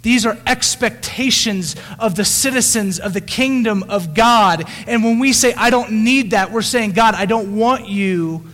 These 0.01 0.25
are 0.25 0.37
expectations 0.45 1.77
of 1.97 2.15
the 2.15 2.25
citizens 2.25 2.99
of 2.99 3.13
the 3.13 3.21
kingdom 3.21 3.83
of 3.83 4.13
God. 4.13 4.69
And 4.87 5.05
when 5.05 5.19
we 5.19 5.31
say, 5.31 5.53
I 5.53 5.69
don't 5.69 6.03
need 6.03 6.31
that, 6.31 6.51
we're 6.51 6.61
saying, 6.63 6.91
God, 6.91 7.15
I 7.15 7.25
don't 7.25 7.55
want 7.55 7.87
you 7.87 8.45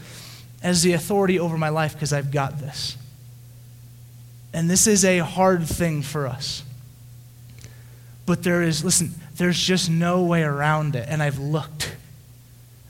as 0.61 0.83
the 0.83 0.93
authority 0.93 1.39
over 1.39 1.57
my 1.57 1.69
life 1.69 1.93
because 1.93 2.13
I've 2.13 2.31
got 2.31 2.59
this. 2.59 2.97
And 4.55 4.69
this 4.69 4.87
is 4.87 5.03
a 5.03 5.17
hard 5.17 5.67
thing 5.67 6.01
for 6.01 6.25
us. 6.27 6.63
But 8.25 8.41
there 8.41 8.63
is, 8.63 8.85
listen, 8.85 9.11
there's 9.35 9.59
just 9.59 9.89
no 9.89 10.23
way 10.23 10.43
around 10.43 10.95
it. 10.95 11.07
And 11.09 11.21
I've 11.21 11.37
looked. 11.37 11.93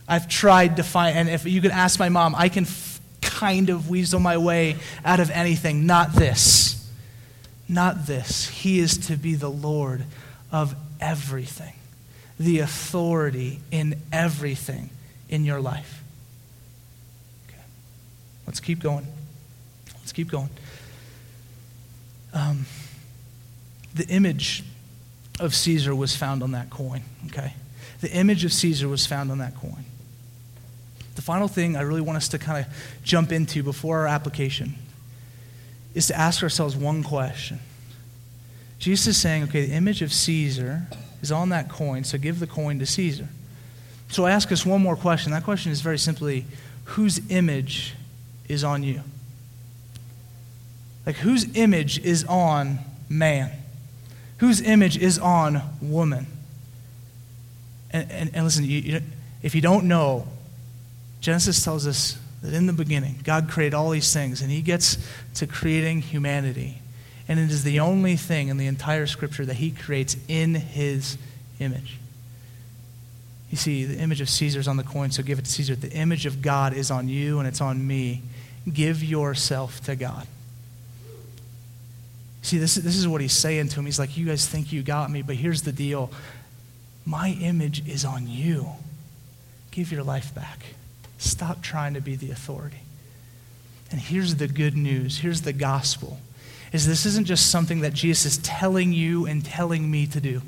I've 0.08 0.30
tried 0.30 0.75
to 0.78 0.84
find, 0.84 1.17
and 1.17 1.28
if 1.28 1.43
you 1.43 1.62
could 1.62 1.71
ask 1.71 1.99
my 1.99 2.10
mom, 2.10 2.36
I 2.36 2.49
can 2.49 2.65
f- 2.65 3.01
kind 3.19 3.71
of 3.71 3.89
weasel 3.89 4.19
my 4.19 4.38
way 4.38 4.75
out 5.04 5.19
of 5.19 5.32
anything. 5.32 5.88
Not 5.88 6.13
this. 6.13 6.88
Not 7.67 8.06
this. 8.06 8.47
He 8.47 8.78
is 8.78 8.99
to 9.08 9.17
be 9.17 9.34
the 9.34 9.49
Lord 9.49 10.04
of 10.51 10.75
everything, 11.01 11.73
the 12.39 12.60
authority 12.60 13.60
in 13.71 13.99
everything 14.13 14.91
in 15.30 15.43
your 15.43 15.60
life. 15.60 16.04
Okay. 17.49 17.63
Let's 18.45 18.60
keep 18.60 18.84
going. 18.84 19.08
Let's 19.95 20.12
keep 20.12 20.30
going. 20.30 20.49
Um, 22.36 22.65
the 23.95 24.06
image 24.08 24.63
of 25.39 25.56
Caesar 25.56 25.95
was 25.95 26.15
found 26.15 26.43
on 26.43 26.52
that 26.52 26.69
coin, 26.69 27.02
okay? 27.28 27.54
The 28.02 28.12
image 28.12 28.45
of 28.45 28.54
Caesar 28.54 28.88
was 28.88 29.06
found 29.06 29.32
on 29.32 29.39
that 29.39 29.56
coin. 29.56 29.86
The 31.15 31.21
final 31.21 31.48
thing 31.48 31.78
I 31.78 31.82
really 31.82 32.02
want 32.02 32.17
us 32.17 32.28
to 32.30 32.38
kind 32.38 32.65
of 32.65 32.71
jump 33.04 33.32
into 33.32 33.63
before 33.63 34.00
our 34.00 34.08
application 34.08 34.76
is 35.93 36.08
to 36.08 36.17
ask 36.17 36.43
ourselves 36.43 36.76
one 36.76 37.04
question. 37.04 37.60
Jesus 38.80 39.08
is 39.08 39.17
saying, 39.17 39.43
okay, 39.43 39.65
the 39.65 39.74
image 39.74 40.02
of 40.02 40.12
Caesar 40.12 40.88
is 41.21 41.32
on 41.32 41.50
that 41.50 41.69
coin, 41.69 42.04
so 42.04 42.17
give 42.17 42.39
the 42.39 42.48
coin 42.48 42.80
to 42.80 42.86
Caesar. 42.86 43.30
So 44.10 44.26
I 44.26 44.32
ask 44.32 44.52
us 44.52 44.65
one 44.65 44.82
more 44.82 44.98
question. 44.98 45.32
That 45.32 45.45
question 45.45 45.71
is 45.71 45.80
very 45.80 45.98
simply 45.98 46.45
whose 46.84 47.21
image 47.32 47.95
is 48.50 48.63
on 48.63 48.84
you? 48.84 49.02
Like, 51.06 51.18
whose 51.18 51.56
image 51.56 52.00
is 52.00 52.24
on 52.26 52.80
man? 53.10 53.52
Whose 54.38 54.62
image 54.62 54.98
is 54.98 55.20
on 55.20 55.62
woman? 55.82 56.28
And, 57.91 58.12
and, 58.12 58.32
and 58.34 58.44
listen, 58.44 58.65
you, 58.65 58.80
you, 58.80 59.02
if 59.44 59.56
you 59.56 59.62
don't 59.62 59.86
know, 59.86 60.28
Genesis 61.22 61.63
tells 61.63 61.88
us 61.88 62.18
that 62.41 62.54
in 62.54 62.65
the 62.65 62.74
beginning, 62.74 63.20
God 63.24 63.50
created 63.50 63.76
all 63.76 63.91
these 63.91 64.12
things, 64.13 64.41
and 64.41 64.52
He 64.52 64.62
gets 64.62 64.98
to 65.36 65.48
creating 65.48 66.02
humanity. 66.02 66.80
And 67.28 67.39
it 67.39 67.50
is 67.50 67.63
the 67.63 67.80
only 67.80 68.18
thing 68.18 68.50
in 68.50 68.58
the 68.58 68.68
entire 68.68 69.08
Scripture 69.08 69.46
that 69.46 69.56
He 69.56 69.72
creates 69.72 70.18
in 70.28 70.56
His 70.56 71.18
image. 71.60 71.98
You 73.52 73.58
see, 73.58 73.86
the 73.86 73.98
image 73.98 74.22
of 74.22 74.30
Caesar 74.30 74.60
is 74.60 74.68
on 74.68 74.78
the 74.78 74.84
coin, 74.84 75.12
so 75.12 75.24
give 75.24 75.39
it 75.39 75.46
to 75.46 75.52
Caesar. 75.52 75.76
The 75.76 75.91
image 75.91 76.26
of 76.26 76.41
God 76.41 76.74
is 76.74 76.91
on 76.91 77.08
you, 77.08 77.39
and 77.39 77.48
it's 77.48 77.62
on 77.62 77.86
me. 77.86 78.22
Give 78.72 79.04
yourself 79.04 79.80
to 79.86 79.96
God. 79.96 80.28
See, 82.45 82.60
this, 82.60 82.75
this 82.75 82.95
is 82.95 83.08
what 83.08 83.21
he's 83.21 83.34
saying 83.34 83.69
to 83.69 83.79
him. 83.79 83.88
He's 83.88 83.97
like, 83.97 84.15
You 84.15 84.27
guys 84.27 84.47
think 84.47 84.71
you 84.71 84.84
got 84.84 85.10
me, 85.10 85.23
but 85.23 85.36
here's 85.36 85.63
the 85.63 85.71
deal 85.71 86.12
my 87.03 87.29
image 87.41 87.88
is 87.88 88.05
on 88.05 88.27
you. 88.27 88.67
Give 89.71 89.91
your 89.91 90.03
life 90.03 90.34
back. 90.36 90.60
Stop 91.17 91.63
trying 91.63 91.95
to 91.95 92.01
be 92.01 92.15
the 92.15 92.29
authority. 92.29 92.81
And 93.89 93.99
here's 93.99 94.36
the 94.36 94.47
good 94.47 94.77
news. 94.77 95.17
Here's 95.17 95.41
the 95.41 95.53
gospel. 95.53 96.19
Is 96.71 96.86
this 96.86 97.08
isn't 97.08 97.25
just 97.25 97.49
something 97.49 97.79
that 97.81 97.93
Jesus 97.93 98.38
is 98.38 98.38
telling 98.43 98.93
you 98.93 99.25
and 99.25 99.43
telling 99.43 99.89
me 99.89 100.05
to 100.05 100.21
do 100.21 100.43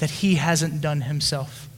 that 0.00 0.10
he 0.10 0.34
hasn't 0.34 0.80
done 0.80 1.02
himself. 1.02 1.68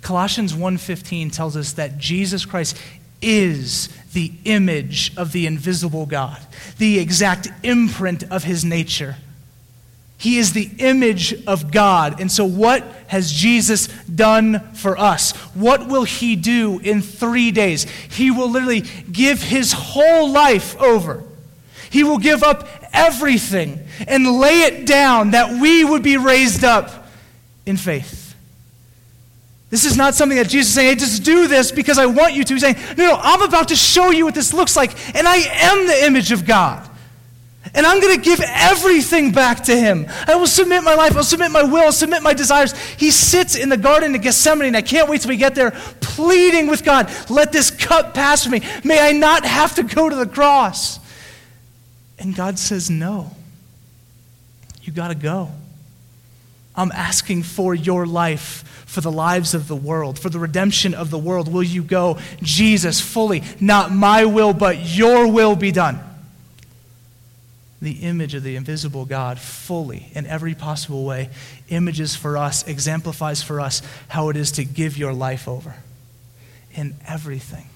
Colossians 0.00 0.54
1:15 0.54 1.32
tells 1.32 1.56
us 1.56 1.72
that 1.72 1.98
Jesus 1.98 2.44
Christ 2.44 2.76
is 3.20 3.88
the 4.12 4.32
image 4.44 5.16
of 5.16 5.32
the 5.32 5.46
invisible 5.46 6.06
God, 6.06 6.40
the 6.78 6.98
exact 6.98 7.48
imprint 7.62 8.24
of 8.24 8.44
his 8.44 8.64
nature. 8.64 9.16
He 10.18 10.38
is 10.38 10.52
the 10.52 10.68
image 10.78 11.46
of 11.46 11.70
God. 11.70 12.20
And 12.20 12.30
so, 12.30 12.44
what 12.44 12.82
has 13.06 13.32
Jesus 13.32 13.86
done 14.02 14.72
for 14.74 14.98
us? 14.98 15.30
What 15.54 15.86
will 15.86 16.02
he 16.02 16.34
do 16.34 16.80
in 16.80 17.02
three 17.02 17.52
days? 17.52 17.84
He 17.84 18.32
will 18.32 18.50
literally 18.50 18.82
give 19.12 19.40
his 19.40 19.72
whole 19.72 20.28
life 20.30 20.76
over. 20.80 21.22
He 21.90 22.02
will 22.02 22.18
give 22.18 22.42
up 22.42 22.68
everything 22.92 23.86
and 24.08 24.38
lay 24.38 24.62
it 24.62 24.86
down 24.86 25.30
that 25.30 25.60
we 25.60 25.84
would 25.84 26.02
be 26.02 26.16
raised 26.16 26.64
up 26.64 27.08
in 27.64 27.76
faith. 27.76 28.17
This 29.70 29.84
is 29.84 29.96
not 29.96 30.14
something 30.14 30.38
that 30.38 30.48
Jesus 30.48 30.68
is 30.68 30.74
saying, 30.74 30.88
hey, 30.88 30.94
just 30.94 31.24
do 31.24 31.46
this 31.46 31.70
because 31.72 31.98
I 31.98 32.06
want 32.06 32.32
you 32.32 32.42
to. 32.42 32.54
He's 32.54 32.62
saying, 32.62 32.76
no, 32.96 33.06
no, 33.06 33.18
I'm 33.20 33.42
about 33.42 33.68
to 33.68 33.76
show 33.76 34.10
you 34.10 34.24
what 34.24 34.34
this 34.34 34.54
looks 34.54 34.76
like, 34.76 34.92
and 35.14 35.28
I 35.28 35.36
am 35.36 35.86
the 35.86 36.06
image 36.06 36.32
of 36.32 36.46
God. 36.46 36.88
And 37.74 37.84
I'm 37.84 38.00
going 38.00 38.16
to 38.16 38.22
give 38.22 38.40
everything 38.42 39.30
back 39.30 39.64
to 39.64 39.76
him. 39.76 40.06
I 40.26 40.36
will 40.36 40.46
submit 40.46 40.82
my 40.84 40.94
life. 40.94 41.14
I'll 41.14 41.22
submit 41.22 41.50
my 41.50 41.64
will. 41.64 41.82
I'll 41.82 41.92
submit 41.92 42.22
my 42.22 42.32
desires. 42.32 42.72
He 42.92 43.10
sits 43.10 43.56
in 43.56 43.68
the 43.68 43.76
Garden 43.76 44.14
of 44.14 44.22
Gethsemane, 44.22 44.68
and 44.68 44.76
I 44.76 44.80
can't 44.80 45.06
wait 45.06 45.20
till 45.20 45.28
we 45.28 45.36
get 45.36 45.54
there, 45.54 45.72
pleading 46.00 46.68
with 46.68 46.82
God, 46.82 47.12
let 47.28 47.52
this 47.52 47.70
cup 47.70 48.14
pass 48.14 48.44
from 48.44 48.52
me. 48.52 48.62
May 48.84 49.00
I 49.00 49.12
not 49.12 49.44
have 49.44 49.74
to 49.74 49.82
go 49.82 50.08
to 50.08 50.16
the 50.16 50.26
cross. 50.26 50.98
And 52.18 52.34
God 52.34 52.58
says, 52.58 52.88
no. 52.88 53.30
You 54.82 54.92
got 54.92 55.08
to 55.08 55.14
go. 55.14 55.50
I'm 56.78 56.92
asking 56.92 57.42
for 57.42 57.74
your 57.74 58.06
life 58.06 58.64
for 58.86 59.00
the 59.00 59.10
lives 59.10 59.52
of 59.52 59.66
the 59.66 59.76
world, 59.76 60.16
for 60.16 60.30
the 60.30 60.38
redemption 60.38 60.94
of 60.94 61.10
the 61.10 61.18
world. 61.18 61.52
Will 61.52 61.62
you 61.62 61.82
go, 61.82 62.18
Jesus, 62.40 63.00
fully? 63.00 63.42
Not 63.60 63.92
my 63.92 64.24
will, 64.24 64.54
but 64.54 64.78
your 64.78 65.26
will 65.26 65.56
be 65.56 65.72
done. 65.72 65.98
The 67.82 67.92
image 67.92 68.34
of 68.34 68.44
the 68.44 68.54
invisible 68.54 69.04
God, 69.04 69.40
fully, 69.40 70.08
in 70.14 70.24
every 70.26 70.54
possible 70.54 71.04
way, 71.04 71.30
images 71.68 72.14
for 72.14 72.38
us, 72.38 72.66
exemplifies 72.66 73.42
for 73.42 73.60
us 73.60 73.82
how 74.06 74.28
it 74.28 74.36
is 74.36 74.52
to 74.52 74.64
give 74.64 74.96
your 74.96 75.12
life 75.12 75.48
over 75.48 75.74
in 76.72 76.94
everything. 77.06 77.66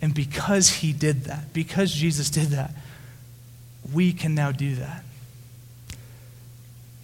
And 0.00 0.14
because 0.14 0.70
he 0.70 0.94
did 0.94 1.24
that, 1.24 1.52
because 1.52 1.92
Jesus 1.92 2.30
did 2.30 2.48
that, 2.48 2.72
we 3.92 4.14
can 4.14 4.34
now 4.34 4.52
do 4.52 4.76
that 4.76 5.04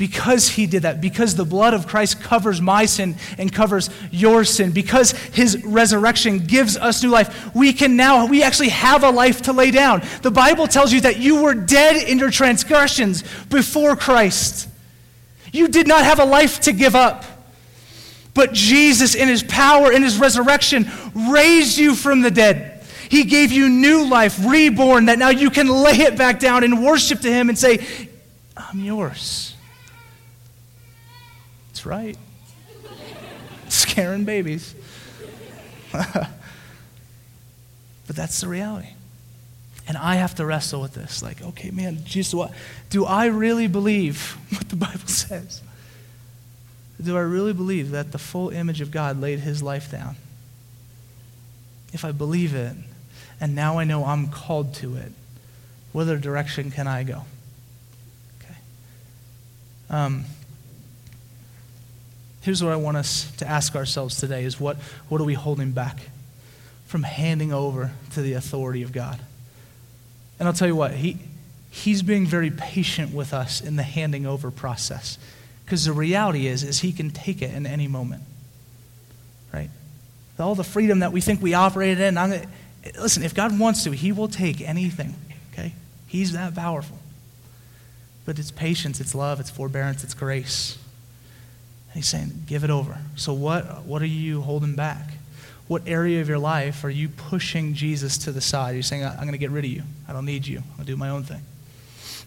because 0.00 0.48
he 0.48 0.64
did 0.64 0.84
that, 0.84 0.98
because 1.02 1.34
the 1.34 1.44
blood 1.44 1.74
of 1.74 1.86
Christ 1.86 2.22
covers 2.22 2.58
my 2.58 2.86
sin 2.86 3.16
and 3.36 3.52
covers 3.52 3.90
your 4.10 4.44
sin, 4.44 4.70
because 4.70 5.10
his 5.10 5.62
resurrection 5.62 6.38
gives 6.38 6.78
us 6.78 7.02
new 7.02 7.10
life, 7.10 7.54
we 7.54 7.74
can 7.74 7.96
now, 7.96 8.24
we 8.24 8.42
actually 8.42 8.70
have 8.70 9.04
a 9.04 9.10
life 9.10 9.42
to 9.42 9.52
lay 9.52 9.70
down. 9.70 10.02
The 10.22 10.30
Bible 10.30 10.66
tells 10.66 10.90
you 10.90 11.02
that 11.02 11.18
you 11.18 11.42
were 11.42 11.52
dead 11.52 11.96
in 12.08 12.18
your 12.18 12.30
transgressions 12.30 13.22
before 13.50 13.94
Christ. 13.94 14.70
You 15.52 15.68
did 15.68 15.86
not 15.86 16.02
have 16.04 16.18
a 16.18 16.24
life 16.24 16.60
to 16.60 16.72
give 16.72 16.96
up. 16.96 17.26
But 18.32 18.54
Jesus, 18.54 19.14
in 19.14 19.28
his 19.28 19.42
power, 19.42 19.92
in 19.92 20.02
his 20.02 20.16
resurrection, 20.16 20.90
raised 21.14 21.76
you 21.76 21.94
from 21.94 22.22
the 22.22 22.30
dead. 22.30 22.86
He 23.10 23.24
gave 23.24 23.52
you 23.52 23.68
new 23.68 24.08
life, 24.08 24.46
reborn, 24.46 25.06
that 25.06 25.18
now 25.18 25.28
you 25.28 25.50
can 25.50 25.68
lay 25.68 25.98
it 25.98 26.16
back 26.16 26.40
down 26.40 26.64
and 26.64 26.82
worship 26.82 27.20
to 27.20 27.30
him 27.30 27.50
and 27.50 27.58
say, 27.58 27.86
I'm 28.56 28.80
yours. 28.80 29.49
That's 31.80 31.86
right. 31.86 32.18
Scaring 33.68 34.26
babies. 34.26 34.74
but 35.92 36.28
that's 38.06 38.42
the 38.42 38.48
reality. 38.48 38.90
And 39.88 39.96
I 39.96 40.16
have 40.16 40.34
to 40.34 40.44
wrestle 40.44 40.82
with 40.82 40.92
this. 40.92 41.22
Like, 41.22 41.40
okay, 41.40 41.70
man, 41.70 42.04
Jesus, 42.04 42.34
what? 42.34 42.52
Do 42.90 43.06
I 43.06 43.26
really 43.26 43.66
believe 43.66 44.36
what 44.50 44.68
the 44.68 44.76
Bible 44.76 45.06
says? 45.06 45.62
Do 47.02 47.16
I 47.16 47.22
really 47.22 47.54
believe 47.54 47.92
that 47.92 48.12
the 48.12 48.18
full 48.18 48.50
image 48.50 48.82
of 48.82 48.90
God 48.90 49.18
laid 49.18 49.38
his 49.38 49.62
life 49.62 49.90
down? 49.90 50.16
If 51.94 52.04
I 52.04 52.12
believe 52.12 52.54
it, 52.54 52.76
and 53.40 53.54
now 53.54 53.78
I 53.78 53.84
know 53.84 54.04
I'm 54.04 54.28
called 54.28 54.74
to 54.74 54.96
it, 54.96 55.12
what 55.92 56.02
other 56.02 56.18
direction 56.18 56.70
can 56.70 56.86
I 56.86 57.04
go? 57.04 57.24
Okay. 58.38 58.58
Um, 59.88 60.26
Here's 62.42 62.62
what 62.62 62.72
I 62.72 62.76
want 62.76 62.96
us 62.96 63.30
to 63.36 63.46
ask 63.46 63.76
ourselves 63.76 64.16
today 64.16 64.44
is 64.44 64.58
what, 64.58 64.76
what 65.08 65.20
are 65.20 65.24
we 65.24 65.34
holding 65.34 65.72
back 65.72 65.98
from 66.86 67.02
handing 67.02 67.52
over 67.52 67.92
to 68.12 68.22
the 68.22 68.32
authority 68.32 68.82
of 68.82 68.92
God? 68.92 69.20
And 70.38 70.48
I'll 70.48 70.54
tell 70.54 70.68
you 70.68 70.76
what, 70.76 70.92
he, 70.92 71.18
he's 71.70 72.02
being 72.02 72.26
very 72.26 72.50
patient 72.50 73.14
with 73.14 73.34
us 73.34 73.60
in 73.60 73.76
the 73.76 73.82
handing 73.82 74.24
over 74.24 74.50
process. 74.50 75.18
Because 75.64 75.84
the 75.84 75.92
reality 75.92 76.46
is, 76.46 76.64
is 76.64 76.80
he 76.80 76.92
can 76.92 77.10
take 77.10 77.42
it 77.42 77.54
in 77.54 77.66
any 77.66 77.86
moment. 77.86 78.22
Right? 79.52 79.70
All 80.38 80.54
the 80.54 80.64
freedom 80.64 81.00
that 81.00 81.12
we 81.12 81.20
think 81.20 81.42
we 81.42 81.52
operated 81.52 82.00
in, 82.00 82.16
I'm, 82.16 82.42
listen, 82.98 83.22
if 83.22 83.34
God 83.34 83.58
wants 83.58 83.84
to, 83.84 83.90
he 83.90 84.12
will 84.12 84.28
take 84.28 84.62
anything. 84.62 85.14
Okay? 85.52 85.74
He's 86.06 86.32
that 86.32 86.54
powerful. 86.54 86.98
but 88.24 88.38
it's 88.38 88.50
patience, 88.50 89.00
it's 89.00 89.14
love, 89.14 89.40
it's 89.40 89.50
forbearance, 89.50 90.02
it's 90.02 90.14
grace. 90.14 90.78
He's 91.94 92.08
saying, 92.08 92.44
give 92.46 92.64
it 92.64 92.70
over. 92.70 92.98
So, 93.16 93.32
what, 93.32 93.84
what 93.84 94.00
are 94.02 94.06
you 94.06 94.42
holding 94.42 94.74
back? 94.74 95.10
What 95.66 95.82
area 95.86 96.20
of 96.20 96.28
your 96.28 96.38
life 96.38 96.84
are 96.84 96.90
you 96.90 97.08
pushing 97.08 97.74
Jesus 97.74 98.18
to 98.18 98.32
the 98.32 98.40
side? 98.40 98.74
You're 98.74 98.82
saying, 98.82 99.04
I'm 99.04 99.18
going 99.18 99.32
to 99.32 99.38
get 99.38 99.50
rid 99.50 99.64
of 99.64 99.70
you. 99.70 99.82
I 100.08 100.12
don't 100.12 100.24
need 100.24 100.46
you. 100.46 100.62
I'll 100.78 100.84
do 100.84 100.96
my 100.96 101.10
own 101.10 101.22
thing. 101.22 101.42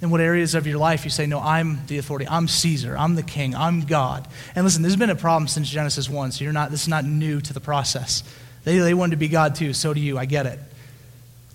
In 0.02 0.10
what 0.10 0.22
areas 0.22 0.56
of 0.56 0.68
your 0.68 0.78
life 0.78 1.06
you 1.06 1.10
say, 1.10 1.26
No, 1.26 1.40
I'm 1.40 1.86
the 1.88 1.98
authority. 1.98 2.28
I'm 2.28 2.48
Caesar. 2.48 2.98
I'm 2.98 3.16
the 3.16 3.24
king. 3.24 3.56
I'm 3.56 3.82
God. 3.82 4.28
And 4.56 4.66
listen, 4.66 4.82
this 4.82 4.92
has 4.92 5.00
been 5.00 5.10
a 5.10 5.16
problem 5.16 5.48
since 5.48 5.70
Genesis 5.70 6.10
1, 6.10 6.34
so 6.34 6.44
you're 6.44 6.54
not, 6.54 6.72
this 6.72 6.84
is 6.84 6.88
not 6.88 7.06
new 7.06 7.40
to 7.42 7.54
the 7.54 7.60
process. 7.60 8.24
They, 8.64 8.78
they 8.78 8.94
wanted 8.94 9.12
to 9.12 9.18
be 9.18 9.28
God 9.28 9.56
too. 9.56 9.74
So 9.74 9.94
do 9.94 10.00
you. 10.00 10.18
I 10.18 10.26
get 10.26 10.46
it. 10.46 10.60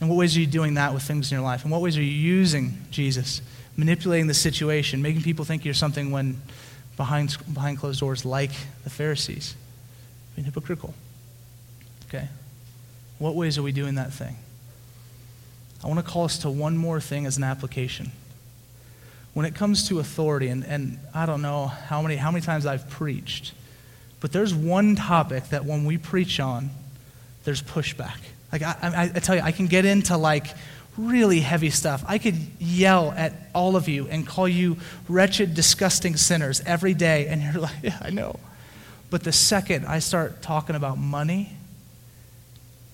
In 0.00 0.08
what 0.08 0.16
ways 0.16 0.36
are 0.36 0.40
you 0.40 0.46
doing 0.46 0.74
that 0.74 0.94
with 0.94 1.02
things 1.02 1.30
in 1.30 1.36
your 1.36 1.44
life? 1.44 1.64
In 1.64 1.70
what 1.70 1.80
ways 1.80 1.96
are 1.96 2.02
you 2.02 2.08
using 2.10 2.78
Jesus, 2.90 3.42
manipulating 3.76 4.26
the 4.26 4.34
situation, 4.34 5.02
making 5.02 5.22
people 5.22 5.44
think 5.44 5.64
you're 5.64 5.74
something 5.74 6.10
when 6.10 6.40
behind, 6.98 7.34
behind 7.54 7.78
closed 7.78 8.00
doors, 8.00 8.26
like 8.26 8.50
the 8.84 8.90
Pharisees? 8.90 9.54
Being 10.36 10.44
hypocritical. 10.44 10.92
Okay? 12.08 12.28
What 13.18 13.34
ways 13.34 13.56
are 13.56 13.62
we 13.62 13.72
doing 13.72 13.94
that 13.94 14.12
thing? 14.12 14.36
I 15.82 15.86
want 15.86 16.04
to 16.04 16.04
call 16.04 16.24
us 16.24 16.38
to 16.38 16.50
one 16.50 16.76
more 16.76 17.00
thing 17.00 17.24
as 17.24 17.38
an 17.38 17.44
application. 17.44 18.10
When 19.32 19.46
it 19.46 19.54
comes 19.54 19.88
to 19.88 20.00
authority, 20.00 20.48
and, 20.48 20.64
and 20.64 20.98
I 21.14 21.24
don't 21.24 21.40
know 21.40 21.68
how 21.68 22.02
many, 22.02 22.16
how 22.16 22.30
many 22.30 22.44
times 22.44 22.66
I've 22.66 22.90
preached, 22.90 23.52
but 24.20 24.32
there's 24.32 24.52
one 24.52 24.96
topic 24.96 25.48
that 25.50 25.64
when 25.64 25.84
we 25.84 25.96
preach 25.96 26.40
on, 26.40 26.70
there's 27.44 27.62
pushback. 27.62 28.18
Like, 28.50 28.62
I, 28.62 28.76
I, 28.82 29.02
I 29.14 29.18
tell 29.20 29.36
you, 29.36 29.42
I 29.42 29.52
can 29.52 29.66
get 29.66 29.84
into 29.84 30.16
like 30.16 30.48
really 30.98 31.40
heavy 31.40 31.70
stuff. 31.70 32.04
I 32.06 32.18
could 32.18 32.36
yell 32.58 33.12
at 33.12 33.32
all 33.54 33.76
of 33.76 33.88
you 33.88 34.08
and 34.08 34.26
call 34.26 34.48
you 34.48 34.76
wretched, 35.08 35.54
disgusting 35.54 36.16
sinners 36.16 36.60
every 36.66 36.94
day, 36.94 37.28
and 37.28 37.42
you're 37.42 37.52
like, 37.62 37.76
yeah, 37.82 37.98
I 38.02 38.10
know. 38.10 38.38
But 39.10 39.24
the 39.24 39.32
second 39.32 39.86
I 39.86 40.00
start 40.00 40.42
talking 40.42 40.76
about 40.76 40.98
money, 40.98 41.52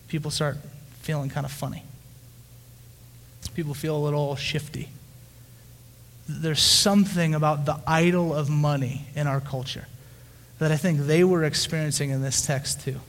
people 0.08 0.30
start 0.30 0.58
feeling 1.00 1.30
kind 1.30 1.44
of 1.44 1.52
funny. 1.52 1.82
People 3.54 3.74
feel 3.74 3.96
a 3.96 4.02
little 4.02 4.36
shifty. 4.36 4.88
There's 6.28 6.62
something 6.62 7.34
about 7.34 7.66
the 7.66 7.78
idol 7.86 8.34
of 8.34 8.48
money 8.48 9.06
in 9.14 9.26
our 9.26 9.40
culture 9.40 9.86
that 10.58 10.72
I 10.72 10.76
think 10.76 11.00
they 11.00 11.24
were 11.24 11.44
experiencing 11.44 12.10
in 12.10 12.22
this 12.22 12.44
text 12.44 12.80
too 12.82 13.00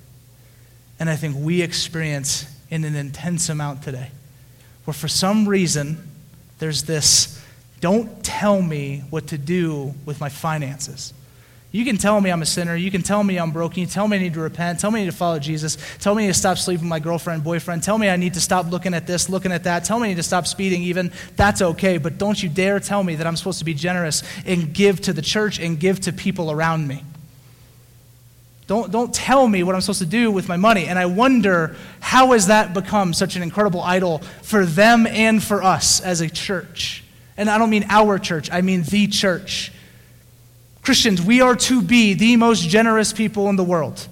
and 1.00 1.10
I 1.10 1.16
think 1.16 1.36
we 1.38 1.62
experience 1.62 2.46
in 2.70 2.84
an 2.84 2.96
intense 2.96 3.50
amount 3.50 3.84
today, 3.84 4.12
where 4.86 4.94
for 4.94 5.08
some 5.08 5.48
reason 5.48 5.98
there's 6.60 6.84
this 6.84 7.42
don't 7.82 8.24
tell 8.24 8.62
me 8.62 9.04
what 9.10 9.28
to 9.28 9.38
do 9.38 9.94
with 10.06 10.20
my 10.20 10.30
finances. 10.30 11.14
You 11.72 11.84
can 11.84 11.98
tell 11.98 12.22
me 12.22 12.32
I'm 12.32 12.42
a 12.42 12.46
sinner. 12.46 12.74
You 12.74 12.90
can 12.90 13.02
tell 13.02 13.22
me 13.22 13.38
I'm 13.38 13.52
broken. 13.52 13.82
You 13.82 13.86
tell 13.86 14.08
me 14.08 14.16
I 14.16 14.22
need 14.22 14.34
to 14.36 14.40
repent. 14.40 14.80
Tell 14.80 14.92
me 14.92 15.02
I 15.02 15.04
need 15.04 15.12
to 15.12 15.16
follow 15.18 15.40
Jesus. 15.40 15.78
Tell 16.00 16.16
me 16.16 16.24
I 16.24 16.28
need 16.28 16.34
to 16.34 16.40
stop 16.40 16.58
sleeping 16.58 16.86
with 16.86 16.90
my 16.90 17.00
girlfriend, 17.00 17.44
boyfriend. 17.44 17.84
Tell 17.84 17.98
me 17.98 18.08
I 18.08 18.16
need 18.16 18.36
to 18.36 18.40
stop 18.40 18.72
looking 18.72 18.94
at 18.94 19.06
this, 19.06 19.30
looking 19.30 19.52
at 19.52 19.66
that. 19.66 19.84
Tell 19.84 20.00
me 20.00 20.06
I 20.06 20.10
need 20.12 20.16
to 20.16 20.24
stop 20.24 20.48
speeding, 20.48 20.84
even. 20.84 21.12
That's 21.36 21.62
okay. 21.62 21.98
But 21.98 22.18
don't 22.18 22.42
you 22.42 22.48
dare 22.48 22.80
tell 22.80 23.04
me 23.04 23.16
that 23.16 23.28
I'm 23.28 23.36
supposed 23.36 23.60
to 23.60 23.66
be 23.66 23.74
generous 23.74 24.24
and 24.46 24.74
give 24.74 25.02
to 25.02 25.12
the 25.12 25.22
church 25.22 25.60
and 25.60 25.78
give 25.78 26.00
to 26.02 26.14
people 26.14 26.50
around 26.50 26.88
me. 26.88 27.04
Don't, 28.68 28.92
don't 28.92 29.14
tell 29.14 29.48
me 29.48 29.62
what 29.62 29.76
I'm 29.76 29.82
supposed 29.82 30.00
to 30.00 30.08
do 30.08 30.32
with 30.32 30.48
my 30.48 30.58
money. 30.58 30.86
And 30.86 30.98
I 30.98 31.06
wonder 31.06 31.76
how 32.00 32.32
has 32.32 32.48
that 32.48 32.74
become 32.74 33.14
such 33.14 33.36
an 33.36 33.44
incredible 33.44 33.82
idol 33.82 34.20
for 34.42 34.66
them 34.66 35.06
and 35.06 35.44
for 35.44 35.62
us 35.62 36.02
as 36.02 36.22
a 36.22 36.30
church? 36.30 37.04
And 37.38 37.50
I 37.50 37.58
don't 37.58 37.70
mean 37.70 37.86
our 37.90 38.18
church, 38.18 38.50
I 38.52 38.62
mean 38.62 38.84
the 38.84 39.08
church. 39.08 39.72
Christians, 40.82 41.22
we 41.22 41.42
are 41.42 41.56
to 41.56 41.82
be 41.82 42.14
the 42.14 42.36
most 42.38 42.68
generous 42.68 43.12
people 43.12 43.50
in 43.50 43.56
the 43.56 43.64
world. 43.64 44.08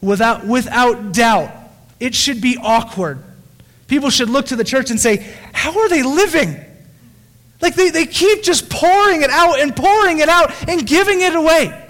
Without, 0.00 0.46
without 0.46 1.12
doubt. 1.12 1.50
It 1.98 2.14
should 2.14 2.40
be 2.40 2.58
awkward. 2.60 3.22
People 3.86 4.10
should 4.10 4.28
look 4.28 4.46
to 4.46 4.56
the 4.56 4.64
church 4.64 4.90
and 4.90 5.00
say, 5.00 5.16
How 5.52 5.78
are 5.78 5.88
they 5.88 6.02
living? 6.02 6.60
Like 7.60 7.74
they, 7.74 7.90
they 7.90 8.06
keep 8.06 8.42
just 8.42 8.68
pouring 8.68 9.22
it 9.22 9.30
out 9.30 9.60
and 9.60 9.74
pouring 9.74 10.18
it 10.18 10.28
out 10.28 10.52
and 10.68 10.86
giving 10.86 11.20
it 11.20 11.34
away. 11.34 11.83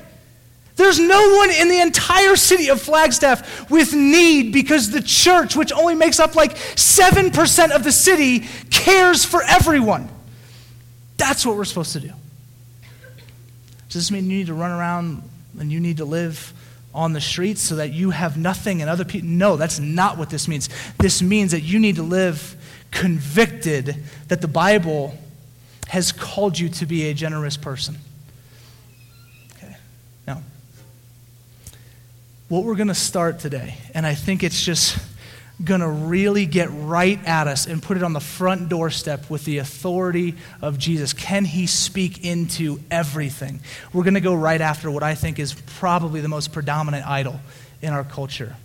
There's 0.76 0.98
no 0.98 1.36
one 1.36 1.50
in 1.50 1.68
the 1.68 1.80
entire 1.80 2.34
city 2.34 2.68
of 2.68 2.80
Flagstaff 2.80 3.70
with 3.70 3.94
need 3.94 4.52
because 4.52 4.90
the 4.90 5.02
church, 5.02 5.54
which 5.54 5.72
only 5.72 5.94
makes 5.94 6.18
up 6.18 6.34
like 6.34 6.56
7% 6.56 7.70
of 7.70 7.84
the 7.84 7.92
city, 7.92 8.40
cares 8.70 9.24
for 9.24 9.42
everyone. 9.44 10.08
That's 11.16 11.46
what 11.46 11.56
we're 11.56 11.64
supposed 11.64 11.92
to 11.92 12.00
do. 12.00 12.10
Does 13.88 14.02
this 14.02 14.10
mean 14.10 14.28
you 14.28 14.38
need 14.38 14.46
to 14.48 14.54
run 14.54 14.72
around 14.72 15.22
and 15.60 15.70
you 15.70 15.78
need 15.78 15.98
to 15.98 16.04
live 16.04 16.52
on 16.92 17.12
the 17.12 17.20
streets 17.20 17.60
so 17.60 17.76
that 17.76 17.92
you 17.92 18.10
have 18.10 18.36
nothing 18.36 18.80
and 18.80 18.90
other 18.90 19.04
people? 19.04 19.28
No, 19.28 19.56
that's 19.56 19.78
not 19.78 20.18
what 20.18 20.30
this 20.30 20.48
means. 20.48 20.68
This 20.98 21.22
means 21.22 21.52
that 21.52 21.60
you 21.60 21.78
need 21.78 21.96
to 21.96 22.02
live 22.02 22.56
convicted 22.90 23.96
that 24.26 24.40
the 24.40 24.48
Bible 24.48 25.16
has 25.88 26.10
called 26.10 26.58
you 26.58 26.68
to 26.70 26.86
be 26.86 27.08
a 27.08 27.14
generous 27.14 27.56
person. 27.56 27.98
What 32.48 32.64
we're 32.64 32.74
going 32.74 32.88
to 32.88 32.94
start 32.94 33.38
today, 33.38 33.76
and 33.94 34.06
I 34.06 34.14
think 34.14 34.42
it's 34.42 34.62
just 34.62 34.98
going 35.62 35.80
to 35.80 35.88
really 35.88 36.46
get 36.46 36.68
right 36.72 37.18
at 37.26 37.46
us 37.46 37.66
and 37.66 37.82
put 37.82 37.96
it 37.96 38.02
on 38.02 38.12
the 38.12 38.20
front 38.20 38.68
doorstep 38.68 39.30
with 39.30 39.44
the 39.44 39.58
authority 39.58 40.34
of 40.60 40.78
Jesus. 40.78 41.12
Can 41.12 41.44
he 41.44 41.66
speak 41.66 42.24
into 42.24 42.80
everything? 42.90 43.60
We're 43.92 44.02
going 44.02 44.14
to 44.14 44.20
go 44.20 44.34
right 44.34 44.60
after 44.60 44.90
what 44.90 45.02
I 45.02 45.14
think 45.14 45.38
is 45.38 45.54
probably 45.78 46.20
the 46.20 46.28
most 46.28 46.52
predominant 46.52 47.06
idol 47.06 47.40
in 47.80 47.92
our 47.92 48.04
culture. 48.04 48.56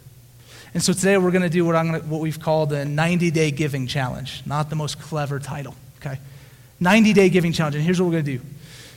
And 0.73 0.83
so 0.83 0.93
today 0.93 1.17
we're 1.17 1.31
going 1.31 1.43
to 1.43 1.49
do 1.49 1.63
what, 1.63 1.75
I'm 1.75 1.91
gonna, 1.91 1.99
what 1.99 2.21
we've 2.21 2.39
called 2.39 2.69
the 2.69 2.85
90 2.85 3.31
day 3.31 3.51
giving 3.51 3.87
challenge. 3.87 4.41
Not 4.45 4.69
the 4.69 4.75
most 4.75 4.99
clever 4.99 5.39
title, 5.39 5.75
okay? 6.01 6.19
90 6.79 7.13
day 7.13 7.29
giving 7.29 7.53
challenge. 7.53 7.75
And 7.75 7.83
here's 7.83 8.01
what 8.01 8.07
we're 8.07 8.21
going 8.21 8.25
to 8.25 8.37
do. 8.37 8.45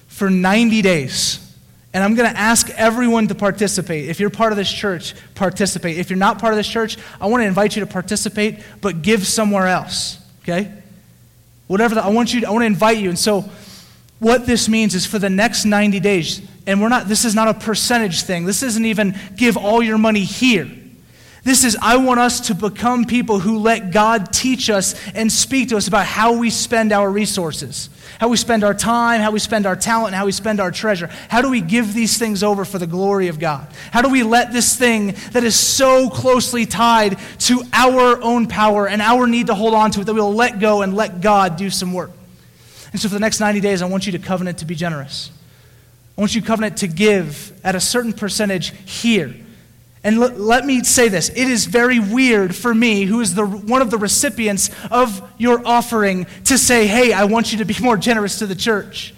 For 0.08 0.30
90 0.30 0.82
days, 0.82 1.51
and 1.94 2.02
I'm 2.02 2.14
going 2.14 2.30
to 2.30 2.38
ask 2.38 2.70
everyone 2.70 3.28
to 3.28 3.34
participate. 3.34 4.08
If 4.08 4.18
you're 4.18 4.30
part 4.30 4.52
of 4.52 4.56
this 4.56 4.72
church, 4.72 5.14
participate. 5.34 5.98
If 5.98 6.08
you're 6.08 6.18
not 6.18 6.38
part 6.38 6.52
of 6.52 6.56
this 6.56 6.68
church, 6.68 6.96
I 7.20 7.26
want 7.26 7.42
to 7.42 7.46
invite 7.46 7.76
you 7.76 7.80
to 7.80 7.86
participate, 7.86 8.60
but 8.80 9.02
give 9.02 9.26
somewhere 9.26 9.66
else. 9.66 10.18
Okay? 10.42 10.72
Whatever 11.66 11.94
the, 11.94 12.04
I 12.04 12.08
want 12.08 12.32
you 12.32 12.40
to, 12.40 12.48
I 12.48 12.50
want 12.50 12.62
to 12.62 12.66
invite 12.66 12.98
you. 12.98 13.10
And 13.10 13.18
so 13.18 13.44
what 14.18 14.46
this 14.46 14.68
means 14.68 14.94
is 14.94 15.04
for 15.04 15.18
the 15.18 15.30
next 15.30 15.64
90 15.64 16.00
days, 16.00 16.40
and 16.66 16.80
we're 16.80 16.88
not 16.88 17.08
this 17.08 17.24
is 17.24 17.34
not 17.34 17.48
a 17.48 17.54
percentage 17.54 18.22
thing. 18.22 18.44
This 18.44 18.62
isn't 18.62 18.84
even 18.84 19.18
give 19.36 19.56
all 19.56 19.82
your 19.82 19.98
money 19.98 20.24
here. 20.24 20.70
This 21.44 21.64
is, 21.64 21.76
I 21.82 21.96
want 21.96 22.20
us 22.20 22.38
to 22.46 22.54
become 22.54 23.04
people 23.04 23.40
who 23.40 23.58
let 23.58 23.90
God 23.90 24.32
teach 24.32 24.70
us 24.70 24.94
and 25.12 25.30
speak 25.30 25.70
to 25.70 25.76
us 25.76 25.88
about 25.88 26.06
how 26.06 26.34
we 26.34 26.50
spend 26.50 26.92
our 26.92 27.10
resources, 27.10 27.90
how 28.20 28.28
we 28.28 28.36
spend 28.36 28.62
our 28.62 28.74
time, 28.74 29.20
how 29.20 29.32
we 29.32 29.40
spend 29.40 29.66
our 29.66 29.74
talent, 29.74 30.14
how 30.14 30.24
we 30.24 30.30
spend 30.30 30.60
our 30.60 30.70
treasure. 30.70 31.08
How 31.28 31.42
do 31.42 31.50
we 31.50 31.60
give 31.60 31.94
these 31.94 32.16
things 32.16 32.44
over 32.44 32.64
for 32.64 32.78
the 32.78 32.86
glory 32.86 33.26
of 33.26 33.40
God? 33.40 33.66
How 33.90 34.02
do 34.02 34.08
we 34.08 34.22
let 34.22 34.52
this 34.52 34.76
thing 34.76 35.16
that 35.32 35.42
is 35.42 35.58
so 35.58 36.08
closely 36.08 36.64
tied 36.64 37.18
to 37.40 37.64
our 37.72 38.22
own 38.22 38.46
power 38.46 38.86
and 38.86 39.02
our 39.02 39.26
need 39.26 39.48
to 39.48 39.54
hold 39.56 39.74
on 39.74 39.90
to 39.92 40.02
it 40.02 40.04
that 40.04 40.14
we'll 40.14 40.32
let 40.32 40.60
go 40.60 40.82
and 40.82 40.94
let 40.94 41.20
God 41.20 41.56
do 41.56 41.70
some 41.70 41.92
work? 41.92 42.12
And 42.92 43.00
so 43.00 43.08
for 43.08 43.14
the 43.14 43.20
next 43.20 43.40
90 43.40 43.58
days, 43.58 43.82
I 43.82 43.86
want 43.86 44.06
you 44.06 44.12
to 44.12 44.20
covenant 44.20 44.58
to 44.58 44.64
be 44.64 44.76
generous. 44.76 45.32
I 46.16 46.20
want 46.20 46.36
you 46.36 46.40
to 46.40 46.46
covenant 46.46 46.76
to 46.78 46.86
give 46.86 47.52
at 47.64 47.74
a 47.74 47.80
certain 47.80 48.12
percentage 48.12 48.72
here 48.88 49.34
and 50.04 50.16
l- 50.16 50.30
let 50.30 50.66
me 50.66 50.82
say 50.82 51.08
this 51.08 51.28
it 51.28 51.36
is 51.36 51.66
very 51.66 51.98
weird 51.98 52.54
for 52.54 52.74
me, 52.74 53.04
who 53.04 53.20
is 53.20 53.34
the, 53.34 53.46
one 53.46 53.82
of 53.82 53.90
the 53.90 53.98
recipients 53.98 54.70
of 54.90 55.22
your 55.38 55.66
offering, 55.66 56.26
to 56.44 56.58
say, 56.58 56.86
hey, 56.86 57.12
I 57.12 57.24
want 57.24 57.52
you 57.52 57.58
to 57.58 57.64
be 57.64 57.76
more 57.82 57.96
generous 57.96 58.38
to 58.40 58.46
the 58.46 58.56
church. 58.56 59.14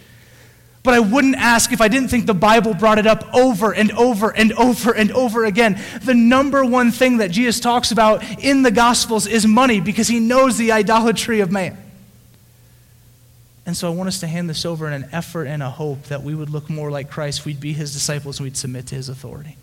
But 0.83 0.93
I 0.93 1.01
wouldn't 1.01 1.37
ask 1.37 1.73
if 1.73 1.81
I 1.81 1.89
didn't 1.89 2.09
think 2.09 2.27
the 2.27 2.35
Bible 2.35 2.75
brought 2.75 2.99
it 2.99 3.07
up 3.07 3.35
over 3.35 3.73
and 3.73 3.91
over 3.93 4.29
and 4.37 4.53
over 4.53 4.93
and 4.93 5.11
over 5.13 5.47
again. 5.47 5.81
The 6.03 6.13
number 6.13 6.63
one 6.63 6.91
thing 6.91 7.17
that 7.19 7.31
Jesus 7.31 7.59
talks 7.59 7.91
about 7.91 8.23
in 8.39 8.61
the 8.61 8.71
Gospels 8.71 9.27
is 9.27 9.47
money 9.47 9.81
because 9.81 10.09
he 10.09 10.21
knows 10.21 10.59
the 10.59 10.73
idolatry 10.73 11.41
of 11.41 11.51
man. 11.51 11.79
And 13.65 13.75
so 13.75 13.91
I 13.91 13.95
want 13.95 14.09
us 14.09 14.21
to 14.21 14.27
hand 14.27 14.51
this 14.51 14.67
over 14.67 14.87
in 14.87 14.93
an 14.93 15.09
effort 15.11 15.47
and 15.47 15.63
a 15.63 15.71
hope 15.71 16.03
that 16.05 16.23
we 16.23 16.35
would 16.35 16.51
look 16.51 16.69
more 16.69 16.91
like 16.91 17.11
Christ, 17.11 17.47
we'd 17.47 17.61
be 17.61 17.73
his 17.73 17.95
disciples, 17.95 18.39
we'd 18.39 18.59
submit 18.59 18.87
to 18.89 18.95
his 18.95 19.09
authority. 19.09 19.57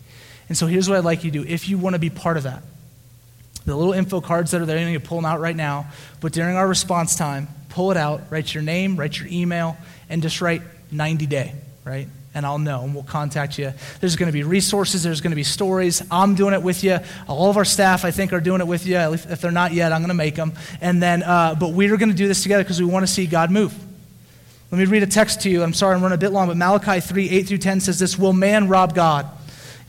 And 0.50 0.58
so 0.58 0.68
here's 0.68 0.90
what 0.90 0.98
I'd 0.98 1.06
like 1.06 1.24
you 1.24 1.32
to 1.32 1.44
do 1.44 1.48
if 1.48 1.70
you 1.70 1.78
want 1.78 1.96
to 1.96 2.00
be 2.00 2.10
part 2.10 2.38
of 2.38 2.44
that. 2.44 2.64
The 3.66 3.76
little 3.76 3.94
info 3.94 4.22
cards 4.22 4.52
that 4.52 4.62
are 4.62 4.66
there, 4.66 4.80
you 4.80 4.86
need 4.86 4.94
to 4.94 5.08
pull 5.08 5.18
them 5.18 5.26
out 5.26 5.40
right 5.40 5.56
now. 5.56 5.88
But 6.20 6.34
during 6.34 6.56
our 6.56 6.68
response 6.68 7.16
time, 7.16 7.48
pull 7.70 7.92
it 7.92 7.98
out, 7.98 8.24
write 8.32 8.54
your 8.54 8.64
name, 8.64 8.96
write 8.96 9.20
your 9.20 9.28
email, 9.30 9.78
and 10.10 10.22
just 10.22 10.42
write 10.42 10.62
90 10.92 11.26
day, 11.28 11.54
right? 11.86 12.08
And 12.34 12.46
I'll 12.46 12.60
know, 12.60 12.84
and 12.84 12.94
we'll 12.94 13.04
contact 13.04 13.60
you. 13.60 13.74
There's 14.00 14.16
going 14.16 14.28
to 14.28 14.34
be 14.34 14.44
resources, 14.44 15.04
there's 15.04 15.22
going 15.22 15.32
to 15.32 15.36
be 15.36 15.44
stories. 15.44 16.02
I'm 16.10 16.34
doing 16.34 16.54
it 16.54 16.64
with 16.64 16.84
you. 16.84 17.00
All 17.28 17.50
of 17.50 17.58
our 17.58 17.66
staff, 17.66 18.04
I 18.04 18.12
think, 18.12 18.34
are 18.34 18.40
doing 18.40 18.62
it 18.62 18.68
with 18.68 18.86
you. 18.86 18.98
If 18.98 19.42
they're 19.42 19.52
not 19.52 19.74
yet, 19.74 19.92
I'm 19.92 20.02
going 20.02 20.10
to 20.10 20.16
make 20.16 20.36
them. 20.36 20.54
And 20.80 21.04
then, 21.04 21.24
uh, 21.24 21.56
but 21.60 21.72
we're 21.72 21.98
going 21.98 22.10
to 22.10 22.16
do 22.16 22.28
this 22.28 22.42
together 22.42 22.64
because 22.64 22.80
we 22.82 22.88
want 22.88 23.06
to 23.06 23.12
see 23.12 23.28
God 23.28 23.52
move. 23.52 23.74
Let 24.72 24.78
me 24.78 24.86
read 24.86 25.04
a 25.04 25.08
text 25.08 25.42
to 25.42 25.50
you. 25.50 25.64
I'm 25.64 25.74
sorry 25.74 25.96
I'm 25.96 26.02
running 26.02 26.16
a 26.16 26.20
bit 26.20 26.32
long, 26.32 26.48
but 26.48 26.56
Malachi 26.56 27.02
3 27.02 27.30
8 27.30 27.48
through 27.48 27.58
10 27.58 27.82
says 27.82 28.00
this 28.00 28.18
Will 28.18 28.34
man 28.34 28.70
rob 28.70 28.96
God? 28.96 29.28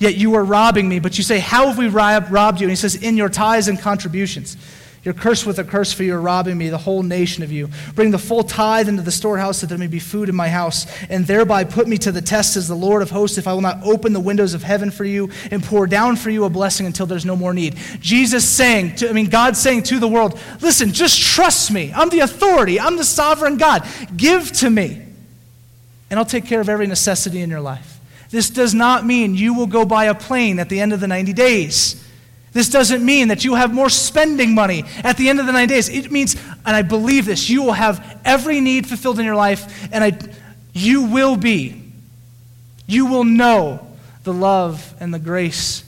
Yet 0.02 0.16
you 0.16 0.34
are 0.34 0.42
robbing 0.42 0.88
me. 0.88 0.98
But 0.98 1.16
you 1.16 1.22
say, 1.22 1.38
How 1.38 1.68
have 1.68 1.78
we 1.78 1.86
robbed 1.86 2.60
you? 2.60 2.64
And 2.64 2.72
he 2.72 2.76
says, 2.76 2.96
In 2.96 3.16
your 3.16 3.28
tithes 3.28 3.68
and 3.68 3.78
contributions. 3.78 4.56
You're 5.04 5.14
cursed 5.14 5.46
with 5.46 5.60
a 5.60 5.64
curse, 5.64 5.92
for 5.92 6.02
you're 6.02 6.20
robbing 6.20 6.58
me, 6.58 6.70
the 6.70 6.78
whole 6.78 7.04
nation 7.04 7.44
of 7.44 7.52
you. 7.52 7.68
Bring 7.94 8.10
the 8.10 8.18
full 8.18 8.42
tithe 8.42 8.88
into 8.88 9.02
the 9.02 9.12
storehouse, 9.12 9.60
that 9.60 9.68
there 9.68 9.78
may 9.78 9.86
be 9.86 10.00
food 10.00 10.28
in 10.28 10.34
my 10.34 10.48
house, 10.48 10.88
and 11.08 11.24
thereby 11.24 11.62
put 11.62 11.86
me 11.86 11.98
to 11.98 12.10
the 12.10 12.20
test 12.20 12.56
as 12.56 12.66
the 12.66 12.74
Lord 12.74 13.00
of 13.00 13.10
hosts, 13.10 13.38
if 13.38 13.46
I 13.46 13.52
will 13.52 13.60
not 13.60 13.78
open 13.84 14.12
the 14.12 14.18
windows 14.18 14.54
of 14.54 14.64
heaven 14.64 14.90
for 14.90 15.04
you 15.04 15.30
and 15.52 15.62
pour 15.62 15.86
down 15.86 16.16
for 16.16 16.30
you 16.30 16.44
a 16.46 16.50
blessing 16.50 16.86
until 16.86 17.06
there's 17.06 17.24
no 17.24 17.36
more 17.36 17.54
need. 17.54 17.76
Jesus 18.00 18.48
saying, 18.48 18.96
to, 18.96 19.08
I 19.08 19.12
mean, 19.12 19.26
God 19.26 19.56
saying 19.56 19.84
to 19.84 20.00
the 20.00 20.08
world, 20.08 20.36
listen, 20.60 20.92
just 20.92 21.20
trust 21.20 21.70
me. 21.70 21.92
I'm 21.94 22.08
the 22.08 22.20
authority, 22.20 22.80
I'm 22.80 22.96
the 22.96 23.04
sovereign 23.04 23.56
God. 23.56 23.86
Give 24.16 24.50
to 24.54 24.68
me, 24.68 25.00
and 26.10 26.18
I'll 26.18 26.24
take 26.24 26.46
care 26.46 26.60
of 26.60 26.68
every 26.68 26.88
necessity 26.88 27.40
in 27.40 27.50
your 27.50 27.60
life. 27.60 27.91
This 28.32 28.48
does 28.48 28.72
not 28.72 29.04
mean 29.04 29.34
you 29.34 29.52
will 29.52 29.66
go 29.66 29.84
buy 29.84 30.06
a 30.06 30.14
plane 30.14 30.58
at 30.58 30.70
the 30.70 30.80
end 30.80 30.94
of 30.94 31.00
the 31.00 31.06
90 31.06 31.34
days. 31.34 32.02
This 32.54 32.70
doesn't 32.70 33.04
mean 33.04 33.28
that 33.28 33.44
you 33.44 33.54
have 33.54 33.74
more 33.74 33.90
spending 33.90 34.54
money 34.54 34.84
at 35.04 35.18
the 35.18 35.28
end 35.28 35.38
of 35.38 35.44
the 35.44 35.52
90 35.52 35.72
days. 35.72 35.90
It 35.90 36.10
means, 36.10 36.34
and 36.64 36.74
I 36.74 36.80
believe 36.80 37.26
this, 37.26 37.50
you 37.50 37.62
will 37.62 37.72
have 37.72 38.20
every 38.24 38.60
need 38.60 38.86
fulfilled 38.86 39.18
in 39.18 39.26
your 39.26 39.36
life, 39.36 39.86
and 39.92 40.02
I, 40.02 40.18
you 40.72 41.02
will 41.02 41.36
be, 41.36 41.82
you 42.86 43.04
will 43.04 43.24
know 43.24 43.86
the 44.24 44.32
love 44.32 44.94
and 44.98 45.12
the 45.12 45.18
grace 45.18 45.84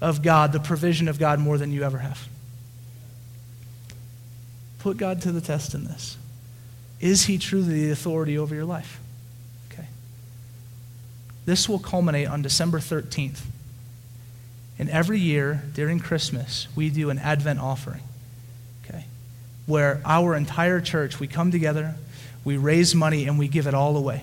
of 0.00 0.22
God, 0.22 0.52
the 0.52 0.60
provision 0.60 1.08
of 1.08 1.18
God 1.18 1.40
more 1.40 1.58
than 1.58 1.72
you 1.72 1.82
ever 1.82 1.98
have. 1.98 2.28
Put 4.78 4.96
God 4.96 5.22
to 5.22 5.32
the 5.32 5.40
test 5.40 5.74
in 5.74 5.84
this. 5.84 6.16
Is 7.00 7.24
He 7.24 7.36
truly 7.36 7.86
the 7.86 7.90
authority 7.90 8.38
over 8.38 8.54
your 8.54 8.64
life? 8.64 9.00
This 11.46 11.68
will 11.68 11.78
culminate 11.78 12.28
on 12.28 12.42
December 12.42 12.78
13th. 12.78 13.40
And 14.78 14.88
every 14.90 15.20
year 15.20 15.62
during 15.74 16.00
Christmas, 16.00 16.66
we 16.74 16.90
do 16.90 17.10
an 17.10 17.18
Advent 17.18 17.60
offering, 17.60 18.02
okay? 18.84 19.06
Where 19.66 20.00
our 20.04 20.34
entire 20.34 20.80
church, 20.80 21.20
we 21.20 21.28
come 21.28 21.50
together, 21.50 21.94
we 22.44 22.56
raise 22.56 22.94
money, 22.94 23.26
and 23.26 23.38
we 23.38 23.46
give 23.46 23.66
it 23.66 23.74
all 23.74 23.96
away. 23.96 24.22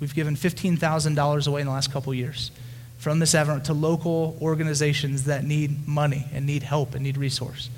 We've 0.00 0.14
given 0.14 0.36
$15,000 0.36 1.48
away 1.48 1.60
in 1.60 1.66
the 1.66 1.72
last 1.72 1.90
couple 1.90 2.12
years 2.12 2.50
from 2.98 3.18
this 3.18 3.34
Advent 3.34 3.66
to 3.66 3.72
local 3.72 4.36
organizations 4.40 5.24
that 5.24 5.44
need 5.44 5.86
money 5.88 6.26
and 6.32 6.44
need 6.44 6.62
help 6.62 6.94
and 6.94 7.04
need 7.04 7.16
resource. 7.16 7.70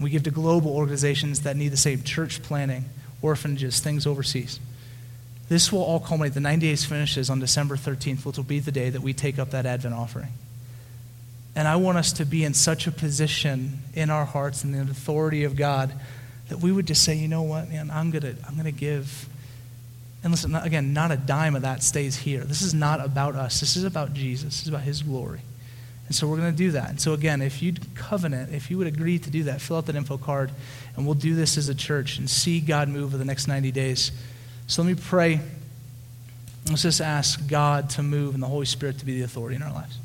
We 0.00 0.10
give 0.10 0.24
to 0.24 0.30
global 0.30 0.72
organizations 0.72 1.42
that 1.42 1.56
need 1.56 1.68
the 1.68 1.76
same 1.76 2.02
church 2.02 2.42
planning, 2.42 2.86
orphanages, 3.22 3.80
things 3.80 4.06
overseas. 4.06 4.58
This 5.52 5.70
will 5.70 5.82
all 5.82 6.00
culminate. 6.00 6.32
The 6.32 6.40
90 6.40 6.66
days 6.66 6.86
finishes 6.86 7.28
on 7.28 7.38
December 7.38 7.76
13th, 7.76 8.24
which 8.24 8.38
will 8.38 8.44
be 8.44 8.58
the 8.58 8.72
day 8.72 8.88
that 8.88 9.02
we 9.02 9.12
take 9.12 9.38
up 9.38 9.50
that 9.50 9.66
Advent 9.66 9.94
offering. 9.94 10.30
And 11.54 11.68
I 11.68 11.76
want 11.76 11.98
us 11.98 12.14
to 12.14 12.24
be 12.24 12.42
in 12.42 12.54
such 12.54 12.86
a 12.86 12.90
position 12.90 13.80
in 13.92 14.08
our 14.08 14.24
hearts 14.24 14.64
and 14.64 14.74
the 14.74 14.80
authority 14.80 15.44
of 15.44 15.54
God 15.54 15.92
that 16.48 16.60
we 16.60 16.72
would 16.72 16.86
just 16.86 17.04
say, 17.04 17.16
you 17.16 17.28
know 17.28 17.42
what, 17.42 17.68
man, 17.68 17.90
I'm 17.90 18.10
going 18.10 18.22
to 18.22 18.34
I'm 18.48 18.64
to 18.64 18.72
give. 18.72 19.28
And 20.24 20.30
listen, 20.30 20.54
again, 20.54 20.94
not 20.94 21.12
a 21.12 21.18
dime 21.18 21.54
of 21.54 21.60
that 21.60 21.82
stays 21.82 22.16
here. 22.16 22.44
This 22.44 22.62
is 22.62 22.72
not 22.72 23.04
about 23.04 23.34
us. 23.34 23.60
This 23.60 23.76
is 23.76 23.84
about 23.84 24.14
Jesus. 24.14 24.54
This 24.54 24.62
is 24.62 24.68
about 24.68 24.84
his 24.84 25.02
glory. 25.02 25.42
And 26.06 26.16
so 26.16 26.26
we're 26.26 26.38
going 26.38 26.52
to 26.52 26.56
do 26.56 26.70
that. 26.70 26.88
And 26.88 26.98
so, 26.98 27.12
again, 27.12 27.42
if 27.42 27.62
you'd 27.62 27.94
covenant, 27.94 28.54
if 28.54 28.70
you 28.70 28.78
would 28.78 28.86
agree 28.86 29.18
to 29.18 29.28
do 29.28 29.42
that, 29.42 29.60
fill 29.60 29.76
out 29.76 29.84
that 29.84 29.96
info 29.96 30.16
card, 30.16 30.50
and 30.96 31.04
we'll 31.04 31.14
do 31.14 31.34
this 31.34 31.58
as 31.58 31.68
a 31.68 31.74
church 31.74 32.16
and 32.16 32.30
see 32.30 32.58
God 32.58 32.88
move 32.88 33.04
over 33.04 33.18
the 33.18 33.26
next 33.26 33.48
90 33.48 33.70
days. 33.70 34.12
So 34.66 34.82
let 34.82 34.96
me 34.96 35.02
pray. 35.02 35.40
Let's 36.68 36.82
just 36.82 37.00
ask 37.00 37.46
God 37.48 37.90
to 37.90 38.02
move 38.02 38.34
and 38.34 38.42
the 38.42 38.46
Holy 38.46 38.66
Spirit 38.66 38.98
to 39.00 39.04
be 39.04 39.18
the 39.18 39.24
authority 39.24 39.56
in 39.56 39.62
our 39.62 39.72
lives. 39.72 39.98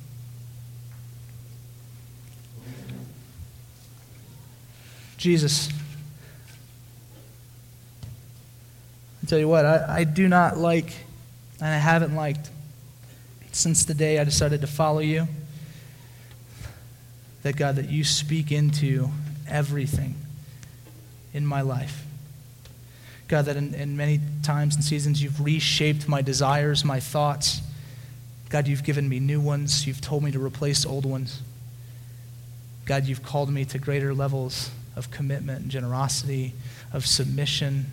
Jesus. 5.17 5.69
I 9.23 9.27
tell 9.27 9.39
you 9.39 9.47
what, 9.47 9.65
I, 9.65 9.99
I 9.99 10.03
do 10.03 10.27
not 10.27 10.57
like, 10.57 10.93
and 11.59 11.67
I 11.67 11.77
haven't 11.77 12.15
liked 12.15 12.49
since 13.51 13.85
the 13.85 13.93
day 13.93 14.19
I 14.19 14.23
decided 14.23 14.61
to 14.61 14.67
follow 14.67 14.99
you, 14.99 15.27
that 17.43 17.55
God, 17.55 17.75
that 17.75 17.89
you 17.89 18.03
speak 18.03 18.51
into 18.51 19.09
everything 19.49 20.15
in 21.33 21.45
my 21.45 21.61
life. 21.61 22.06
God, 23.27 23.45
that 23.45 23.57
in, 23.57 23.73
in, 23.73 23.97
many 23.97 24.21
times 24.41 24.75
and 24.75 24.83
seasons 24.83 25.21
you've 25.21 25.43
reshaped 25.43 26.07
my 26.07 26.21
desires, 26.21 26.85
my 26.85 26.99
thoughts. 26.99 27.61
God, 28.49 28.67
you've 28.67 28.83
given 28.83 29.09
me 29.09 29.19
new 29.19 29.41
ones. 29.41 29.85
You've 29.85 29.99
told 29.99 30.23
me 30.23 30.31
to 30.31 30.39
replace 30.39 30.85
old 30.85 31.05
ones. 31.05 31.41
God, 32.85 33.05
you've 33.05 33.23
called 33.23 33.49
me 33.49 33.65
to 33.65 33.77
greater 33.77 34.13
levels 34.13 34.71
of 34.95 35.11
commitment 35.11 35.63
and 35.63 35.71
generosity, 35.71 36.53
of 36.93 37.05
submission, 37.05 37.87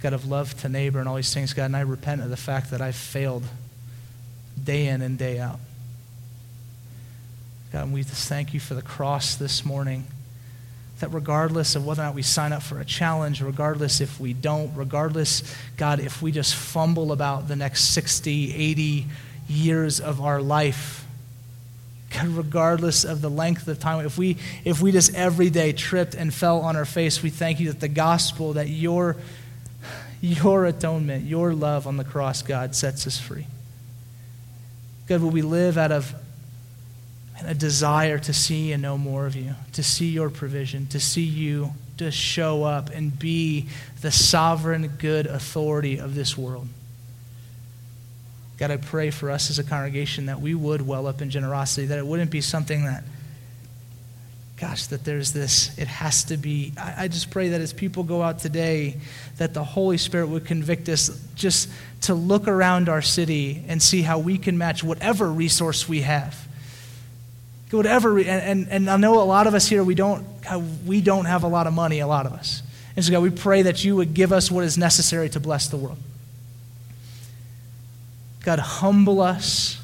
God, 0.00 0.12
of 0.12 0.28
love 0.28 0.54
to 0.60 0.68
neighbor 0.68 1.00
and 1.00 1.08
all 1.08 1.16
these 1.16 1.34
things, 1.34 1.52
God. 1.52 1.64
And 1.64 1.76
I 1.76 1.80
repent 1.80 2.22
of 2.22 2.30
the 2.30 2.36
fact 2.36 2.70
that 2.70 2.80
I've 2.80 2.94
failed 2.94 3.42
day 4.62 4.86
in 4.86 5.02
and 5.02 5.18
day 5.18 5.40
out. 5.40 5.58
God, 7.72 7.84
and 7.84 7.92
we 7.92 8.04
just 8.04 8.28
thank 8.28 8.54
you 8.54 8.60
for 8.60 8.74
the 8.74 8.82
cross 8.82 9.34
this 9.34 9.64
morning. 9.64 10.06
That 11.00 11.12
regardless 11.12 11.76
of 11.76 11.84
whether 11.84 12.02
or 12.02 12.06
not 12.06 12.14
we 12.14 12.22
sign 12.22 12.52
up 12.52 12.62
for 12.62 12.80
a 12.80 12.84
challenge, 12.84 13.42
regardless 13.42 14.00
if 14.00 14.18
we 14.18 14.32
don't, 14.32 14.74
regardless, 14.74 15.42
God, 15.76 16.00
if 16.00 16.22
we 16.22 16.32
just 16.32 16.54
fumble 16.54 17.12
about 17.12 17.48
the 17.48 17.56
next 17.56 17.92
60, 17.92 18.54
80 18.54 19.06
years 19.48 20.00
of 20.00 20.20
our 20.20 20.40
life, 20.40 21.06
God, 22.10 22.28
regardless 22.28 23.04
of 23.04 23.20
the 23.20 23.28
length 23.28 23.68
of 23.68 23.78
time, 23.78 24.06
if 24.06 24.16
we, 24.16 24.38
if 24.64 24.80
we 24.80 24.90
just 24.90 25.14
every 25.14 25.50
day 25.50 25.72
tripped 25.72 26.14
and 26.14 26.32
fell 26.32 26.60
on 26.60 26.76
our 26.76 26.84
face, 26.84 27.22
we 27.22 27.30
thank 27.30 27.60
you 27.60 27.70
that 27.70 27.80
the 27.80 27.88
gospel, 27.88 28.54
that 28.54 28.68
your, 28.68 29.16
your 30.20 30.64
atonement, 30.64 31.24
your 31.24 31.52
love 31.52 31.86
on 31.86 31.96
the 31.96 32.04
cross, 32.04 32.42
God, 32.42 32.74
sets 32.74 33.06
us 33.06 33.18
free. 33.18 33.46
God, 35.08 35.20
will 35.20 35.30
we 35.30 35.42
live 35.42 35.76
out 35.76 35.92
of 35.92 36.14
a 37.44 37.54
desire 37.54 38.18
to 38.18 38.32
see 38.32 38.72
and 38.72 38.82
know 38.82 38.96
more 38.96 39.26
of 39.26 39.36
you, 39.36 39.54
to 39.72 39.82
see 39.82 40.08
your 40.08 40.30
provision, 40.30 40.86
to 40.88 41.00
see 41.00 41.24
you 41.24 41.72
to 41.98 42.10
show 42.10 42.64
up 42.64 42.90
and 42.90 43.18
be 43.18 43.68
the 44.02 44.10
sovereign, 44.10 44.88
good 44.98 45.26
authority 45.26 45.98
of 45.98 46.14
this 46.14 46.36
world. 46.36 46.68
God, 48.58 48.70
I 48.70 48.76
pray 48.78 49.10
for 49.10 49.30
us 49.30 49.50
as 49.50 49.58
a 49.58 49.64
congregation 49.64 50.26
that 50.26 50.40
we 50.40 50.54
would 50.54 50.86
well 50.86 51.06
up 51.06 51.20
in 51.20 51.30
generosity, 51.30 51.86
that 51.86 51.98
it 51.98 52.06
wouldn't 52.06 52.30
be 52.30 52.40
something 52.40 52.84
that, 52.84 53.04
gosh, 54.56 54.86
that 54.86 55.04
there's 55.04 55.32
this, 55.32 55.76
it 55.78 55.88
has 55.88 56.24
to 56.24 56.38
be. 56.38 56.72
I, 56.78 57.04
I 57.04 57.08
just 57.08 57.30
pray 57.30 57.50
that 57.50 57.60
as 57.60 57.74
people 57.74 58.02
go 58.02 58.22
out 58.22 58.38
today, 58.38 58.96
that 59.36 59.52
the 59.52 59.64
Holy 59.64 59.98
Spirit 59.98 60.28
would 60.28 60.46
convict 60.46 60.88
us 60.88 61.22
just 61.34 61.68
to 62.02 62.14
look 62.14 62.48
around 62.48 62.88
our 62.88 63.02
city 63.02 63.62
and 63.68 63.82
see 63.82 64.00
how 64.00 64.18
we 64.18 64.38
can 64.38 64.56
match 64.56 64.82
whatever 64.82 65.30
resource 65.30 65.86
we 65.86 66.02
have. 66.02 66.45
Whatever, 67.70 68.18
and, 68.18 68.28
and, 68.28 68.68
and 68.68 68.90
I 68.90 68.96
know 68.96 69.20
a 69.20 69.24
lot 69.24 69.46
of 69.46 69.54
us 69.54 69.66
here, 69.66 69.82
we 69.82 69.94
don't, 69.94 70.24
we 70.86 71.00
don't 71.00 71.24
have 71.24 71.42
a 71.42 71.48
lot 71.48 71.66
of 71.66 71.72
money, 71.72 71.98
a 71.98 72.06
lot 72.06 72.26
of 72.26 72.32
us. 72.32 72.62
And 72.94 73.04
so, 73.04 73.12
God, 73.12 73.22
we 73.22 73.30
pray 73.30 73.62
that 73.62 73.84
you 73.84 73.96
would 73.96 74.14
give 74.14 74.32
us 74.32 74.50
what 74.50 74.64
is 74.64 74.78
necessary 74.78 75.28
to 75.30 75.40
bless 75.40 75.68
the 75.68 75.76
world. 75.76 75.98
God, 78.44 78.60
humble 78.60 79.20
us. 79.20 79.82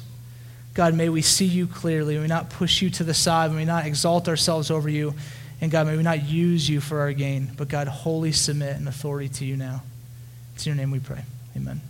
God, 0.73 0.95
may 0.95 1.09
we 1.09 1.21
see 1.21 1.45
you 1.45 1.67
clearly. 1.67 2.15
May 2.15 2.21
we 2.21 2.27
not 2.27 2.49
push 2.49 2.81
you 2.81 2.89
to 2.91 3.03
the 3.03 3.13
side. 3.13 3.51
May 3.51 3.57
we 3.57 3.65
not 3.65 3.85
exalt 3.85 4.27
ourselves 4.27 4.71
over 4.71 4.89
you. 4.89 5.13
And 5.61 5.69
God, 5.69 5.85
may 5.85 5.97
we 5.97 6.03
not 6.03 6.23
use 6.23 6.67
you 6.67 6.79
for 6.79 7.01
our 7.01 7.13
gain. 7.13 7.51
But 7.55 7.67
God, 7.67 7.87
wholly 7.87 8.31
submit 8.31 8.77
and 8.77 8.87
authority 8.87 9.29
to 9.29 9.45
you 9.45 9.57
now. 9.57 9.83
It's 10.55 10.65
in 10.65 10.71
your 10.71 10.77
name 10.77 10.91
we 10.91 10.99
pray. 10.99 11.23
Amen. 11.55 11.81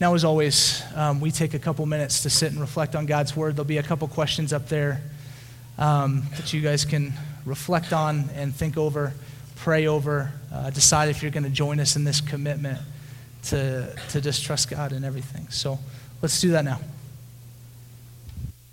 Now, 0.00 0.14
as 0.14 0.24
always, 0.24 0.84
um, 0.94 1.20
we 1.20 1.32
take 1.32 1.54
a 1.54 1.58
couple 1.58 1.84
minutes 1.84 2.22
to 2.22 2.30
sit 2.30 2.52
and 2.52 2.60
reflect 2.60 2.94
on 2.94 3.06
God's 3.06 3.34
word. 3.34 3.56
There'll 3.56 3.64
be 3.64 3.78
a 3.78 3.82
couple 3.82 4.06
questions 4.06 4.52
up 4.52 4.68
there 4.68 5.02
um, 5.76 6.22
that 6.36 6.52
you 6.52 6.60
guys 6.60 6.84
can 6.84 7.12
reflect 7.44 7.92
on 7.92 8.30
and 8.36 8.54
think 8.54 8.76
over, 8.76 9.12
pray 9.56 9.88
over, 9.88 10.32
uh, 10.52 10.70
decide 10.70 11.08
if 11.08 11.20
you're 11.20 11.32
going 11.32 11.42
to 11.42 11.50
join 11.50 11.80
us 11.80 11.96
in 11.96 12.04
this 12.04 12.20
commitment 12.20 12.78
to, 13.44 13.92
to 14.10 14.20
just 14.20 14.44
trust 14.44 14.70
God 14.70 14.92
in 14.92 15.02
everything. 15.02 15.48
So 15.50 15.80
let's 16.22 16.40
do 16.40 16.50
that 16.50 16.64
now. 16.64 16.78